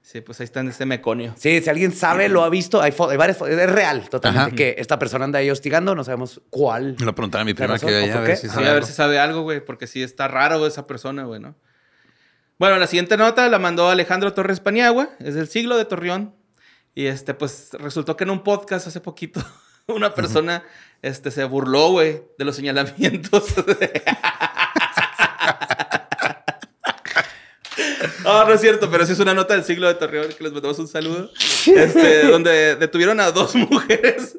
Sí, 0.02 0.22
pues 0.22 0.40
ahí 0.40 0.46
está 0.46 0.62
en 0.62 0.70
ese 0.70 0.86
meconio. 0.86 1.34
Sí, 1.38 1.60
si 1.62 1.70
alguien 1.70 1.92
sabe, 1.92 2.30
lo 2.30 2.46
ha 2.46 2.50
visto, 2.50 2.82
hay, 2.82 2.94
hay 2.98 3.18
varias 3.18 3.38
fotos, 3.38 3.54
es 3.56 3.70
real 3.70 4.08
totalmente 4.10 4.48
Ajá. 4.48 4.56
que 4.56 4.76
esta 4.78 4.98
persona 4.98 5.26
anda 5.26 5.40
ahí 5.40 5.50
hostigando, 5.50 5.94
no 5.96 6.06
sabemos 6.06 6.40
cuál. 6.50 6.96
Me 6.98 7.06
lo 7.06 7.14
preguntaron 7.14 7.42
a 7.42 7.46
mi 7.46 7.52
¿La 7.52 7.56
prima 7.58 7.74
razón 7.74 7.90
que 7.90 7.96
veía 7.96 8.18
a 8.18 8.22
ver 8.22 8.38
si 8.38 8.44
Sí, 8.44 8.48
Sí, 8.48 8.54
sabe 8.54 8.68
a 8.68 8.70
ver 8.70 8.76
algo. 8.78 8.88
si 8.88 8.94
sabe 8.94 9.20
algo, 9.20 9.42
güey, 9.42 9.60
porque 9.66 9.86
sí 9.86 10.02
está 10.02 10.30
raro 10.30 10.66
esa 10.66 10.88
persona, 10.88 11.26
güey, 11.26 11.42
¿no? 11.42 11.56
Bueno, 12.58 12.78
la 12.78 12.88
siguiente 12.88 13.18
nota 13.18 13.50
la 13.50 13.60
mandó 13.60 13.90
Alejandro 13.90 14.32
Torres 14.34 14.62
Paniagua, 14.62 15.10
es 15.20 15.36
del 15.36 15.50
siglo 15.50 15.76
de 15.76 15.84
Torreón. 15.84 16.34
Y 16.98 17.06
este, 17.06 17.36
pues 17.36 17.70
resultó 17.74 18.18
que 18.18 18.24
en 18.24 18.32
un 18.32 18.44
podcast 18.44 18.88
hace 18.88 19.00
poquito 19.00 19.40
una 19.86 20.16
persona 20.16 20.64
este, 21.04 21.30
se 21.30 21.44
burló, 21.44 21.92
güey, 21.92 22.24
de 22.40 22.46
los 22.46 22.56
señalamientos. 22.56 23.54
No, 28.24 28.44
no 28.46 28.54
es 28.54 28.60
cierto, 28.60 28.92
pero 28.92 29.06
sí 29.06 29.14
es 29.14 29.20
una 29.20 29.34
nota 29.34 29.54
del 29.54 29.64
siglo 29.64 29.88
de 29.88 29.94
Torreón 29.94 30.28
que 30.38 30.44
les 30.44 30.52
mandamos 30.52 30.78
un 30.80 30.90
saludo. 30.90 31.32
Este, 31.66 32.28
donde 32.30 32.76
detuvieron 32.76 33.22
a 33.22 33.32
dos 33.32 33.56
mujeres 33.56 34.38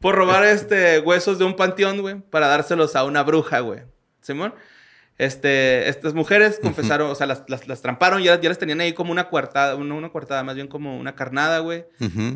por 0.00 0.16
robar 0.16 0.44
este, 0.44 0.98
huesos 1.00 1.38
de 1.38 1.46
un 1.46 1.56
panteón, 1.56 2.02
güey, 2.02 2.20
para 2.20 2.48
dárselos 2.48 2.94
a 2.94 3.04
una 3.04 3.22
bruja, 3.22 3.60
güey. 3.60 3.84
Simón. 4.20 4.54
Este, 5.18 5.88
estas 5.88 6.12
mujeres 6.12 6.58
confesaron, 6.60 7.10
o 7.10 7.14
sea, 7.14 7.26
las, 7.26 7.44
las, 7.48 7.66
las 7.66 7.80
tramparon, 7.80 8.22
ya, 8.22 8.38
ya 8.38 8.50
les 8.50 8.58
tenían 8.58 8.80
ahí 8.80 8.92
como 8.92 9.12
una 9.12 9.28
coartada, 9.28 9.76
no 9.76 9.96
una 9.96 10.10
coartada, 10.10 10.42
más 10.42 10.56
bien 10.56 10.68
como 10.68 10.98
una 10.98 11.14
carnada, 11.14 11.60
güey. 11.60 11.86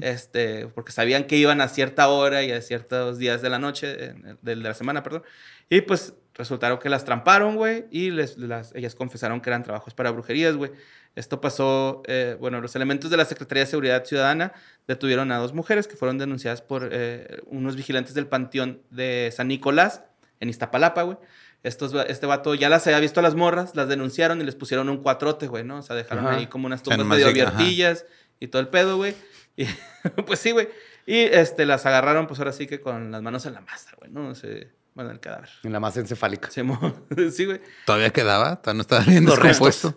Este, 0.01 0.67
porque 0.69 0.93
sabían 0.93 1.25
que 1.25 1.37
iban 1.37 1.61
a 1.61 1.69
cierta 1.69 2.09
hora 2.09 2.43
y 2.43 2.53
a 2.53 2.63
ciertos 2.63 3.19
días 3.19 3.43
de 3.43 3.51
la 3.51 3.59
noche, 3.59 3.87
de, 3.97 4.37
de 4.41 4.57
la 4.57 4.75
semana, 4.75 5.03
perdón. 5.03 5.25
Y 5.69 5.83
pues 5.83 6.15
resultaron 6.35 6.79
que 6.79 6.89
las 6.89 7.05
tramparon, 7.05 7.57
güey, 7.57 7.85
y 7.91 8.11
les, 8.11 8.39
las, 8.39 8.75
ellas 8.75 8.95
confesaron 8.95 9.41
que 9.41 9.51
eran 9.51 9.63
trabajos 9.63 9.95
para 9.95 10.11
brujerías, 10.11 10.57
güey. 10.57 10.73
Esto 11.17 11.41
pasó, 11.41 12.03
eh, 12.07 12.37
bueno, 12.41 12.61
los 12.61 12.75
elementos 12.77 13.11
de 13.11 13.17
la 13.17 13.25
Secretaría 13.25 13.65
de 13.65 13.71
Seguridad 13.71 14.05
Ciudadana 14.05 14.53
detuvieron 14.87 15.33
a 15.33 15.39
dos 15.39 15.53
mujeres 15.53 15.87
que 15.87 15.97
fueron 15.97 16.19
denunciadas 16.19 16.63
por 16.63 16.89
eh, 16.93 17.43
unos 17.47 17.77
vigilantes 17.77 18.15
del 18.15 18.27
Panteón 18.27 18.83
de 18.91 19.31
San 19.35 19.49
Nicolás, 19.49 20.03
en 20.39 20.49
Iztapalapa, 20.49 21.03
güey. 21.03 21.19
Estos, 21.63 21.95
va- 21.95 22.03
este 22.05 22.27
vato 22.27 22.55
ya 22.55 22.69
las 22.71 22.87
había 22.87 23.01
visto 23.01 23.21
a 23.21 23.23
las 23.23 23.35
morras, 23.35 23.77
las 23.77 23.89
denunciaron 23.89 24.41
y 24.41 24.45
les 24.45 24.55
pusieron 24.55 24.89
un 24.89 24.99
cuatrote, 25.03 25.47
güey, 25.47 25.63
¿no? 25.65 25.79
O 25.79 25.83
sea, 25.83 25.95
dejaron 25.97 26.27
Ajá. 26.27 26.37
ahí 26.37 26.47
como 26.47 26.67
unas 26.67 26.83
tumbas 26.83 27.07
medio 27.07 27.29
abiertillas 27.29 28.07
y 28.39 28.49
todo 28.49 28.63
el 28.63 28.69
pedo, 28.69 28.97
güey. 28.97 29.15
Y, 29.57 29.67
pues 30.27 30.39
sí, 30.39 30.53
güey. 30.53 30.69
Y 31.07 31.17
este, 31.19 31.67
las 31.67 31.85
agarraron, 31.87 32.27
pues 32.27 32.39
ahora 32.41 32.53
sí 32.53 32.67
que 32.67 32.81
con 32.81 33.11
las 33.11 33.21
manos 33.21 33.45
en 33.47 33.55
la 33.55 33.61
masa, 33.61 33.91
güey, 33.99 34.11
¿no? 34.11 34.29
O 34.29 34.35
sea, 34.35 34.51
bueno, 34.95 35.11
el 35.11 35.21
cadáver. 35.21 35.49
En 35.63 35.73
la 35.73 35.81
masa 35.81 36.01
encefálica. 36.01 36.51
Se 36.51 36.63
sí, 37.31 37.45
güey. 37.45 37.61
Todavía 37.85 38.11
quedaba, 38.11 38.57
todavía 38.63 38.77
no 38.77 38.81
estaba 38.83 39.05
bien 39.05 39.25
descompuesto. 39.27 39.95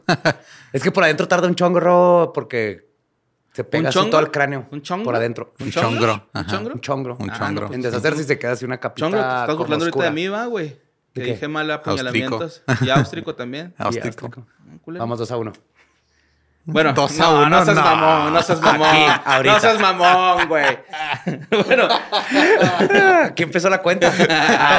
Es 0.74 0.84
que 0.84 0.92
por 0.92 1.04
adentro 1.04 1.28
tarda 1.28 1.48
un 1.48 1.56
chongro 1.56 2.32
porque 2.34 2.90
se 3.54 3.64
pega 3.64 3.90
así 3.90 4.10
todo 4.10 4.20
el 4.22 4.32
cráneo. 4.32 4.68
¿Un 4.72 4.82
chongo? 4.82 5.06
Por 5.06 5.16
adentro. 5.16 5.54
¿Un 5.60 5.68
Un 5.68 5.72
chongro? 5.72 5.90
chongro, 5.92 6.30
¿Un 6.34 6.46
chongro? 6.46 6.74
Un 6.76 6.82
chongro. 6.82 7.18
Un 7.20 7.30
Ah, 7.30 7.38
chongro. 7.38 7.62
no, 7.62 7.68
pues, 7.68 7.76
En 7.78 7.82
deshacerse 7.84 8.22
y 8.22 8.26
se 8.26 8.40
queda 8.40 8.52
así 8.54 8.66
una 8.66 8.80
capita 8.80 9.06
Chongro, 9.06 9.20
te 9.22 9.26
estás 9.28 9.58
burlando 9.58 9.86
ahorita 9.86 10.04
de 10.04 10.12
mí, 10.12 10.28
va, 10.28 10.46
güey. 10.48 10.83
Que 11.14 11.22
¿De 11.22 11.28
qué? 11.28 11.34
dije 11.34 11.48
mal 11.48 11.70
apuñalamientos. 11.70 12.64
Y 12.82 12.90
áustrico 12.90 13.36
también. 13.36 13.74
Ah. 13.78 13.90
Vamos 14.86 15.20
dos 15.20 15.32
a 15.32 15.38
uno. 15.38 15.54
Bueno, 16.66 16.94
Dos 16.94 17.20
a 17.20 17.24
no, 17.24 17.36
uno, 17.40 17.50
no 17.50 17.66
seas 17.66 17.76
no. 17.76 17.84
mamón, 17.84 18.34
no 18.34 18.42
seas 18.42 18.62
mamón. 18.62 18.88
Aquí, 19.26 19.48
no 19.50 19.60
seas 19.60 19.80
mamón, 19.82 20.48
güey. 20.48 20.80
bueno, 21.68 21.90
¿Quién 23.36 23.50
empezó 23.50 23.70
la 23.70 23.82
cuenta? 23.82 24.14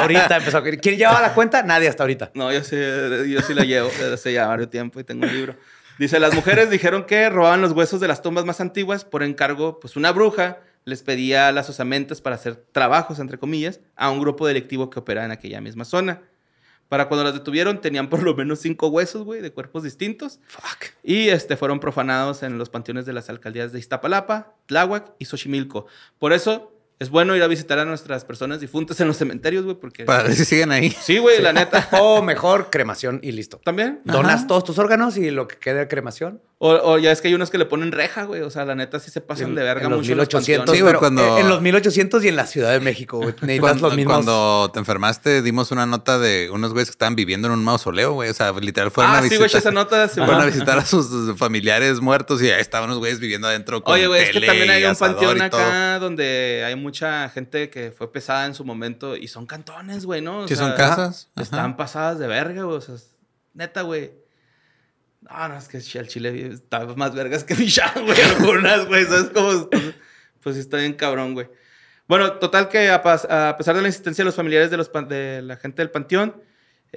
ahorita 0.01 0.37
empezó. 0.37 0.63
¿Quién 0.63 0.97
llevaba 0.97 1.21
la 1.21 1.33
cuenta? 1.35 1.61
Nadie 1.61 1.87
hasta 1.87 2.01
ahorita. 2.01 2.31
no, 2.33 2.51
yo 2.51 2.63
sí, 2.63 2.75
yo 2.75 3.39
sí 3.41 3.53
la 3.53 3.65
llevo 3.65 3.89
desde 3.89 4.13
hace 4.15 4.33
ya 4.33 4.47
varios 4.47 4.71
tiempo 4.71 4.99
y 4.99 5.03
tengo 5.03 5.25
un 5.27 5.33
libro. 5.33 5.55
Dice, 5.99 6.19
las 6.19 6.33
mujeres 6.33 6.71
dijeron 6.71 7.03
que 7.05 7.29
robaban 7.29 7.61
los 7.61 7.71
huesos 7.71 8.01
de 8.01 8.07
las 8.07 8.23
tumbas 8.23 8.45
más 8.45 8.59
antiguas 8.61 9.05
por 9.05 9.21
encargo, 9.21 9.79
pues 9.79 9.95
una 9.95 10.11
bruja 10.11 10.57
les 10.85 11.01
pedía 11.01 11.51
las 11.51 11.69
osamentas 11.69 12.21
para 12.21 12.35
hacer 12.35 12.55
trabajos, 12.71 13.19
entre 13.19 13.37
comillas, 13.39 13.79
a 13.95 14.11
un 14.11 14.19
grupo 14.19 14.47
delictivo 14.47 14.89
que 14.89 14.99
operaba 14.99 15.25
en 15.25 15.31
aquella 15.31 15.59
misma 15.59 15.83
zona. 15.83 16.21
Para 16.87 17.07
cuando 17.07 17.23
las 17.23 17.33
detuvieron 17.33 17.81
tenían 17.81 18.09
por 18.09 18.21
lo 18.21 18.35
menos 18.35 18.59
cinco 18.59 18.87
huesos, 18.87 19.23
güey, 19.23 19.41
de 19.41 19.51
cuerpos 19.51 19.81
distintos. 19.81 20.39
Fuck. 20.47 20.93
Y 21.03 21.29
este, 21.29 21.57
fueron 21.57 21.79
profanados 21.79 22.43
en 22.43 22.59
los 22.59 22.69
panteones 22.69 23.07
de 23.07 23.13
las 23.13 23.29
alcaldías 23.29 23.71
de 23.71 23.79
Iztapalapa, 23.79 24.53
Tláhuac 24.67 25.13
y 25.17 25.25
Xochimilco. 25.25 25.87
Por 26.19 26.31
eso 26.31 26.71
es 26.99 27.09
bueno 27.09 27.35
ir 27.35 27.43
a 27.43 27.47
visitar 27.47 27.79
a 27.79 27.85
nuestras 27.85 28.23
personas 28.23 28.61
difuntas 28.61 28.99
en 29.01 29.07
los 29.07 29.17
cementerios, 29.17 29.65
güey, 29.65 29.75
porque... 29.75 30.05
Para 30.05 30.23
ver 30.23 30.35
si 30.35 30.45
siguen 30.45 30.71
ahí. 30.71 30.91
Sí, 30.91 31.17
güey, 31.17 31.41
la 31.41 31.51
neta. 31.51 31.89
O 31.99 32.21
mejor, 32.21 32.69
cremación 32.69 33.19
y 33.23 33.31
listo. 33.31 33.59
¿También? 33.63 34.01
Donas 34.05 34.47
todos 34.47 34.63
tus 34.63 34.77
órganos 34.77 35.17
y 35.17 35.31
lo 35.31 35.47
que 35.47 35.57
quede 35.57 35.79
de 35.79 35.87
cremación. 35.87 36.41
O, 36.57 36.69
o 36.71 36.97
ya 36.97 37.11
es 37.11 37.19
que 37.19 37.27
hay 37.27 37.33
unos 37.33 37.49
que 37.49 37.57
le 37.57 37.65
ponen 37.65 37.91
reja, 37.91 38.23
güey. 38.23 38.41
O 38.41 38.49
sea, 38.49 38.63
la 38.63 38.75
neta 38.75 38.97
sí 39.01 39.11
se 39.11 39.19
pasan 39.19 39.49
En- 39.49 39.55
de 39.55 39.63
verga 39.63 39.83
en 39.83 39.89
los 39.89 39.99
mucho 39.99 40.13
en 40.13 40.17
los 40.19 40.27
1800. 40.29 40.59
panteones. 40.65 40.77
Sí, 40.77 40.81
güey, 40.81 40.91
pero 40.93 40.99
cuando- 40.99 41.37
En 41.37 41.49
los 41.49 41.61
1800 41.61 42.23
y 42.23 42.29
en 42.29 42.35
la 42.37 42.47
Ciudad 42.47 42.71
de 42.71 42.79
México, 42.79 43.17
güey. 43.17 43.29
Necesitas 43.41 43.59
Cuando, 43.59 43.87
los 43.89 43.95
mismos. 43.97 44.13
cuando 44.13 44.71
te 44.71 44.79
enfermaste, 44.79 45.41
dimos 45.41 45.71
una 45.71 45.85
nota 45.85 46.17
de 46.17 46.49
unos 46.53 46.71
güeyes 46.71 46.87
que 46.87 46.91
estaban 46.91 47.17
viviendo 47.17 47.49
en 47.49 47.53
un 47.55 47.63
mausoleo, 47.65 48.13
güey. 48.13 48.29
O 48.29 48.33
sea, 48.33 48.53
literal 48.53 48.89
fueron 48.89 49.11
Ah, 49.13 49.17
a 49.17 49.21
sí, 49.23 49.29
visitar. 49.29 49.49
güey, 49.49 49.59
esa 49.59 49.71
nota. 49.71 50.07
sí, 50.07 50.15
fueron 50.25 50.41
a 50.41 50.45
visitar 50.45 50.77
a 50.79 50.85
sus 50.85 51.37
familiares 51.37 51.99
muertos 51.99 52.41
y 52.41 52.49
ahí 52.49 52.61
estaban 52.61 52.87
unos 52.89 52.99
güeyes 52.99 53.19
viviendo 53.19 53.49
adentro 53.49 53.83
con 53.83 53.93
Oye, 53.93 54.07
güey, 54.07 54.23
es 54.23 54.29
que 54.31 54.39
también 54.39 54.69
hay 54.69 54.85
un 54.85 54.95
panteón 54.95 55.41
acá 55.41 55.99
donde 55.99 56.63
hay 56.65 56.75
mucha 56.77 57.27
gente 57.29 57.69
que 57.69 57.91
fue 57.91 58.09
pesada 58.13 58.45
en 58.45 58.53
su 58.53 58.63
momento 58.63 59.17
y 59.17 59.27
son 59.27 59.45
cantones, 59.45 60.05
güey, 60.05 60.21
¿no? 60.21 60.39
O 60.39 60.47
Sí, 60.47 60.55
sea, 60.55 60.67
son 60.69 60.77
casas. 60.77 61.29
Ajá. 61.35 61.43
Están 61.43 61.75
pasadas 61.75 62.17
de 62.17 62.27
verga, 62.27 62.63
güey. 62.63 62.77
O 62.77 62.81
sea, 62.81 62.95
neta, 63.53 63.81
güey. 63.81 64.23
No, 65.29 65.47
no, 65.47 65.57
es 65.57 65.67
que 65.67 65.77
el 65.77 66.07
chile 66.07 66.51
está 66.53 66.85
más 66.95 67.15
vergas 67.15 67.43
que 67.43 67.55
Michán, 67.55 67.91
güey. 68.05 68.21
Algunas, 68.21 68.85
güey. 68.85 69.05
¿Sabes 69.05 69.31
cómo? 69.33 69.69
Pues 70.41 70.57
está 70.57 70.77
bien 70.77 70.93
cabrón, 70.93 71.33
güey. 71.33 71.47
Bueno, 72.07 72.33
total 72.33 72.69
que 72.69 72.89
a, 72.89 72.95
a 72.97 73.57
pesar 73.57 73.75
de 73.75 73.81
la 73.81 73.87
insistencia 73.87 74.23
de 74.23 74.27
los 74.27 74.35
familiares 74.35 74.69
de, 74.69 74.77
los 74.77 74.91
de 75.07 75.41
la 75.41 75.57
gente 75.57 75.81
del 75.81 75.89
panteón, 75.89 76.35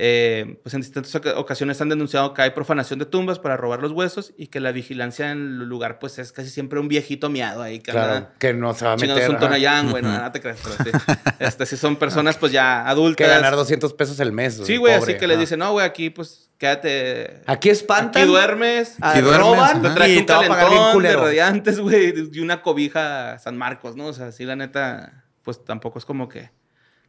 eh, 0.00 0.60
pues 0.62 0.74
en 0.74 0.80
distintas 0.82 1.12
oca- 1.16 1.36
ocasiones 1.38 1.80
han 1.80 1.88
denunciado 1.88 2.32
que 2.32 2.42
hay 2.42 2.50
profanación 2.50 3.00
de 3.00 3.04
tumbas 3.04 3.40
para 3.40 3.56
robar 3.56 3.82
los 3.82 3.90
huesos 3.90 4.32
y 4.36 4.46
que 4.46 4.60
la 4.60 4.70
vigilancia 4.70 5.32
en 5.32 5.38
el 5.38 5.68
lugar, 5.68 5.98
pues 5.98 6.20
es 6.20 6.30
casi 6.30 6.50
siempre 6.50 6.78
un 6.78 6.86
viejito 6.86 7.28
miado 7.30 7.62
ahí 7.62 7.80
que 7.80 7.90
Claro, 7.90 8.12
anda 8.14 8.30
que 8.38 8.54
no 8.54 8.72
se 8.74 8.84
va 8.84 8.92
a 8.92 8.96
meter. 8.96 9.28
un 9.28 9.34
ajá. 9.36 9.44
tonayán, 9.46 9.90
güey. 9.90 10.04
No 10.04 10.30
te 10.30 10.40
creas, 10.40 10.58
pero 10.62 10.76
sí. 10.84 11.12
Este, 11.40 11.66
sí 11.66 11.76
son 11.76 11.96
personas, 11.96 12.36
pues 12.36 12.52
ya 12.52 12.88
adultas. 12.88 13.26
Que 13.26 13.32
ganar 13.34 13.56
200 13.56 13.92
pesos 13.94 14.20
el 14.20 14.30
mes. 14.30 14.60
Sí, 14.64 14.76
güey, 14.76 14.94
así 14.94 15.16
que 15.16 15.26
les 15.26 15.38
dicen, 15.40 15.58
no, 15.58 15.72
güey, 15.72 15.84
aquí 15.84 16.10
pues 16.10 16.48
quédate. 16.58 17.42
Aquí 17.46 17.68
espantan. 17.70 18.22
Aquí 18.22 18.30
duermes. 18.30 18.96
Aquí 19.00 19.20
duermes, 19.20 19.40
roban 19.46 19.82
Te 19.82 19.90
traje 19.90 20.14
y 20.14 20.18
un 20.18 20.26
te 20.26 20.32
calentón 20.32 21.02
de 21.02 21.16
radiantes, 21.16 21.80
güey, 21.80 22.14
y 22.32 22.38
una 22.38 22.62
cobija 22.62 23.38
San 23.40 23.56
Marcos, 23.56 23.96
¿no? 23.96 24.06
O 24.06 24.12
sea, 24.12 24.30
sí, 24.30 24.44
la 24.44 24.54
neta, 24.54 25.24
pues 25.42 25.64
tampoco 25.64 25.98
es 25.98 26.04
como 26.04 26.28
que 26.28 26.50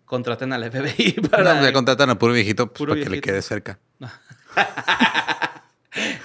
contraten 0.10 0.52
al 0.54 0.64
FBI 0.72 1.14
para... 1.32 1.54
No, 1.54 1.64
ya 1.64 1.72
contratan 1.72 2.10
a 2.10 2.18
puro 2.18 2.34
viejito 2.34 2.66
pues, 2.68 2.78
Puro 2.80 2.94
para 2.94 3.04
que 3.04 3.10
le 3.12 3.22
quede 3.22 3.42
cerca. 3.44 3.78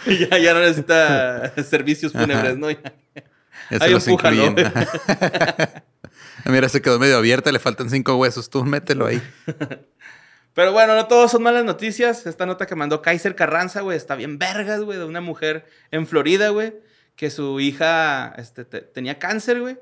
ya, 0.07 0.39
ya 0.39 0.55
no 0.55 0.61
necesita 0.61 1.53
servicios 1.65 2.13
fúnebres, 2.13 2.57
¿no? 2.57 2.71
Ya- 2.71 2.81
se 3.71 3.85
Ahí 3.85 3.93
empújalo. 3.93 4.55
Mira, 6.47 6.69
se 6.69 6.83
quedó 6.83 6.99
medio 6.99 7.17
abierta, 7.17 7.51
le 7.53 7.59
faltan 7.59 7.89
cinco 7.91 8.17
huesos. 8.17 8.51
Tú 8.51 8.65
mételo 8.65 9.07
ahí. 9.07 9.23
Pero 10.55 10.73
bueno, 10.73 10.95
no 10.95 11.07
todos 11.07 11.31
son 11.31 11.43
malas 11.43 11.65
noticias. 11.65 12.27
Esta 12.27 12.47
nota 12.47 12.67
que 12.67 12.75
mandó 12.75 13.01
Kaiser 13.03 13.35
Carranza, 13.35 13.81
güey, 13.81 13.97
está 13.97 14.15
bien 14.17 14.39
vergas, 14.39 14.81
güey, 14.83 14.99
de 14.99 15.05
una 15.05 15.21
mujer 15.21 15.67
en 15.91 16.07
Florida, 16.07 16.51
güey, 16.51 16.75
que 17.17 17.31
su 17.31 17.59
hija 17.61 18.35
este, 18.37 18.65
te- 18.65 18.83
tenía 18.83 19.19
cáncer, 19.19 19.61
güey. 19.61 19.79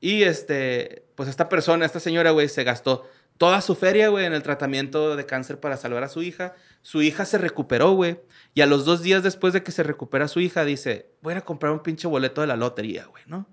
Y 0.00 0.24
este, 0.24 1.04
pues 1.14 1.28
esta 1.28 1.48
persona, 1.48 1.86
esta 1.86 2.00
señora, 2.00 2.32
güey, 2.32 2.48
se 2.48 2.64
gastó 2.64 3.08
toda 3.38 3.60
su 3.60 3.74
feria, 3.74 4.08
güey, 4.08 4.24
en 4.26 4.32
el 4.32 4.42
tratamiento 4.42 5.16
de 5.16 5.26
cáncer 5.26 5.58
para 5.60 5.76
salvar 5.76 6.04
a 6.04 6.08
su 6.08 6.22
hija. 6.22 6.54
Su 6.82 7.02
hija 7.02 7.24
se 7.24 7.38
recuperó, 7.38 7.92
güey. 7.92 8.20
Y 8.54 8.60
a 8.60 8.66
los 8.66 8.84
dos 8.84 9.02
días 9.02 9.22
después 9.22 9.52
de 9.52 9.62
que 9.62 9.72
se 9.72 9.82
recupera 9.82 10.28
su 10.28 10.40
hija, 10.40 10.64
dice, 10.64 11.10
voy 11.22 11.32
a 11.32 11.36
ir 11.36 11.42
a 11.42 11.44
comprar 11.44 11.72
un 11.72 11.80
pinche 11.80 12.06
boleto 12.06 12.40
de 12.40 12.46
la 12.46 12.56
lotería, 12.56 13.06
güey, 13.06 13.24
¿no? 13.26 13.46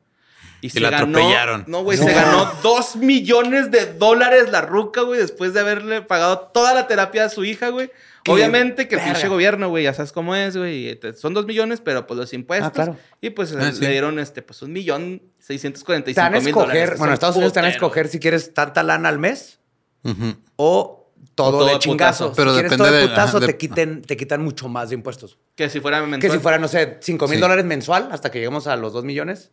Y 0.64 0.80
la 0.80 0.90
atropellaron. 0.90 1.64
No, 1.68 1.82
güey, 1.84 1.98
se 1.98 2.14
ganó 2.14 2.46
dos 2.62 2.96
millones 2.96 3.72
de 3.72 3.94
dólares 3.94 4.52
la 4.52 4.62
ruca, 4.62 5.02
güey, 5.02 5.20
después 5.20 5.56
de 5.56 5.62
haberle 5.62 6.04
pagado 6.04 6.38
toda 6.54 6.76
la 6.76 6.86
terapia 6.88 7.26
a 7.26 7.30
su 7.30 7.44
hija, 7.44 7.70
güey. 7.70 7.90
¡Qué 8.24 8.32
Obviamente 8.32 8.88
que 8.88 8.94
el 8.98 9.02
pinche 9.02 9.28
gobierno, 9.28 9.70
güey, 9.70 9.86
ya 9.86 9.96
sabes 9.96 10.12
cómo 10.12 10.36
es, 10.36 10.56
güey. 10.56 11.00
Son 11.18 11.34
dos 11.34 11.48
millones, 11.48 11.82
pero 11.82 12.06
pues 12.06 12.20
los 12.20 12.32
impuestos. 12.34 12.68
Ah, 12.70 12.72
claro. 12.74 12.98
Y 13.22 13.32
pues 13.32 13.56
Ah, 13.56 13.72
sí. 13.72 13.82
le 13.82 13.90
dieron 13.90 14.20
este, 14.20 14.44
pues 14.44 14.62
un 14.62 14.72
millón 14.72 15.24
seiscientos 15.40 15.84
cuarenta 15.84 16.12
y 16.12 16.14
cinco 16.14 16.30
mil 16.42 16.54
dólares. 16.54 16.90
bueno, 17.00 17.06
en 17.06 17.14
Estados 17.14 17.38
Unidos 17.38 17.54
te 17.54 17.60
dan 17.62 17.70
a 17.70 17.74
escoger 17.74 18.08
si 18.08 18.20
quieres 18.20 18.54
tanta 18.54 18.84
lana 18.84 19.10
al 19.10 19.18
mes 19.18 19.61
O 20.56 21.08
todo, 21.36 21.60
todo 21.60 21.66
de 21.68 21.80
chingazo. 21.80 22.26
putazo. 22.30 22.36
Pero 22.36 22.52
si 22.52 22.56
quieres 22.56 22.72
depende 22.72 22.90
todo 22.90 22.96
de 22.96 23.02
de- 23.02 23.08
putazo, 23.10 23.40
de- 23.40 23.48
te, 23.48 23.58
quiten, 23.58 24.02
te 24.02 24.18
quitan 24.18 24.44
mucho 24.44 24.68
más 24.70 24.90
de 24.90 24.96
impuestos. 24.96 25.38
Que 25.56 25.70
si 25.70 25.80
fuera 25.80 26.02
mensual. 26.02 26.20
Que 26.22 26.30
si 26.30 26.40
fuera, 26.40 26.58
no 26.58 26.68
sé, 26.68 26.98
5 27.02 27.28
mil 27.28 27.38
Sí. 27.38 27.42
dólares 27.42 27.66
mensual 27.66 28.10
hasta 28.12 28.30
que 28.32 28.40
lleguemos 28.40 28.68
a 28.68 28.76
los 28.76 28.94
2 28.94 29.04
millones. 29.04 29.52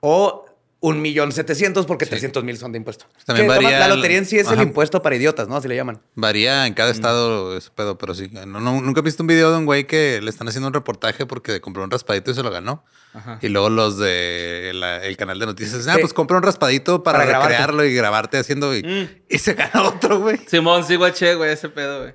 O 0.00 0.44
un 0.88 1.02
millón 1.02 1.32
setecientos 1.32 1.84
porque 1.84 2.06
300 2.06 2.44
mil 2.44 2.56
son 2.58 2.70
de 2.70 2.78
impuestos. 2.78 3.08
También 3.24 3.48
Que 3.48 3.54
toma- 3.54 3.64
varía 3.64 3.78
la 3.80 3.86
el- 3.86 3.96
lotería 3.96 4.18
en 4.18 4.24
sí 4.26 4.38
es 4.38 4.46
el 4.46 4.54
Ajá. 4.54 4.62
impuesto 4.62 5.02
para 5.02 5.16
idiotas, 5.16 5.48
¿no? 5.48 5.56
Así 5.56 5.66
le 5.66 5.74
llaman. 5.74 6.00
Varía 6.14 6.64
en 6.66 6.74
cada 6.74 6.90
estado 6.92 7.56
ese 7.56 7.70
pedo, 7.74 7.98
pero 7.98 8.14
sí. 8.14 8.28
No, 8.32 8.60
no- 8.60 8.80
nunca 8.80 9.00
he 9.00 9.02
visto 9.02 9.22
un 9.22 9.26
video 9.26 9.50
de 9.50 9.56
un 9.58 9.64
güey 9.66 9.86
que 9.88 10.20
le 10.22 10.30
están 10.30 10.46
haciendo 10.46 10.68
un 10.68 10.74
reportaje 10.74 11.26
porque 11.26 11.60
compró 11.60 11.82
un 11.82 11.90
raspadito 11.90 12.30
y 12.30 12.34
se 12.34 12.42
lo 12.44 12.50
ganó. 12.52 12.84
Ajá. 13.14 13.38
Y 13.42 13.48
luego 13.48 13.68
los 13.68 13.98
de 13.98 14.70
la- 14.74 15.02
el 15.04 15.16
canal 15.16 15.38
de 15.40 15.46
noticias, 15.46 15.88
ah, 15.88 15.94
Sí. 15.94 16.00
pues 16.02 16.12
compra 16.12 16.36
un 16.36 16.42
raspadito 16.44 17.02
para, 17.02 17.18
Para 17.18 17.30
grabarte. 17.30 17.52
recrearlo 17.54 17.84
y 17.84 17.94
grabarte 17.94 18.38
haciendo 18.38 18.76
y, 18.76 18.82
Mm. 18.84 19.08
y 19.28 19.38
se 19.38 19.54
gana 19.54 19.82
otro, 19.88 20.20
güey. 20.20 20.38
Simón, 20.46 20.84
sí, 20.84 20.94
guaché, 20.96 21.34
güey, 21.34 21.50
ese 21.52 21.68
pedo, 21.68 22.02
güey. 22.02 22.14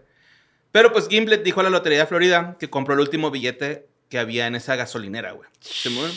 Pero 0.71 0.93
pues 0.93 1.09
Gimlet 1.09 1.43
dijo 1.43 1.59
a 1.59 1.63
la 1.63 1.69
Lotería 1.69 1.99
de 1.99 2.05
Florida 2.05 2.55
que 2.57 2.69
compró 2.69 2.93
el 2.93 3.01
último 3.01 3.31
billete 3.31 3.87
que 4.07 4.17
había 4.19 4.47
en 4.47 4.55
esa 4.55 4.75
gasolinera, 4.77 5.33
güey. 5.33 5.49
Simón. 5.59 6.09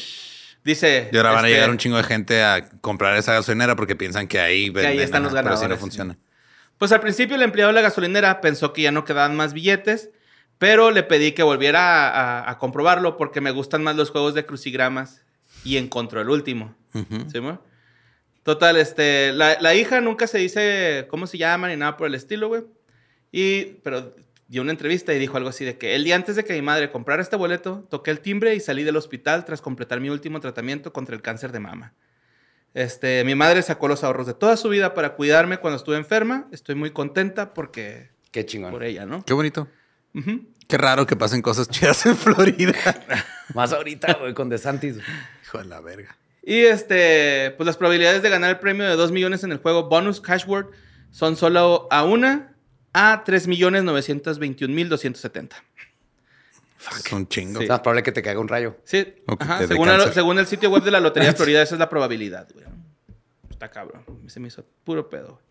Dice. 0.64 1.10
Y 1.12 1.16
ahora 1.16 1.30
van 1.32 1.44
a 1.44 1.48
este, 1.48 1.54
llegar 1.56 1.70
un 1.70 1.78
chingo 1.78 1.96
de 1.98 2.04
gente 2.04 2.42
a 2.42 2.68
comprar 2.80 3.16
esa 3.16 3.34
gasolinera 3.34 3.76
porque 3.76 3.94
piensan 3.96 4.26
que 4.26 4.40
ahí, 4.40 4.64
ahí 4.64 4.70
venden, 4.70 5.00
están 5.00 5.22
los 5.22 5.32
ajá, 5.34 5.42
pero 5.42 5.54
así 5.54 5.62
no 5.64 5.68
ganadores, 5.68 5.80
funciona. 5.80 6.18
Pues 6.78 6.90
al 6.92 7.00
principio 7.00 7.36
el 7.36 7.42
empleado 7.42 7.68
de 7.68 7.74
la 7.74 7.82
gasolinera 7.82 8.40
pensó 8.40 8.72
que 8.72 8.82
ya 8.82 8.90
no 8.90 9.04
quedaban 9.04 9.36
más 9.36 9.52
billetes, 9.52 10.10
pero 10.58 10.90
le 10.90 11.02
pedí 11.02 11.32
que 11.32 11.42
volviera 11.42 12.08
a, 12.08 12.40
a- 12.40 12.50
a 12.50 12.58
comprobarlo 12.58 13.16
porque 13.16 13.40
me 13.40 13.50
gustan 13.50 13.82
más 13.82 13.94
los 13.96 14.10
juegos 14.10 14.34
de 14.34 14.46
crucigramas 14.46 15.22
y 15.64 15.76
encontró 15.76 16.20
el 16.20 16.30
último. 16.30 16.74
¿Sí? 16.92 17.40
Total, 18.42 18.76
este, 18.76 19.32
la, 19.32 19.56
la 19.60 19.74
hija 19.74 20.00
nunca 20.00 20.26
se 20.26 20.38
dice 20.38 21.06
cómo 21.10 21.26
se 21.26 21.38
llama 21.38 21.68
ni 21.68 21.76
nada 21.76 21.96
por 21.96 22.06
el 22.06 22.14
estilo, 22.14 22.48
güey. 22.48 22.62
Y, 23.32 23.64
pero 23.82 24.14
dio 24.54 24.62
una 24.62 24.70
entrevista 24.70 25.12
y 25.12 25.18
dijo 25.18 25.36
algo 25.36 25.48
así 25.48 25.64
de 25.64 25.78
que 25.78 25.96
el 25.96 26.04
día 26.04 26.14
antes 26.14 26.36
de 26.36 26.44
que 26.44 26.52
mi 26.52 26.62
madre 26.62 26.92
comprara 26.92 27.20
este 27.20 27.34
boleto, 27.34 27.88
toqué 27.90 28.12
el 28.12 28.20
timbre 28.20 28.54
y 28.54 28.60
salí 28.60 28.84
del 28.84 28.96
hospital 28.96 29.44
tras 29.44 29.60
completar 29.60 30.00
mi 30.00 30.10
último 30.10 30.38
tratamiento 30.38 30.92
contra 30.92 31.16
el 31.16 31.22
cáncer 31.22 31.50
de 31.50 31.58
mama. 31.58 31.92
Este, 32.72 33.24
mi 33.24 33.34
madre 33.34 33.62
sacó 33.62 33.88
los 33.88 34.04
ahorros 34.04 34.28
de 34.28 34.34
toda 34.34 34.56
su 34.56 34.68
vida 34.68 34.94
para 34.94 35.16
cuidarme 35.16 35.58
cuando 35.58 35.76
estuve 35.76 35.96
enferma. 35.96 36.46
Estoy 36.52 36.76
muy 36.76 36.92
contenta 36.92 37.52
porque 37.52 38.10
Qué 38.30 38.46
chingón. 38.46 38.70
por 38.70 38.84
ella, 38.84 39.04
¿no? 39.04 39.24
Qué 39.24 39.32
bonito. 39.34 39.66
Qué 40.68 40.78
raro 40.78 41.04
que 41.04 41.16
pasen 41.16 41.42
cosas 41.42 41.68
chidas 41.68 42.06
en 42.06 42.16
Florida. 42.16 42.74
Más 43.54 43.72
ahorita, 43.72 44.14
güey, 44.20 44.34
con 44.34 44.48
DeSantis. 44.48 44.98
Hijo 45.42 45.58
de 45.58 45.64
la 45.64 45.80
verga. 45.80 46.16
Y 46.44 46.60
este, 46.60 47.52
pues 47.56 47.66
las 47.66 47.76
probabilidades 47.76 48.22
de 48.22 48.30
ganar 48.30 48.50
el 48.50 48.60
premio 48.60 48.84
de 48.86 48.94
2 48.94 49.10
millones 49.10 49.42
en 49.42 49.50
el 49.50 49.58
juego 49.58 49.88
Bonus 49.88 50.20
Cashword 50.20 50.68
son 51.10 51.36
solo 51.36 51.88
a 51.90 52.04
una 52.04 52.53
a 52.94 53.22
3 53.24 53.46
millones 53.48 53.84
921 53.84 54.72
mil 54.72 54.88
270. 54.88 55.56
Es 56.90 57.12
un 57.12 57.28
chingo. 57.28 57.58
Sí. 57.58 57.64
Es 57.64 57.70
más 57.70 57.80
probable 57.80 58.02
que 58.02 58.12
te 58.12 58.22
caiga 58.22 58.40
un 58.40 58.48
rayo. 58.48 58.76
Sí, 58.84 59.14
ajá, 59.26 59.66
según, 59.66 59.88
el, 59.88 59.96
cáncer. 59.96 60.14
según 60.14 60.38
el 60.38 60.46
sitio 60.46 60.70
web 60.70 60.82
de 60.82 60.90
la 60.90 61.00
Lotería 61.00 61.30
de 61.30 61.34
Florida, 61.36 61.62
esa 61.62 61.74
es 61.74 61.78
la 61.78 61.88
probabilidad, 61.88 62.48
güey. 62.52 62.66
Está 63.50 63.70
cabrón. 63.70 64.04
Se 64.26 64.40
me 64.40 64.48
hizo 64.48 64.64
puro 64.84 65.10
pedo, 65.10 65.32
güey. 65.32 65.44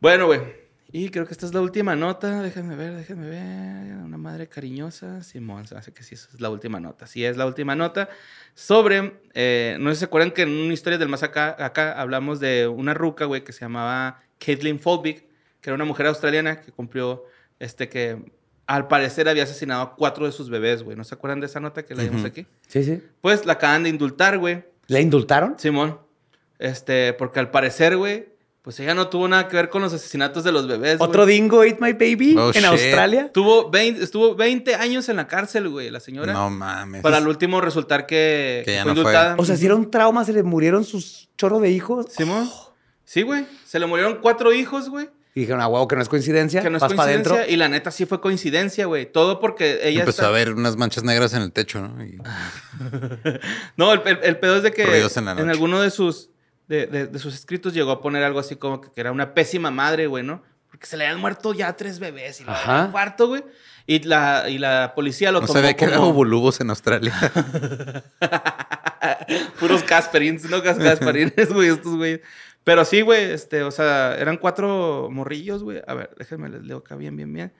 Bueno, 0.00 0.26
güey. 0.26 0.64
Y 0.92 1.08
creo 1.08 1.26
que 1.26 1.32
esta 1.32 1.46
es 1.46 1.52
la 1.52 1.60
última 1.60 1.96
nota. 1.96 2.40
Déjenme 2.40 2.76
ver, 2.76 2.94
déjenme 2.94 3.28
ver. 3.28 3.96
Una 3.96 4.16
madre 4.16 4.48
cariñosa. 4.48 5.22
Simón, 5.22 5.66
se 5.66 5.76
hace 5.76 5.92
que 5.92 6.02
sí, 6.02 6.14
esa 6.14 6.28
es 6.32 6.40
la 6.40 6.50
última 6.50 6.78
nota. 6.78 7.06
Sí, 7.06 7.24
es 7.24 7.36
la 7.36 7.46
última 7.46 7.74
nota. 7.74 8.08
Sobre, 8.54 9.20
eh, 9.34 9.76
no 9.80 9.90
sé 9.90 9.96
si 9.96 9.98
se 10.00 10.04
acuerdan 10.04 10.30
que 10.30 10.42
en 10.42 10.50
una 10.50 10.72
historia 10.72 10.98
del 10.98 11.08
más 11.08 11.22
acá, 11.22 11.56
acá 11.58 12.00
hablamos 12.00 12.38
de 12.38 12.68
una 12.68 12.94
ruca, 12.94 13.24
güey, 13.24 13.42
que 13.42 13.52
se 13.52 13.62
llamaba 13.62 14.22
Caitlin 14.38 14.78
Folbig, 14.78 15.26
que 15.64 15.70
era 15.70 15.76
una 15.76 15.86
mujer 15.86 16.06
australiana 16.08 16.60
que 16.60 16.72
cumplió, 16.72 17.24
este, 17.58 17.88
que 17.88 18.22
al 18.66 18.86
parecer 18.86 19.30
había 19.30 19.44
asesinado 19.44 19.80
a 19.80 19.94
cuatro 19.96 20.26
de 20.26 20.32
sus 20.32 20.50
bebés, 20.50 20.82
güey. 20.82 20.94
¿No 20.94 21.04
se 21.04 21.14
acuerdan 21.14 21.40
de 21.40 21.46
esa 21.46 21.58
nota 21.58 21.86
que 21.86 21.94
la 21.94 22.02
dimos 22.02 22.22
aquí? 22.22 22.46
Sí, 22.68 22.84
sí. 22.84 23.02
Pues 23.22 23.46
la 23.46 23.54
acaban 23.54 23.82
de 23.82 23.88
indultar, 23.88 24.36
güey. 24.36 24.62
¿Le 24.88 25.00
indultaron? 25.00 25.54
Simón. 25.58 25.98
Este, 26.58 27.14
porque 27.14 27.40
al 27.40 27.50
parecer, 27.50 27.96
güey, 27.96 28.28
pues 28.60 28.78
ella 28.80 28.92
no 28.94 29.08
tuvo 29.08 29.26
nada 29.26 29.48
que 29.48 29.56
ver 29.56 29.70
con 29.70 29.80
los 29.80 29.94
asesinatos 29.94 30.44
de 30.44 30.52
los 30.52 30.66
bebés. 30.68 30.98
¿Otro 31.00 31.24
dingo 31.24 31.62
ate 31.62 31.78
my 31.80 31.92
baby 31.94 32.36
Oh, 32.38 32.48
en 32.48 32.52
shit. 32.52 32.64
Australia? 32.66 33.32
Tuvo 33.32 33.70
20, 33.70 34.04
estuvo 34.04 34.34
20 34.34 34.74
años 34.74 35.08
en 35.08 35.16
la 35.16 35.26
cárcel, 35.26 35.70
güey, 35.70 35.88
la 35.90 36.00
señora. 36.00 36.34
No 36.34 36.50
mames. 36.50 37.00
Para 37.00 37.16
al 37.16 37.26
último 37.26 37.62
resultar 37.62 38.04
que, 38.04 38.62
Que 38.66 38.72
que 38.76 38.82
fue 38.82 38.84
no 38.84 38.92
fue. 38.92 39.00
indultada. 39.00 39.36
O 39.38 39.46
sea, 39.46 39.56
si 39.56 39.64
era 39.64 39.76
un 39.76 39.90
trauma, 39.90 40.26
se 40.26 40.34
le 40.34 40.42
murieron 40.42 40.84
sus 40.84 41.30
chorro 41.38 41.58
de 41.58 41.70
hijos. 41.70 42.06
Simón. 42.10 42.50
Sí, 43.06 43.22
güey. 43.22 43.46
Se 43.64 43.78
le 43.78 43.86
murieron 43.86 44.18
cuatro 44.20 44.52
hijos, 44.52 44.88
güey. 44.90 45.08
Y 45.36 45.40
dijeron, 45.40 45.60
ah, 45.62 45.66
huevo, 45.66 45.88
que 45.88 45.96
no 45.96 46.02
es 46.02 46.08
coincidencia. 46.08 46.62
Que 46.62 46.70
no 46.70 46.76
es 46.76 46.80
Vas 46.80 46.92
para 46.92 47.02
coincidencia. 47.08 47.32
adentro. 47.34 47.52
Y 47.52 47.56
la 47.56 47.68
neta 47.68 47.90
sí 47.90 48.06
fue 48.06 48.20
coincidencia, 48.20 48.86
güey. 48.86 49.10
Todo 49.10 49.40
porque 49.40 49.80
ella 49.82 50.00
Empezó 50.00 50.22
está- 50.22 50.28
a 50.28 50.30
ver 50.30 50.52
unas 50.54 50.76
manchas 50.76 51.02
negras 51.02 51.34
en 51.34 51.42
el 51.42 51.50
techo, 51.52 51.80
¿no? 51.80 52.04
Y- 52.04 52.18
No, 53.76 53.92
el, 53.92 54.00
el- 54.06 54.20
el 54.22 54.38
pedo 54.38 54.56
es 54.56 54.62
de 54.62 54.70
que 54.70 54.82
en 54.84 55.28
en, 55.38 55.50
alguno 55.50 55.80
de 55.80 55.90
sus, 55.90 56.30
de, 56.68 56.86
de- 56.86 57.06
de 57.08 57.18
sus 57.18 57.34
escritos 57.34 57.74
llegó 57.74 57.90
a 57.90 58.00
poner 58.00 58.22
algo 58.22 58.38
así 58.38 58.54
como 58.56 58.80
que, 58.80 58.92
que 58.92 59.00
era 59.00 59.10
una 59.10 59.34
pésima 59.34 59.70
madre, 59.72 60.06
güey, 60.06 60.22
¿no? 60.22 60.42
Porque 60.70 60.86
se 60.86 60.96
le 60.96 61.04
habían 61.06 61.20
muerto 61.20 61.52
ya 61.52 61.72
tres 61.76 61.98
bebés 61.98 62.40
y 62.40 62.44
un 62.44 62.90
cuarto, 62.92 63.26
güey. 63.28 63.44
Y 63.86 64.00
la, 64.04 64.48
y 64.48 64.58
la 64.58 64.92
policía 64.94 65.30
lo 65.30 65.40
no 65.40 65.46
tomó 65.46 65.58
sabía 65.58 65.74
que 65.74 65.84
había 65.84 65.98
como 65.98 66.12
bulubos 66.12 66.60
en 66.60 66.70
Australia. 66.70 67.12
puros 69.60 69.82
Casperins, 69.82 70.48
no 70.48 70.62
Gasparines, 70.62 71.52
güey, 71.52 71.68
estos 71.70 71.96
güey. 71.96 72.20
Pero 72.64 72.84
sí, 72.84 73.02
güey, 73.02 73.32
este, 73.32 73.62
o 73.62 73.70
sea, 73.70 74.16
eran 74.18 74.38
cuatro 74.38 75.08
morrillos, 75.10 75.62
güey. 75.62 75.82
A 75.86 75.94
ver, 75.94 76.10
déjenme 76.18 76.48
les 76.48 76.62
leo 76.62 76.78
acá 76.78 76.96
bien, 76.96 77.14
bien, 77.16 77.32
bien. 77.32 77.52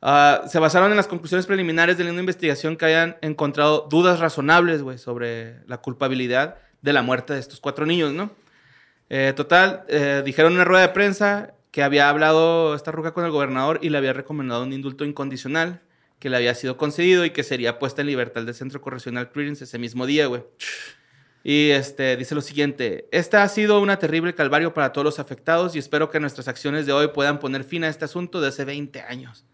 Ah, 0.00 0.42
se 0.48 0.58
basaron 0.58 0.90
en 0.90 0.96
las 0.96 1.06
conclusiones 1.06 1.46
preliminares 1.46 1.96
de 1.96 2.10
una 2.10 2.18
investigación 2.18 2.76
que 2.76 2.86
hayan 2.86 3.18
encontrado 3.20 3.86
dudas 3.88 4.18
razonables, 4.18 4.82
güey, 4.82 4.98
sobre 4.98 5.64
la 5.66 5.78
culpabilidad 5.78 6.56
de 6.80 6.92
la 6.92 7.02
muerte 7.02 7.34
de 7.34 7.40
estos 7.40 7.60
cuatro 7.60 7.86
niños, 7.86 8.12
¿no? 8.12 8.32
Eh, 9.10 9.32
total, 9.36 9.84
eh, 9.88 10.22
dijeron 10.24 10.52
en 10.52 10.56
una 10.56 10.64
rueda 10.64 10.82
de 10.82 10.88
prensa 10.88 11.54
que 11.70 11.82
había 11.82 12.08
hablado 12.08 12.74
esta 12.74 12.90
ruca 12.90 13.12
con 13.12 13.24
el 13.24 13.30
gobernador 13.30 13.78
y 13.82 13.90
le 13.90 13.98
había 13.98 14.12
recomendado 14.12 14.64
un 14.64 14.72
indulto 14.72 15.04
incondicional 15.04 15.82
que 16.18 16.30
le 16.30 16.36
había 16.36 16.54
sido 16.54 16.76
concedido 16.76 17.24
y 17.24 17.30
que 17.30 17.42
sería 17.42 17.78
puesta 17.78 18.00
en 18.00 18.08
libertad 18.08 18.42
del 18.42 18.54
Centro 18.54 18.80
Correccional 18.80 19.30
Credence 19.30 19.64
ese 19.64 19.78
mismo 19.78 20.06
día, 20.06 20.26
güey. 20.26 20.42
Y 21.44 21.70
este, 21.70 22.16
dice 22.16 22.34
lo 22.34 22.40
siguiente, 22.40 23.08
esta 23.10 23.42
ha 23.42 23.48
sido 23.48 23.80
una 23.80 23.98
terrible 23.98 24.34
calvario 24.34 24.74
para 24.74 24.92
todos 24.92 25.04
los 25.04 25.18
afectados 25.18 25.74
y 25.74 25.78
espero 25.78 26.08
que 26.08 26.20
nuestras 26.20 26.46
acciones 26.46 26.86
de 26.86 26.92
hoy 26.92 27.08
puedan 27.08 27.40
poner 27.40 27.64
fin 27.64 27.82
a 27.82 27.88
este 27.88 28.04
asunto 28.04 28.40
de 28.40 28.48
hace 28.48 28.64
20 28.64 29.00
años. 29.00 29.44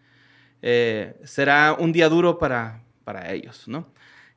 Eh, 0.61 1.17
será 1.25 1.75
un 1.79 1.93
día 1.93 2.09
duro 2.09 2.39
para, 2.39 2.83
para 3.05 3.33
ellos, 3.33 3.67
¿no? 3.69 3.91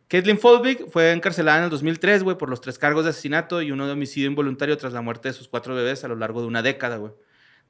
Caitlin 0.07 0.39
Folbig 0.39 0.89
fue 0.89 1.11
encarcelada 1.13 1.59
en 1.59 1.63
el 1.65 1.69
2003, 1.69 2.23
güey, 2.23 2.37
por 2.37 2.49
los 2.49 2.59
tres 2.59 2.77
cargos 2.77 3.05
de 3.05 3.11
asesinato 3.11 3.61
y 3.61 3.71
uno 3.71 3.85
de 3.85 3.93
homicidio 3.93 4.27
involuntario 4.27 4.77
tras 4.77 4.91
la 4.91 5.01
muerte 5.01 5.29
de 5.29 5.33
sus 5.33 5.47
cuatro 5.47 5.73
bebés 5.73 6.03
a 6.03 6.09
lo 6.09 6.17
largo 6.17 6.41
de 6.41 6.47
una 6.47 6.61
década, 6.61 6.97
güey. 6.97 7.13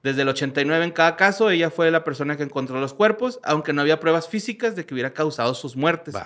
Desde 0.01 0.23
el 0.23 0.29
89 0.29 0.83
en 0.85 0.91
cada 0.91 1.15
caso, 1.15 1.51
ella 1.51 1.69
fue 1.69 1.91
la 1.91 2.03
persona 2.03 2.37
que 2.37 2.43
encontró 2.43 2.79
los 2.79 2.95
cuerpos, 2.95 3.39
aunque 3.43 3.73
no 3.73 3.81
había 3.81 3.99
pruebas 3.99 4.27
físicas 4.27 4.75
de 4.75 4.87
que 4.87 4.95
hubiera 4.95 5.13
causado 5.13 5.53
sus 5.53 5.75
muertes. 5.75 6.15
Bah. 6.15 6.25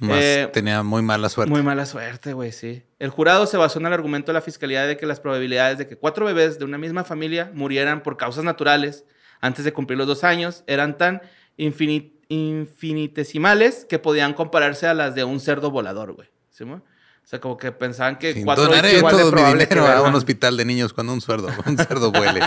Más 0.00 0.18
Eh, 0.20 0.50
tenía 0.52 0.82
muy 0.82 1.02
mala 1.02 1.28
suerte. 1.28 1.50
Muy 1.50 1.62
mala 1.62 1.84
suerte, 1.86 2.32
güey, 2.32 2.52
sí. 2.52 2.82
El 2.98 3.10
jurado 3.10 3.46
se 3.46 3.56
basó 3.56 3.78
en 3.80 3.86
el 3.86 3.92
argumento 3.92 4.28
de 4.32 4.34
la 4.34 4.40
fiscalía 4.42 4.84
de 4.86 4.96
que 4.96 5.06
las 5.06 5.18
probabilidades 5.20 5.78
de 5.78 5.86
que 5.86 5.96
cuatro 5.96 6.24
bebés 6.26 6.58
de 6.58 6.64
una 6.64 6.78
misma 6.78 7.04
familia 7.04 7.50
murieran 7.54 8.02
por 8.02 8.16
causas 8.16 8.44
naturales 8.44 9.04
antes 9.40 9.64
de 9.64 9.72
cumplir 9.72 9.98
los 9.98 10.06
dos 10.06 10.24
años 10.24 10.64
eran 10.66 10.96
tan 10.98 11.22
infini- 11.56 12.12
infinitesimales 12.28 13.84
que 13.88 13.98
podían 13.98 14.34
compararse 14.34 14.86
a 14.86 14.94
las 14.94 15.14
de 15.14 15.24
un 15.24 15.40
cerdo 15.40 15.70
volador, 15.70 16.12
güey. 16.12 16.28
¿Sí, 16.50 16.64
mo? 16.64 16.76
o 16.76 16.82
sea, 17.30 17.40
como 17.40 17.56
que 17.58 17.72
pensaban 17.72 18.18
que 18.18 18.32
Sí, 18.32 18.42
cuatro 18.44 18.72
es 18.72 18.94
igual 18.94 19.14
de 19.16 19.20
todo 19.22 19.30
mi 19.30 19.36
probable 19.36 19.68
que 19.68 19.74
dinero 19.74 19.92
a 19.92 20.02
un 20.02 20.14
hospital 20.14 20.56
de 20.56 20.64
niños 20.64 20.92
cuando 20.94 21.12
un 21.12 21.20
cerdo, 21.20 21.48
un 21.66 21.76
cerdo 21.76 22.10
vuele. 22.12 22.40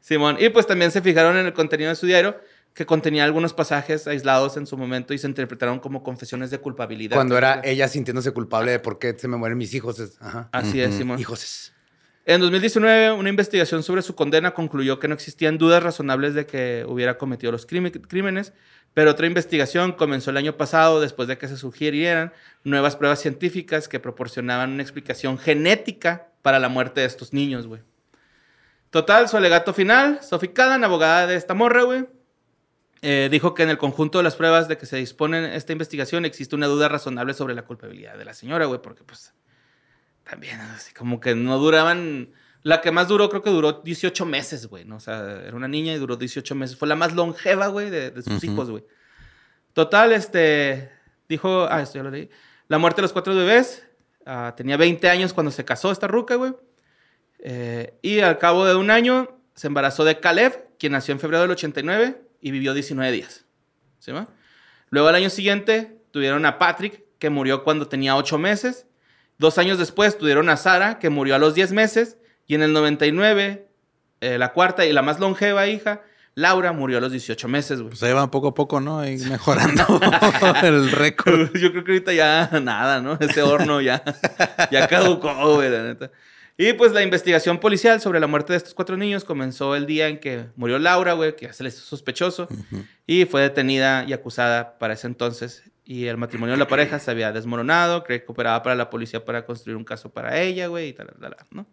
Simón. 0.00 0.36
Y 0.40 0.48
pues 0.50 0.66
también 0.66 0.90
se 0.90 1.00
fijaron 1.00 1.36
en 1.36 1.46
el 1.46 1.52
contenido 1.52 1.88
de 1.90 1.96
su 1.96 2.04
diario 2.06 2.36
que 2.74 2.86
contenía 2.86 3.24
algunos 3.24 3.54
pasajes 3.54 4.06
aislados 4.08 4.56
en 4.56 4.66
su 4.66 4.76
momento 4.76 5.14
y 5.14 5.18
se 5.18 5.28
interpretaron 5.28 5.78
como 5.78 6.02
confesiones 6.02 6.50
de 6.50 6.58
culpabilidad. 6.58 7.16
Cuando 7.16 7.38
era 7.38 7.60
ella 7.62 7.86
sintiéndose 7.86 8.32
culpable 8.32 8.72
de 8.72 8.80
por 8.80 8.98
qué 8.98 9.16
se 9.16 9.28
me 9.28 9.36
mueren 9.36 9.56
mis 9.56 9.72
hijos. 9.74 10.18
Ajá. 10.20 10.48
Así 10.50 10.80
es, 10.80 10.94
Simón. 10.96 11.20
Hijos. 11.20 11.72
En 12.26 12.40
2019, 12.40 13.12
una 13.12 13.28
investigación 13.28 13.82
sobre 13.82 14.02
su 14.02 14.14
condena 14.16 14.54
concluyó 14.54 14.98
que 14.98 15.08
no 15.08 15.14
existían 15.14 15.56
dudas 15.56 15.82
razonables 15.82 16.34
de 16.34 16.46
que 16.46 16.84
hubiera 16.88 17.16
cometido 17.16 17.52
los 17.52 17.66
crímenes, 17.66 18.52
pero 18.92 19.10
otra 19.10 19.26
investigación 19.26 19.92
comenzó 19.92 20.30
el 20.30 20.38
año 20.38 20.56
pasado 20.56 21.00
después 21.00 21.28
de 21.28 21.38
que 21.38 21.48
se 21.48 21.56
sugirieran 21.56 22.32
nuevas 22.64 22.96
pruebas 22.96 23.20
científicas 23.20 23.88
que 23.88 24.00
proporcionaban 24.00 24.72
una 24.72 24.82
explicación 24.82 25.38
genética 25.38 26.28
para 26.42 26.58
la 26.58 26.68
muerte 26.68 27.02
de 27.02 27.06
estos 27.06 27.32
niños, 27.32 27.66
güey. 27.66 27.82
Total, 28.90 29.28
su 29.28 29.36
alegato 29.36 29.74
final, 29.74 30.20
Sophie 30.22 30.52
Cadan, 30.52 30.82
abogada 30.82 31.26
de 31.26 31.36
esta 31.36 31.52
morra, 31.52 31.82
güey, 31.82 32.06
eh, 33.06 33.28
dijo 33.30 33.52
que 33.52 33.62
en 33.62 33.68
el 33.68 33.76
conjunto 33.76 34.18
de 34.18 34.24
las 34.24 34.34
pruebas 34.34 34.66
de 34.66 34.78
que 34.78 34.86
se 34.86 34.96
dispone 34.96 35.38
en 35.38 35.44
esta 35.44 35.72
investigación 35.72 36.24
existe 36.24 36.56
una 36.56 36.66
duda 36.66 36.88
razonable 36.88 37.34
sobre 37.34 37.54
la 37.54 37.62
culpabilidad 37.62 38.16
de 38.16 38.24
la 38.24 38.32
señora, 38.32 38.64
güey, 38.64 38.80
porque 38.80 39.04
pues 39.04 39.34
también, 40.24 40.58
así 40.60 40.94
como 40.94 41.20
que 41.20 41.34
no 41.34 41.58
duraban. 41.58 42.30
La 42.62 42.80
que 42.80 42.90
más 42.90 43.08
duró, 43.08 43.28
creo 43.28 43.42
que 43.42 43.50
duró 43.50 43.82
18 43.84 44.24
meses, 44.24 44.68
güey. 44.68 44.86
¿no? 44.86 44.96
O 44.96 45.00
sea, 45.00 45.42
era 45.46 45.54
una 45.54 45.68
niña 45.68 45.92
y 45.92 45.98
duró 45.98 46.16
18 46.16 46.54
meses. 46.54 46.78
Fue 46.78 46.88
la 46.88 46.96
más 46.96 47.12
longeva, 47.14 47.66
güey, 47.66 47.90
de, 47.90 48.10
de 48.10 48.22
sus 48.22 48.42
Ujú. 48.42 48.46
hijos, 48.52 48.70
güey. 48.70 48.84
Total, 49.74 50.12
este. 50.12 50.90
Dijo. 51.28 51.66
Ah, 51.70 51.82
esto 51.82 51.98
ya 51.98 52.04
lo 52.04 52.10
leí. 52.10 52.30
La 52.68 52.78
muerte 52.78 52.96
de 52.96 53.02
los 53.02 53.12
cuatro 53.12 53.34
bebés. 53.34 53.86
ah, 54.24 54.54
tenía 54.56 54.78
20 54.78 55.10
años 55.10 55.34
cuando 55.34 55.50
se 55.50 55.66
casó 55.66 55.92
esta 55.92 56.06
ruca, 56.08 56.36
güey. 56.36 56.54
Eh, 57.40 57.98
y 58.00 58.20
al 58.20 58.38
cabo 58.38 58.64
de 58.64 58.74
un 58.74 58.90
año 58.90 59.28
se 59.54 59.66
embarazó 59.66 60.04
de 60.04 60.18
Caleb, 60.18 60.70
quien 60.78 60.92
nació 60.92 61.12
en 61.12 61.20
febrero 61.20 61.42
del 61.42 61.50
89 61.50 62.23
y 62.44 62.50
vivió 62.50 62.74
19 62.74 63.10
días. 63.10 63.46
¿Sí, 64.00 64.12
va? 64.12 64.28
Luego 64.90 65.08
al 65.08 65.14
año 65.14 65.30
siguiente 65.30 65.98
tuvieron 66.10 66.44
a 66.44 66.58
Patrick, 66.58 67.02
que 67.18 67.30
murió 67.30 67.64
cuando 67.64 67.88
tenía 67.88 68.16
8 68.16 68.36
meses. 68.36 68.86
Dos 69.38 69.56
años 69.56 69.78
después 69.78 70.18
tuvieron 70.18 70.50
a 70.50 70.58
Sara, 70.58 70.98
que 70.98 71.08
murió 71.08 71.36
a 71.36 71.38
los 71.38 71.54
10 71.54 71.72
meses. 71.72 72.18
Y 72.46 72.54
en 72.54 72.62
el 72.62 72.74
99, 72.74 73.66
eh, 74.20 74.36
la 74.36 74.52
cuarta 74.52 74.84
y 74.84 74.92
la 74.92 75.00
más 75.00 75.20
longeva 75.20 75.66
hija, 75.68 76.02
Laura, 76.34 76.72
murió 76.72 76.98
a 76.98 77.00
los 77.00 77.12
18 77.12 77.48
meses, 77.48 77.78
güey. 77.78 77.92
Pues 77.92 78.02
ahí 78.02 78.12
van 78.12 78.30
poco 78.30 78.48
a 78.48 78.54
poco, 78.54 78.78
¿no? 78.78 78.98
Ahí 78.98 79.16
mejorando 79.30 79.82
el 80.62 80.90
récord. 80.90 81.50
Yo 81.54 81.70
creo 81.70 81.82
que 81.82 81.92
ahorita 81.92 82.12
ya 82.12 82.50
nada, 82.62 83.00
¿no? 83.00 83.16
Ese 83.20 83.40
horno 83.42 83.80
ya, 83.80 84.04
ya 84.70 84.86
caducó, 84.86 85.32
güey, 85.54 85.70
la 85.70 85.82
neta. 85.82 86.10
Y 86.56 86.72
pues 86.74 86.92
la 86.92 87.02
investigación 87.02 87.58
policial 87.58 88.00
sobre 88.00 88.20
la 88.20 88.28
muerte 88.28 88.52
de 88.52 88.58
estos 88.58 88.74
cuatro 88.74 88.96
niños 88.96 89.24
comenzó 89.24 89.74
el 89.74 89.86
día 89.86 90.06
en 90.06 90.20
que 90.20 90.46
murió 90.54 90.78
Laura, 90.78 91.14
güey, 91.14 91.34
que 91.34 91.46
ya 91.46 91.52
se 91.52 91.64
le 91.64 91.70
hizo 91.70 91.80
sospechoso. 91.80 92.48
Y 93.06 93.24
fue 93.24 93.42
detenida 93.42 94.04
y 94.04 94.12
acusada 94.12 94.78
para 94.78 94.94
ese 94.94 95.08
entonces. 95.08 95.64
Y 95.84 96.06
el 96.06 96.16
matrimonio 96.16 96.52
de 96.52 96.58
la 96.58 96.68
pareja 96.68 97.00
se 97.00 97.10
había 97.10 97.32
desmoronado. 97.32 98.04
Cree 98.04 98.22
que 98.22 98.30
operaba 98.30 98.62
para 98.62 98.76
la 98.76 98.88
policía 98.88 99.24
para 99.24 99.44
construir 99.44 99.76
un 99.76 99.84
caso 99.84 100.12
para 100.12 100.40
ella, 100.40 100.68
güey, 100.68 100.90
y 100.90 100.92
tal, 100.92 101.08
tal, 101.08 101.36
tal, 101.36 101.46
¿no? 101.50 101.66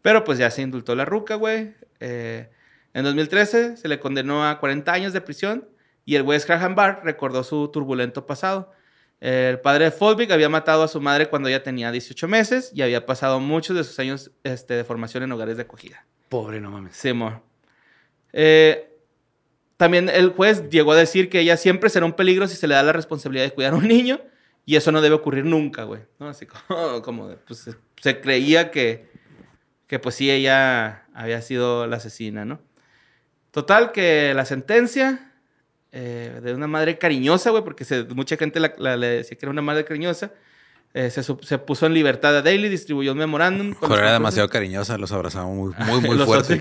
Pero 0.00 0.24
pues 0.24 0.38
ya 0.38 0.50
se 0.50 0.62
indultó 0.62 0.94
la 0.94 1.04
ruca, 1.04 1.34
güey. 1.34 1.74
Eh, 2.00 2.48
en 2.94 3.04
2013 3.04 3.76
se 3.76 3.88
le 3.88 4.00
condenó 4.00 4.48
a 4.48 4.58
40 4.58 4.90
años 4.90 5.12
de 5.12 5.20
prisión 5.20 5.68
y 6.06 6.14
el 6.14 6.22
juez 6.22 6.46
Graham 6.46 6.74
Barr 6.74 7.02
recordó 7.04 7.44
su 7.44 7.68
turbulento 7.68 8.26
pasado. 8.26 8.72
El 9.20 9.60
padre 9.60 9.90
de 9.90 10.32
había 10.32 10.48
matado 10.48 10.84
a 10.84 10.88
su 10.88 11.00
madre 11.00 11.28
cuando 11.28 11.48
ella 11.48 11.62
tenía 11.62 11.90
18 11.90 12.28
meses 12.28 12.70
y 12.72 12.82
había 12.82 13.04
pasado 13.04 13.40
muchos 13.40 13.76
de 13.76 13.82
sus 13.82 13.98
años 13.98 14.30
este, 14.44 14.74
de 14.74 14.84
formación 14.84 15.24
en 15.24 15.32
hogares 15.32 15.56
de 15.56 15.64
acogida. 15.64 16.06
Pobre, 16.28 16.60
no 16.60 16.70
mames. 16.70 16.96
Sí, 16.96 17.08
amor. 17.08 17.42
Eh, 18.32 18.96
también 19.76 20.08
el 20.08 20.30
juez 20.30 20.68
llegó 20.70 20.92
a 20.92 20.96
decir 20.96 21.28
que 21.30 21.40
ella 21.40 21.56
siempre 21.56 21.90
será 21.90 22.06
un 22.06 22.12
peligro 22.12 22.46
si 22.46 22.56
se 22.56 22.68
le 22.68 22.74
da 22.74 22.82
la 22.82 22.92
responsabilidad 22.92 23.44
de 23.44 23.52
cuidar 23.52 23.72
a 23.72 23.76
un 23.76 23.88
niño 23.88 24.20
y 24.64 24.76
eso 24.76 24.92
no 24.92 25.00
debe 25.00 25.16
ocurrir 25.16 25.44
nunca, 25.44 25.82
güey. 25.84 26.02
¿no? 26.20 26.28
Así 26.28 26.46
como, 26.68 27.02
como 27.02 27.28
pues, 27.46 27.58
se, 27.58 27.74
se 28.00 28.20
creía 28.20 28.70
que, 28.70 29.10
que 29.88 29.98
pues 29.98 30.14
sí, 30.14 30.30
ella 30.30 31.06
había 31.12 31.42
sido 31.42 31.86
la 31.88 31.96
asesina, 31.96 32.44
¿no? 32.44 32.60
Total, 33.50 33.90
que 33.90 34.34
la 34.34 34.44
sentencia 34.44 35.27
eh, 35.92 36.40
de 36.42 36.54
una 36.54 36.66
madre 36.66 36.98
cariñosa, 36.98 37.50
güey, 37.50 37.64
porque 37.64 37.84
se- 37.84 38.04
mucha 38.04 38.36
gente 38.36 38.60
la- 38.60 38.74
la- 38.78 38.96
le 38.96 39.06
decía 39.08 39.36
que 39.38 39.44
era 39.46 39.50
una 39.50 39.62
madre 39.62 39.84
cariñosa, 39.84 40.32
eh, 40.94 41.10
se, 41.10 41.22
se 41.22 41.58
puso 41.58 41.86
en 41.86 41.94
libertad 41.94 42.36
a 42.36 42.42
Daily, 42.42 42.68
distribuyó 42.68 43.12
un 43.12 43.18
memorándum. 43.18 43.74
los 43.80 43.98
era 43.98 44.12
demasiado 44.12 44.48
cariñosa, 44.48 44.96
los 44.98 45.12
abrazaba 45.12 45.46
muy, 45.46 45.72
muy, 45.78 46.00
muy 46.00 46.16
Los 46.16 46.26
fuerte. 46.26 46.54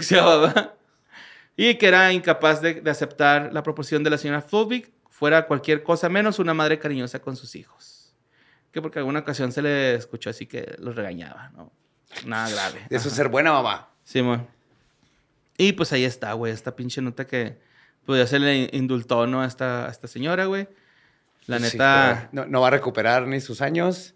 Y 1.55 1.75
que 1.75 1.87
era 1.87 2.13
incapaz 2.13 2.61
de, 2.61 2.75
de 2.81 2.91
aceptar 2.91 3.51
la 3.51 3.63
proposición 3.63 4.03
de 4.03 4.09
la 4.11 4.17
señora 4.17 4.41
Fulvig 4.41 4.91
fuera 5.09 5.47
cualquier 5.47 5.81
cosa 5.81 6.07
menos 6.09 6.37
una 6.39 6.53
madre 6.53 6.77
cariñosa 6.77 7.19
con 7.19 7.35
sus 7.35 7.55
hijos. 7.55 8.13
Que 8.71 8.81
porque 8.81 8.99
alguna 8.99 9.19
ocasión 9.19 9.51
se 9.51 9.61
le 9.63 9.95
escuchó 9.95 10.29
así 10.29 10.45
que 10.45 10.75
los 10.77 10.95
regañaba, 10.95 11.49
¿no? 11.55 11.71
Nada 12.25 12.49
grave. 12.49 12.85
Eso 12.89 13.07
es 13.07 13.15
ser 13.15 13.27
buena 13.29 13.51
mamá. 13.53 13.89
Sí, 14.03 14.21
mon. 14.21 14.45
Y 15.57 15.73
pues 15.73 15.91
ahí 15.93 16.03
está, 16.03 16.33
güey, 16.33 16.53
esta 16.53 16.75
pinche 16.75 17.01
nota 17.01 17.25
que 17.25 17.57
pues 18.07 18.19
ya 18.21 18.25
se 18.25 18.39
le 18.39 18.69
indultó, 18.71 19.27
¿no? 19.27 19.41
A 19.41 19.45
esta, 19.45 19.85
a 19.85 19.91
esta 19.91 20.07
señora, 20.07 20.45
güey. 20.45 20.67
La 21.45 21.57
Sí, 21.59 21.63
neta... 21.65 22.29
no, 22.31 22.45
no 22.45 22.61
va 22.61 22.67
a 22.67 22.71
recuperar 22.71 23.27
ni 23.27 23.39
sus 23.39 23.61
años. 23.61 24.15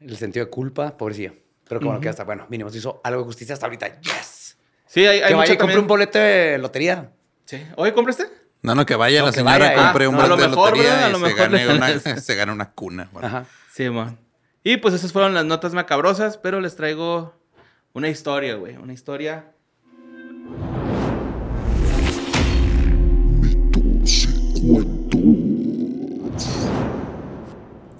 El 0.00 0.16
sentido 0.16 0.46
de 0.46 0.50
culpa, 0.50 0.96
pobrecilla. 0.96 1.34
Pero 1.68 1.80
como 1.80 2.00
que 2.00 2.08
hasta, 2.08 2.24
bueno, 2.24 2.46
mínimo 2.50 2.68
se 2.70 2.78
hizo 2.78 3.00
algo 3.04 3.20
de 3.20 3.26
justicia 3.26 3.52
hasta 3.52 3.66
ahorita. 3.66 4.00
¡Yes! 4.00 4.56
sí, 4.86 5.06
hay, 5.06 5.20
hay 5.20 5.28
que 5.28 5.34
mucha 5.34 5.36
vaya 5.36 5.54
y 5.54 5.56
compre 5.58 5.78
un 5.78 5.86
boleto 5.86 6.18
de 6.18 6.58
lotería. 6.58 7.12
Sí. 7.44 7.62
¿Oye, 7.76 7.92
compraste? 7.94 8.26
No, 8.62 8.74
no, 8.74 8.84
que 8.86 8.96
vaya 8.96 9.20
No, 9.20 9.26
la 9.26 9.32
que 9.32 9.38
señora, 9.38 9.58
vaya, 9.58 9.74
compre 9.76 10.04
ah, 10.06 10.08
un 10.08 10.14
no, 10.16 10.22
a 10.22 10.26
lo 10.26 10.36
boleto 10.36 10.50
de 10.50 10.56
mejor, 10.56 10.70
lotería. 10.76 11.04
A 11.04 11.08
y 11.08 11.12
lo 11.12 11.18
se 11.18 11.24
mejor 11.24 11.50
gane, 11.50 11.68
una, 11.68 11.98
se 12.20 12.34
gane 12.34 12.52
una 12.52 12.70
cuna. 12.72 13.08
bueno. 13.12 13.28
Ajá. 13.28 13.46
Sí, 13.70 13.88
mon. 13.90 14.18
Y 14.62 14.78
pues 14.78 14.94
esas 14.94 15.12
fueron 15.12 15.34
las 15.34 15.44
notas 15.44 15.74
macabrosas, 15.74 16.38
pero 16.38 16.60
les 16.60 16.74
traigo 16.76 17.34
una 17.92 18.08
historia, 18.08 18.54
güey. 18.56 18.76
Una 18.76 18.92
historia. 18.94 19.52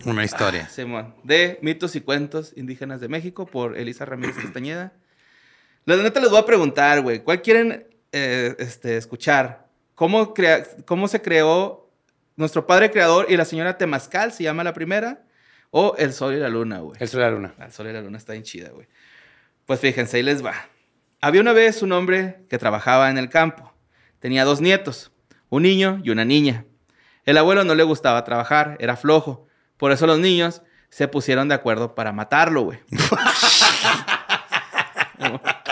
Una 0.06 0.24
historia. 0.24 0.68
Simón, 0.68 1.14
de 1.24 1.58
mitos 1.62 1.96
y 1.96 2.00
cuentos 2.00 2.52
indígenas 2.56 3.00
de 3.00 3.08
México 3.08 3.46
por 3.46 3.76
Elisa 3.78 4.04
Ramírez 4.04 4.36
Castañeda. 4.36 4.92
La 5.86 5.96
neta 5.96 6.20
les 6.20 6.30
voy 6.30 6.38
a 6.40 6.44
preguntar, 6.46 7.00
güey, 7.00 7.20
¿cuál 7.22 7.40
quieren 7.42 7.86
eh, 8.12 8.54
este, 8.58 8.96
escuchar? 8.96 9.66
¿Cómo, 9.94 10.34
crea- 10.34 10.64
¿Cómo 10.86 11.08
se 11.08 11.22
creó 11.22 11.90
nuestro 12.36 12.66
padre 12.66 12.90
creador 12.90 13.26
y 13.30 13.36
la 13.36 13.44
señora 13.44 13.78
Temazcal, 13.78 14.32
se 14.32 14.44
llama 14.44 14.64
la 14.64 14.74
primera? 14.74 15.24
¿O 15.70 15.94
El 15.98 16.12
Sol 16.12 16.34
y 16.34 16.38
la 16.38 16.48
Luna, 16.48 16.80
güey? 16.80 16.96
El 17.00 17.08
sol 17.08 17.20
de 17.20 17.26
la 17.26 17.32
luna. 17.32 17.54
El 17.58 17.72
Sol 17.72 17.88
y 17.88 17.92
la 17.92 18.00
Luna 18.00 18.18
está 18.18 18.32
bien 18.32 18.44
chida, 18.44 18.70
güey. 18.70 18.86
Pues 19.66 19.80
fíjense, 19.80 20.18
ahí 20.18 20.22
les 20.22 20.44
va. 20.44 20.54
Había 21.20 21.40
una 21.40 21.52
vez 21.52 21.82
un 21.82 21.92
hombre 21.92 22.44
que 22.48 22.58
trabajaba 22.58 23.10
en 23.10 23.18
el 23.18 23.28
campo. 23.28 23.72
Tenía 24.20 24.44
dos 24.44 24.60
nietos, 24.60 25.10
un 25.50 25.62
niño 25.62 26.00
y 26.04 26.10
una 26.10 26.24
niña. 26.24 26.64
El 27.24 27.38
abuelo 27.38 27.64
no 27.64 27.74
le 27.74 27.82
gustaba 27.82 28.24
trabajar, 28.24 28.76
era 28.80 28.96
flojo. 28.96 29.46
Por 29.76 29.92
eso 29.92 30.06
los 30.06 30.18
niños 30.18 30.62
se 30.90 31.08
pusieron 31.08 31.48
de 31.48 31.54
acuerdo 31.54 31.94
para 31.94 32.12
matarlo, 32.12 32.62
güey. 32.62 32.78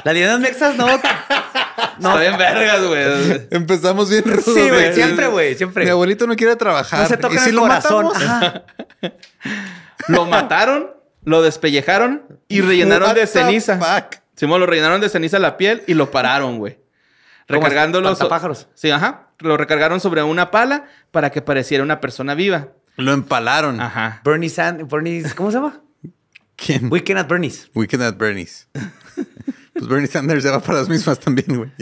Las 0.04 0.14
leyendas 0.14 0.40
mexas 0.40 0.76
no. 0.76 0.88
Está 0.88 2.16
bien 2.18 2.36
vergas, 2.36 2.84
güey. 2.84 3.46
Empezamos 3.50 4.10
bien 4.10 4.24
rudos. 4.24 4.44
Sí, 4.44 4.68
güey. 4.68 4.92
Siempre, 4.94 5.28
güey. 5.28 5.54
Siempre. 5.54 5.84
Mi 5.84 5.90
abuelito 5.90 6.26
no 6.26 6.34
quiere 6.34 6.56
trabajar. 6.56 7.02
No 7.02 7.08
se 7.08 7.16
toca 7.16 7.36
¿Y 7.36 7.38
si 7.38 7.50
el 7.50 7.54
lo 7.56 7.62
corazón. 7.62 8.08
Ajá. 8.14 8.64
Lo 10.08 10.24
mataron, 10.26 10.90
lo 11.22 11.42
despellejaron 11.42 12.40
y 12.48 12.60
rellenaron 12.60 13.10
What 13.10 13.14
de 13.14 13.28
ceniza. 13.28 13.78
fuck? 13.78 14.16
Simón, 14.34 14.58
lo 14.58 14.66
rellenaron 14.66 15.00
de 15.00 15.08
ceniza 15.08 15.38
la 15.38 15.56
piel 15.56 15.84
y 15.86 15.94
lo 15.94 16.10
pararon, 16.10 16.58
güey. 16.58 16.80
Recargándolo. 17.52 18.14
so-. 18.14 18.28
Sí, 18.74 18.90
ajá. 18.90 19.28
Lo 19.38 19.56
recargaron 19.56 20.00
sobre 20.00 20.22
una 20.22 20.50
pala 20.50 20.86
para 21.10 21.30
que 21.30 21.42
pareciera 21.42 21.82
una 21.84 22.00
persona 22.00 22.34
viva. 22.34 22.68
Lo 22.96 23.12
empalaron. 23.12 23.80
Ajá. 23.80 24.20
Bernie 24.24 24.48
Sand... 24.50 24.90
Bernie... 24.90 25.22
¿Cómo 25.34 25.50
se 25.50 25.56
llama? 25.58 25.80
¿Quién? 26.56 26.92
Weekend 26.92 27.18
at 27.18 27.28
Bernie's. 27.28 27.70
Weekend 27.74 28.02
at 28.02 28.16
Bernie's. 28.16 28.68
pues 29.72 29.88
Bernie 29.88 30.06
Sanders 30.06 30.44
ya 30.44 30.52
va 30.52 30.60
para 30.60 30.78
las 30.78 30.88
mismas 30.88 31.18
también, 31.18 31.56
güey. 31.56 31.72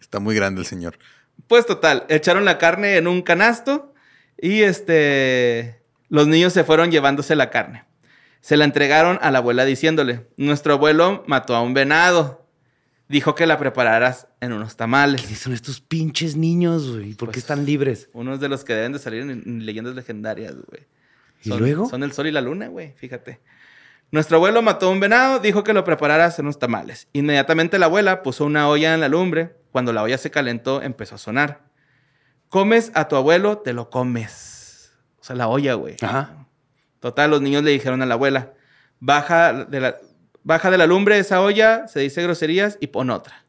Está 0.00 0.18
muy 0.18 0.34
grande 0.34 0.60
el 0.60 0.66
señor. 0.66 0.98
Pues 1.46 1.66
total, 1.66 2.04
echaron 2.08 2.44
la 2.44 2.58
carne 2.58 2.96
en 2.96 3.06
un 3.06 3.22
canasto 3.22 3.94
y 4.38 4.62
este 4.62 5.82
los 6.08 6.26
niños 6.26 6.52
se 6.52 6.64
fueron 6.64 6.90
llevándose 6.90 7.36
la 7.36 7.50
carne. 7.50 7.84
Se 8.40 8.56
la 8.56 8.64
entregaron 8.64 9.18
a 9.22 9.30
la 9.30 9.38
abuela 9.38 9.64
diciéndole, 9.64 10.26
"Nuestro 10.36 10.72
abuelo 10.74 11.24
mató 11.26 11.54
a 11.54 11.62
un 11.62 11.74
venado. 11.74 12.39
Dijo 13.10 13.34
que 13.34 13.46
la 13.46 13.58
prepararas 13.58 14.28
en 14.40 14.52
unos 14.52 14.76
tamales." 14.76 15.20
¿Quiénes 15.20 15.38
son 15.40 15.52
estos 15.52 15.80
pinches 15.80 16.36
niños, 16.36 16.90
güey? 16.90 17.14
¿Por 17.14 17.28
qué 17.28 17.32
Pues- 17.34 17.38
están 17.38 17.66
libres? 17.66 18.08
Unos 18.12 18.40
de 18.40 18.48
los 18.48 18.64
que 18.64 18.72
deben 18.74 18.92
de 18.92 18.98
salir 18.98 19.22
en, 19.22 19.30
en 19.30 19.66
leyendas 19.66 19.94
legendarias, 19.94 20.54
güey. 20.54 20.86
¿Y 21.42 21.50
luego? 21.50 21.88
Son 21.88 22.02
el 22.02 22.12
sol 22.12 22.26
y 22.26 22.32
la 22.32 22.40
luna, 22.40 22.68
güey, 22.68 22.92
fíjate. 22.96 23.40
Nuestro 24.12 24.36
abuelo 24.36 24.60
mató 24.62 24.86
a 24.86 24.90
un 24.90 25.00
venado, 25.00 25.38
dijo 25.38 25.62
que 25.64 25.72
lo 25.72 25.84
preparara 25.84 26.24
a 26.24 26.26
hacer 26.28 26.44
unos 26.44 26.58
tamales. 26.58 27.08
Inmediatamente 27.12 27.78
la 27.78 27.86
abuela 27.86 28.22
puso 28.22 28.44
una 28.44 28.68
olla 28.68 28.92
en 28.94 29.00
la 29.00 29.08
lumbre. 29.08 29.54
Cuando 29.72 29.92
la 29.92 30.02
olla 30.02 30.18
se 30.18 30.30
calentó, 30.32 30.82
empezó 30.82 31.14
a 31.14 31.18
sonar. 31.18 31.62
Comes 32.48 32.90
a 32.94 33.06
tu 33.08 33.14
abuelo, 33.16 33.58
te 33.58 33.72
lo 33.72 33.88
comes. 33.88 34.92
O 35.20 35.24
sea, 35.24 35.36
la 35.36 35.46
olla, 35.48 35.74
güey. 35.74 35.96
Ajá. 36.02 36.46
Total, 36.98 37.30
los 37.30 37.40
niños 37.40 37.62
le 37.62 37.70
dijeron 37.70 38.02
a 38.02 38.06
la 38.06 38.14
abuela, 38.14 38.52
baja 38.98 39.64
de 39.64 39.80
la, 39.80 39.96
baja 40.50 40.70
de 40.70 40.76
la 40.78 40.86
lumbre 40.86 41.18
esa 41.18 41.40
olla, 41.40 41.86
se 41.88 42.00
dice 42.00 42.22
groserías 42.22 42.76
y 42.80 42.88
pon 42.88 43.10
otra. 43.10 43.44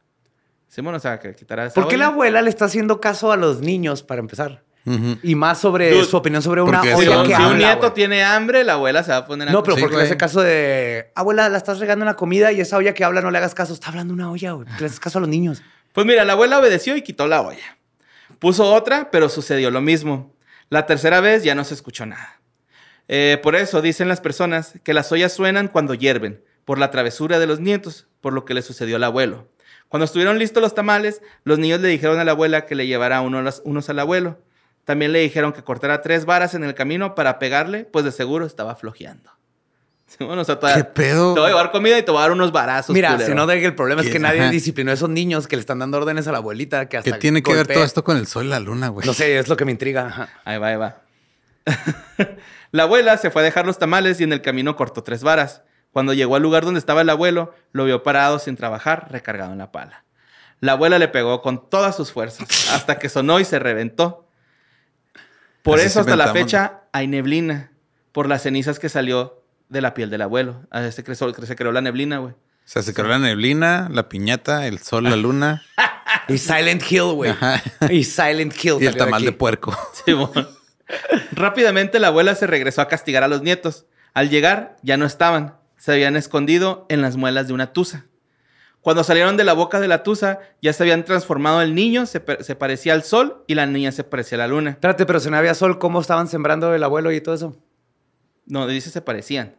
Simón, 0.67 0.95
o 0.95 0.99
sea, 0.99 1.19
que 1.19 1.35
quitará 1.35 1.65
esa 1.65 1.73
¿Por 1.75 1.87
qué 1.87 1.95
olla. 1.95 2.05
la 2.05 2.11
abuela 2.13 2.41
le 2.41 2.49
está 2.49 2.65
haciendo 2.65 3.01
caso 3.01 3.31
a 3.31 3.37
los 3.37 3.59
niños 3.61 4.03
para 4.03 4.19
empezar? 4.21 4.63
Y 5.21 5.35
más 5.35 5.59
sobre 5.59 5.91
Dude, 5.91 6.05
su 6.05 6.17
opinión 6.17 6.41
sobre 6.41 6.61
una 6.63 6.81
Si, 6.81 6.89
olla 6.91 7.13
son- 7.15 7.27
que 7.27 7.35
si 7.35 7.41
un 7.43 7.57
nieto 7.59 7.91
tiene 7.93 8.23
hambre, 8.23 8.63
la 8.63 8.73
abuela 8.73 9.03
se 9.03 9.11
va 9.11 9.17
a 9.17 9.25
poner 9.25 9.49
a... 9.49 9.51
No, 9.51 9.61
pero 9.61 9.75
Sí, 9.75 9.81
porque 9.81 9.97
en 9.97 10.01
ese 10.03 10.17
caso 10.17 10.41
de 10.41 11.11
abuela, 11.13 11.49
la 11.49 11.57
estás 11.57 11.77
regando 11.79 12.03
en 12.03 12.07
la 12.07 12.15
comida 12.15 12.51
y 12.51 12.61
esa 12.61 12.77
olla 12.77 12.93
que 12.95 13.03
habla 13.03 13.21
no 13.21 13.29
le 13.29 13.37
hagas 13.37 13.53
caso. 13.53 13.73
Está 13.73 13.89
hablando 13.89 14.11
una 14.13 14.31
olla, 14.31 14.53
güey. 14.53 14.67
Le 14.79 14.85
haces 14.87 14.99
caso 14.99 15.19
a 15.19 15.21
los 15.21 15.29
niños. 15.29 15.61
Pues 15.93 16.07
mira, 16.07 16.23
la 16.25 16.33
abuela 16.33 16.57
obedeció 16.57 16.95
y 16.95 17.03
quitó 17.03 17.27
la 17.27 17.41
olla. 17.41 17.77
Puso 18.39 18.73
otra, 18.73 19.11
pero 19.11 19.29
sucedió 19.29 19.69
lo 19.69 19.81
mismo. 19.81 20.33
La 20.69 20.85
tercera 20.87 21.19
vez 21.19 21.43
ya 21.43 21.53
no 21.53 21.63
se 21.63 21.73
escuchó 21.75 22.05
nada. 22.07 22.41
Eh, 23.07 23.39
por 23.43 23.55
eso 23.55 23.81
dicen 23.83 24.07
las 24.07 24.19
personas 24.21 24.73
que 24.83 24.93
las 24.95 25.11
ollas 25.11 25.31
suenan 25.33 25.67
cuando 25.67 25.93
hierven, 25.93 26.43
por 26.65 26.77
la 26.79 26.91
travesura 26.91 27.39
de 27.39 27.47
los 27.47 27.59
nietos, 27.59 28.07
por 28.21 28.33
lo 28.33 28.45
que 28.45 28.53
le 28.53 28.61
sucedió 28.61 28.95
al 28.97 29.03
abuelo. 29.03 29.47
Cuando 29.89 30.05
estuvieron 30.05 30.39
listos 30.39 30.61
los 30.63 30.73
tamales, 30.73 31.21
los 31.43 31.59
niños 31.59 31.81
le 31.81 31.89
dijeron 31.89 32.19
a 32.19 32.23
la 32.23 32.31
abuela 32.31 32.65
que 32.65 32.75
le 32.75 32.87
llevara 32.87 33.21
uno 33.21 33.39
a 33.39 33.41
las- 33.41 33.61
unos 33.65 33.89
al 33.89 33.99
abuelo. 33.99 34.39
También 34.85 35.11
le 35.11 35.19
dijeron 35.19 35.53
que 35.53 35.63
cortara 35.63 36.01
tres 36.01 36.25
varas 36.25 36.53
en 36.53 36.63
el 36.63 36.73
camino 36.75 37.13
para 37.13 37.39
pegarle, 37.39 37.83
pues 37.85 38.05
de 38.05 38.11
seguro 38.11 38.45
estaba 38.45 38.75
flojeando. 38.75 39.29
Bueno, 40.19 40.41
o 40.41 40.45
sea, 40.45 40.59
todavía- 40.59 40.83
¿Qué 40.83 40.89
pedo? 40.89 41.33
Te 41.33 41.39
voy 41.39 41.47
a 41.49 41.53
llevar 41.53 41.71
comida 41.71 41.97
y 41.97 42.03
te 42.03 42.11
voy 42.11 42.19
a 42.19 42.23
dar 42.23 42.31
unos 42.33 42.51
varazos. 42.51 42.93
Mira, 42.93 43.11
culero. 43.11 43.29
si 43.29 43.33
no, 43.33 43.47
de 43.47 43.59
que 43.61 43.65
el 43.67 43.75
problema 43.75 44.01
es 44.01 44.09
que 44.09 44.19
nadie 44.19 44.41
Ajá. 44.41 44.49
disciplinó 44.49 44.91
a 44.91 44.93
esos 44.93 45.09
niños 45.09 45.47
que 45.47 45.55
le 45.55 45.61
están 45.61 45.79
dando 45.79 45.97
órdenes 45.97 46.27
a 46.27 46.33
la 46.33 46.39
abuelita. 46.39 46.89
Que 46.89 46.97
hasta 46.97 47.13
¿Qué 47.13 47.17
tiene 47.17 47.41
que 47.41 47.53
ver 47.53 47.65
todo 47.67 47.83
esto 47.83 48.03
con 48.03 48.17
el 48.17 48.27
sol 48.27 48.45
y 48.45 48.49
la 48.49 48.59
luna, 48.59 48.89
güey? 48.89 49.07
No 49.07 49.13
sé, 49.13 49.39
es 49.39 49.47
lo 49.47 49.55
que 49.55 49.63
me 49.63 49.71
intriga. 49.71 50.07
Ajá. 50.07 50.29
Ahí 50.43 50.57
va, 50.57 50.67
ahí 50.67 50.75
va. 50.75 51.01
la 52.71 52.83
abuela 52.83 53.17
se 53.17 53.29
fue 53.31 53.41
a 53.41 53.45
dejar 53.45 53.65
los 53.65 53.77
tamales 53.79 54.19
y 54.19 54.23
en 54.23 54.33
el 54.33 54.41
camino 54.41 54.75
cortó 54.75 55.03
tres 55.03 55.23
varas. 55.23 55.61
Cuando 55.91 56.13
llegó 56.13 56.35
al 56.35 56.41
lugar 56.41 56.63
donde 56.63 56.79
estaba 56.79 57.01
el 57.01 57.09
abuelo, 57.09 57.53
lo 57.71 57.85
vio 57.85 58.03
parado 58.03 58.39
sin 58.39 58.55
trabajar, 58.55 59.07
recargado 59.11 59.51
en 59.51 59.57
la 59.57 59.71
pala. 59.71 60.05
La 60.59 60.73
abuela 60.73 60.99
le 60.99 61.07
pegó 61.07 61.41
con 61.41 61.69
todas 61.69 61.95
sus 61.95 62.11
fuerzas 62.11 62.69
hasta 62.73 62.99
que 62.99 63.09
sonó 63.09 63.39
y 63.39 63.45
se 63.45 63.59
reventó. 63.59 64.27
Por 65.63 65.79
Así 65.79 65.87
eso 65.87 65.99
hasta 65.99 66.15
la 66.15 66.33
fecha 66.33 66.81
hay 66.91 67.07
neblina 67.07 67.71
por 68.11 68.27
las 68.27 68.43
cenizas 68.43 68.79
que 68.79 68.89
salió 68.89 69.43
de 69.69 69.81
la 69.81 69.93
piel 69.93 70.09
del 70.09 70.21
abuelo. 70.21 70.63
A 70.71 70.89
se 70.91 71.03
creó, 71.03 71.15
se 71.33 71.55
creó 71.55 71.71
la 71.71 71.81
neblina, 71.81 72.17
güey. 72.17 72.33
O 72.33 72.67
sea, 72.71 72.81
se 72.81 72.93
creó 72.93 73.07
la 73.07 73.19
neblina, 73.19 73.89
la 73.91 74.07
piñata, 74.09 74.67
el 74.67 74.79
sol, 74.79 75.05
la 75.05 75.15
luna 75.15 75.63
Y 76.27 76.37
Silent 76.37 76.83
Hill, 76.89 77.13
güey. 77.13 77.33
Y 77.89 78.03
Silent 78.03 78.53
Hill. 78.63 78.77
y 78.81 78.85
el 78.85 78.95
tamal 78.95 79.15
aquí. 79.15 79.25
de 79.25 79.31
puerco. 79.31 79.77
Simón. 80.05 80.47
Rápidamente 81.31 81.99
la 81.99 82.07
abuela 82.07 82.35
se 82.35 82.47
regresó 82.47 82.81
a 82.81 82.87
castigar 82.87 83.23
a 83.23 83.27
los 83.27 83.41
nietos. 83.41 83.85
Al 84.13 84.29
llegar, 84.29 84.77
ya 84.81 84.97
no 84.97 85.05
estaban. 85.05 85.55
Se 85.81 85.91
habían 85.93 86.15
escondido 86.15 86.85
en 86.89 87.01
las 87.01 87.17
muelas 87.17 87.47
de 87.47 87.53
una 87.53 87.73
tusa. 87.73 88.05
Cuando 88.81 89.03
salieron 89.03 89.35
de 89.35 89.43
la 89.43 89.53
boca 89.53 89.79
de 89.79 89.87
la 89.87 90.03
tusa, 90.03 90.37
ya 90.61 90.73
se 90.73 90.83
habían 90.83 91.05
transformado 91.05 91.63
el 91.63 91.73
niño, 91.73 92.05
se, 92.05 92.19
pa- 92.19 92.43
se 92.43 92.55
parecía 92.55 92.93
al 92.93 93.01
sol 93.01 93.43
y 93.47 93.55
la 93.55 93.65
niña 93.65 93.91
se 93.91 94.03
parecía 94.03 94.35
a 94.35 94.39
la 94.39 94.47
luna. 94.47 94.69
Espérate, 94.71 95.07
pero 95.07 95.19
si 95.19 95.31
no 95.31 95.37
había 95.37 95.55
sol, 95.55 95.79
¿cómo 95.79 95.99
estaban 95.99 96.27
sembrando 96.27 96.71
el 96.75 96.83
abuelo 96.83 97.11
y 97.11 97.19
todo 97.19 97.33
eso? 97.33 97.57
No, 98.45 98.67
dice 98.67 98.91
se 98.91 99.01
parecían. 99.01 99.55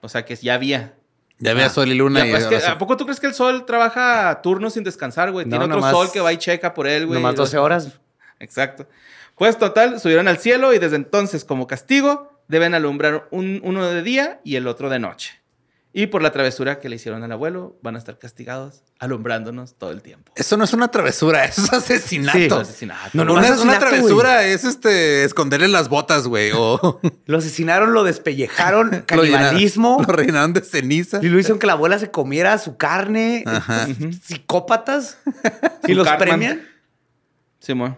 O 0.00 0.08
sea 0.08 0.24
que 0.24 0.34
ya 0.36 0.54
había. 0.54 0.94
Ya 1.40 1.50
había 1.50 1.66
Ah. 1.66 1.70
sol 1.70 1.88
y 1.88 1.94
luna. 1.94 2.20
Ya, 2.20 2.26
y 2.26 2.32
es 2.32 2.46
que, 2.46 2.56
¿A 2.56 2.78
poco 2.78 2.96
tú 2.96 3.04
crees 3.04 3.20
que 3.20 3.26
el 3.26 3.34
sol 3.34 3.66
trabaja 3.66 4.40
turnos 4.42 4.72
sin 4.72 4.84
descansar, 4.84 5.30
güey? 5.30 5.44
No, 5.44 5.50
Tiene 5.50 5.64
otro 5.66 5.76
nomás- 5.76 5.92
sol 5.92 6.10
que 6.10 6.20
va 6.20 6.32
y 6.32 6.38
checa 6.38 6.72
por 6.72 6.86
él, 6.86 7.06
güey. 7.06 7.18
Nomás 7.18 7.34
y 7.34 7.36
12 7.36 7.56
los- 7.56 7.64
horas. 7.66 8.00
Exacto. 8.38 8.86
Pues 9.36 9.58
total, 9.58 10.00
subieron 10.00 10.26
al 10.26 10.38
cielo 10.38 10.72
y 10.72 10.78
desde 10.78 10.96
entonces, 10.96 11.44
como 11.44 11.66
castigo, 11.66 12.40
deben 12.48 12.74
alumbrar 12.74 13.26
un- 13.30 13.60
uno 13.62 13.86
de 13.86 14.02
día 14.02 14.40
y 14.42 14.56
el 14.56 14.66
otro 14.66 14.88
de 14.88 14.98
noche. 14.98 15.39
Y 15.92 16.06
por 16.06 16.22
la 16.22 16.30
travesura 16.30 16.78
que 16.78 16.88
le 16.88 16.94
hicieron 16.96 17.24
al 17.24 17.32
abuelo, 17.32 17.76
van 17.82 17.96
a 17.96 17.98
estar 17.98 18.16
castigados 18.16 18.84
alumbrándonos 19.00 19.74
todo 19.74 19.90
el 19.90 20.02
tiempo. 20.02 20.30
Eso 20.36 20.56
no 20.56 20.62
es 20.62 20.72
una 20.72 20.88
travesura, 20.88 21.44
eso 21.44 21.62
es 21.64 21.72
asesinato. 21.72 22.38
Sí. 22.38 22.48
Asesinato. 22.52 23.10
No, 23.14 23.24
no, 23.24 23.32
una, 23.32 23.42
asesinato, 23.42 23.64
una 23.64 23.78
güey. 23.78 23.90
travesura 23.90 24.44
es 24.46 24.62
este 24.62 25.24
esconderle 25.24 25.66
las 25.66 25.88
botas, 25.88 26.28
güey. 26.28 26.52
O 26.54 27.00
Lo 27.26 27.38
asesinaron, 27.38 27.92
lo 27.92 28.04
despellejaron, 28.04 28.90
lo 28.90 28.98
llenaron- 28.98 29.04
canibalismo. 29.06 30.04
Lo 30.06 30.12
rellenaron 30.12 30.52
de 30.52 30.60
ceniza. 30.62 31.18
Y 31.22 31.28
lo 31.28 31.40
hicieron 31.40 31.58
que 31.58 31.66
la 31.66 31.72
abuela 31.72 31.98
se 31.98 32.10
comiera 32.12 32.56
su 32.58 32.76
carne. 32.76 33.42
Ajá. 33.46 33.88
Psicópatas. 34.22 35.18
y 35.88 35.94
los 35.94 36.06
Cartman. 36.06 36.28
premian. 36.28 36.68
Simón. 37.58 37.96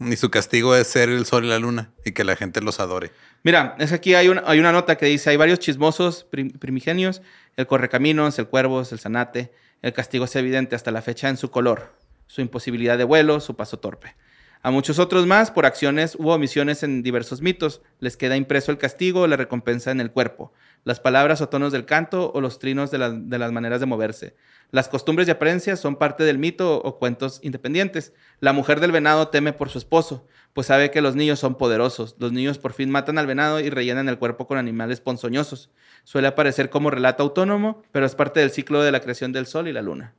Y 0.00 0.16
su 0.16 0.30
castigo 0.30 0.76
es 0.76 0.86
ser 0.86 1.08
el 1.08 1.26
sol 1.26 1.44
y 1.44 1.48
la 1.48 1.58
luna 1.58 1.90
y 2.04 2.12
que 2.12 2.22
la 2.24 2.36
gente 2.36 2.60
los 2.60 2.78
adore. 2.78 3.10
Mira, 3.44 3.76
es 3.78 3.92
aquí 3.92 4.14
hay 4.14 4.28
una, 4.28 4.42
hay 4.46 4.58
una 4.58 4.72
nota 4.72 4.96
que 4.96 5.04
dice, 5.04 5.28
hay 5.28 5.36
varios 5.36 5.58
chismosos 5.58 6.24
prim- 6.24 6.50
primigenios, 6.52 7.20
el 7.56 7.66
correcaminos, 7.66 8.38
el 8.38 8.48
cuervos, 8.48 8.90
el 8.90 8.98
zanate, 8.98 9.52
el 9.82 9.92
castigo 9.92 10.24
es 10.24 10.34
evidente 10.34 10.74
hasta 10.74 10.90
la 10.90 11.02
fecha 11.02 11.28
en 11.28 11.36
su 11.36 11.50
color, 11.50 11.92
su 12.26 12.40
imposibilidad 12.40 12.96
de 12.96 13.04
vuelo, 13.04 13.40
su 13.40 13.54
paso 13.54 13.78
torpe. 13.78 14.14
A 14.62 14.70
muchos 14.70 14.98
otros 14.98 15.26
más, 15.26 15.50
por 15.50 15.66
acciones 15.66 16.16
u 16.18 16.30
omisiones 16.30 16.82
en 16.82 17.02
diversos 17.02 17.42
mitos, 17.42 17.82
les 18.00 18.16
queda 18.16 18.34
impreso 18.34 18.72
el 18.72 18.78
castigo 18.78 19.26
la 19.26 19.36
recompensa 19.36 19.90
en 19.90 20.00
el 20.00 20.10
cuerpo, 20.10 20.54
las 20.84 21.00
palabras 21.00 21.40
o 21.40 21.48
tonos 21.48 21.72
del 21.72 21.84
canto 21.86 22.30
o 22.32 22.40
los 22.40 22.58
trinos 22.58 22.90
de, 22.90 22.98
las- 22.98 23.28
de 23.30 23.38
las 23.38 23.52
maneras 23.52 23.80
de 23.80 23.86
moverse. 23.86 24.36
Las 24.70 24.88
costumbres 24.88 25.28
y 25.28 25.30
apariencias 25.30 25.78
son 25.80 25.96
parte 25.96 26.24
del 26.24 26.38
mito 26.38 26.80
o 26.82 26.98
cuentos 26.98 27.38
independientes. 27.42 28.12
La 28.40 28.52
mujer 28.52 28.80
del 28.80 28.92
venado 28.92 29.28
teme 29.28 29.52
por 29.52 29.70
su 29.70 29.78
esposo, 29.78 30.26
pues 30.52 30.66
sabe 30.66 30.90
que 30.90 31.00
los 31.00 31.14
niños 31.16 31.38
son 31.38 31.54
poderosos. 31.56 32.16
Los 32.18 32.32
niños 32.32 32.58
por 32.58 32.72
fin 32.72 32.90
matan 32.90 33.18
al 33.18 33.26
venado 33.26 33.60
y 33.60 33.70
rellenan 33.70 34.08
el 34.08 34.18
cuerpo 34.18 34.46
con 34.46 34.58
animales 34.58 35.00
ponzoñosos. 35.00 35.70
Suele 36.02 36.28
aparecer 36.28 36.70
como 36.70 36.90
relato 36.90 37.22
autónomo, 37.22 37.82
pero 37.92 38.04
es 38.04 38.14
parte 38.14 38.40
del 38.40 38.50
ciclo 38.50 38.82
de 38.82 38.90
la 38.92 39.00
creación 39.00 39.32
del 39.32 39.46
sol 39.46 39.68
y 39.68 39.72
la 39.72 39.80
luna. 39.82 40.14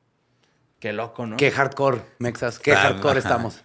Qué 0.80 0.94
loco, 0.94 1.26
¿no? 1.26 1.38
Qué 1.38 1.52
hardcore, 1.52 2.02
Mexas. 2.20 2.60
Qué 2.60 2.74
Ah, 2.74 2.78
hardcore 2.78 3.20
ajá. 3.20 3.30
estamos. 3.30 3.62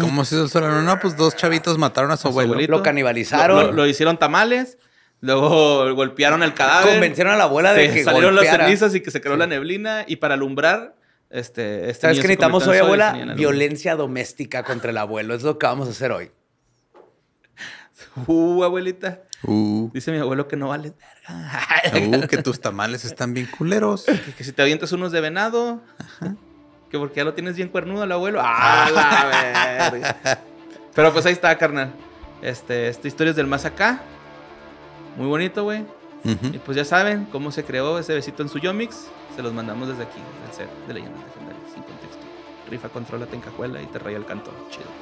¿Cómo 0.00 0.24
se 0.24 0.34
hizo 0.34 0.44
el 0.44 0.50
sol 0.50 0.64
y 0.64 0.66
la 0.66 0.78
luna? 0.80 0.98
Pues 1.00 1.16
dos 1.16 1.36
chavitos 1.36 1.78
mataron 1.78 2.10
a 2.10 2.16
su 2.16 2.20
A 2.20 2.22
su 2.22 2.28
abuelo. 2.28 2.52
abuelito. 2.54 2.72
Lo 2.72 2.82
canibalizaron. 2.82 3.56
Lo, 3.56 3.66
lo- 3.68 3.72
lo 3.72 3.86
hicieron 3.86 4.18
tamales, 4.18 4.78
luego 5.22 5.94
golpearon 5.94 6.42
el 6.42 6.52
cadáver. 6.52 6.92
Convencieron 6.92 7.32
a 7.32 7.36
la 7.36 7.44
abuela 7.44 7.72
de 7.72 7.90
que 7.90 8.04
salieron 8.04 8.34
golpeara. 8.34 8.58
las 8.58 8.66
cenizas 8.66 8.94
y 8.94 9.00
que 9.00 9.10
se 9.10 9.22
creó 9.22 9.36
la 9.36 9.46
neblina 9.46 10.04
y 10.06 10.16
para 10.16 10.34
alumbrar 10.34 10.94
este, 11.30 11.88
este 11.88 12.02
¿Sabes 12.02 12.18
qué 12.18 12.24
necesitamos 12.24 12.66
hoy, 12.66 12.76
abuela? 12.76 13.12
Violencia 13.34 13.96
doméstica 13.96 14.64
contra 14.64 14.90
el 14.90 14.98
abuelo. 14.98 15.34
Es 15.34 15.42
lo 15.42 15.58
que 15.58 15.66
vamos 15.66 15.88
a 15.88 15.92
hacer 15.92 16.12
hoy. 16.12 16.30
Uh, 18.26 18.62
abuelita. 18.62 19.22
Uh, 19.44 19.88
Dice 19.94 20.12
mi 20.12 20.18
abuelo 20.18 20.46
que 20.46 20.56
no 20.56 20.68
vale 20.68 20.92
verga. 20.92 22.24
uh, 22.24 22.26
que 22.28 22.42
tus 22.42 22.60
tamales 22.60 23.06
están 23.06 23.32
bien 23.32 23.46
culeros. 23.46 24.04
que, 24.04 24.34
que 24.36 24.44
si 24.44 24.52
te 24.52 24.60
avientas 24.60 24.92
unos 24.92 25.12
de 25.12 25.20
venado. 25.22 25.80
Que 26.90 26.98
porque 26.98 27.16
ya 27.16 27.24
lo 27.24 27.32
tienes 27.32 27.56
bien 27.56 27.68
cuernudo 27.68 28.04
el 28.04 28.12
abuelo. 28.12 28.40
¡Ah, 28.42 28.90
la 28.92 29.90
verga! 29.90 30.42
Pero 30.94 31.12
pues 31.12 31.24
ahí 31.24 31.32
está, 31.32 31.56
carnal. 31.56 31.92
Este, 32.42 32.88
esta 32.88 33.08
historia 33.08 33.30
es 33.30 33.36
del 33.36 33.46
más 33.46 33.64
acá. 33.64 34.02
Muy 35.16 35.26
bonito, 35.26 35.64
güey. 35.64 35.84
Y 36.24 36.58
pues 36.58 36.76
ya 36.76 36.84
saben 36.84 37.26
cómo 37.32 37.50
se 37.50 37.64
creó 37.64 37.98
ese 37.98 38.14
besito 38.14 38.42
en 38.42 38.48
su 38.48 38.58
Yomix. 38.58 39.08
Se 39.34 39.42
los 39.42 39.52
mandamos 39.52 39.88
desde 39.88 40.04
aquí, 40.04 40.20
del 40.44 40.54
set 40.54 40.86
de 40.86 40.94
Leyendas 40.94 41.20
Legendarias, 41.24 41.72
sin 41.72 41.82
contexto. 41.82 42.20
Rifa, 42.70 42.88
controla, 42.88 43.26
te 43.26 43.36
encajuela 43.36 43.82
y 43.82 43.86
te 43.86 43.98
raya 43.98 44.18
el 44.18 44.24
canto. 44.24 44.52
Chido. 44.70 45.01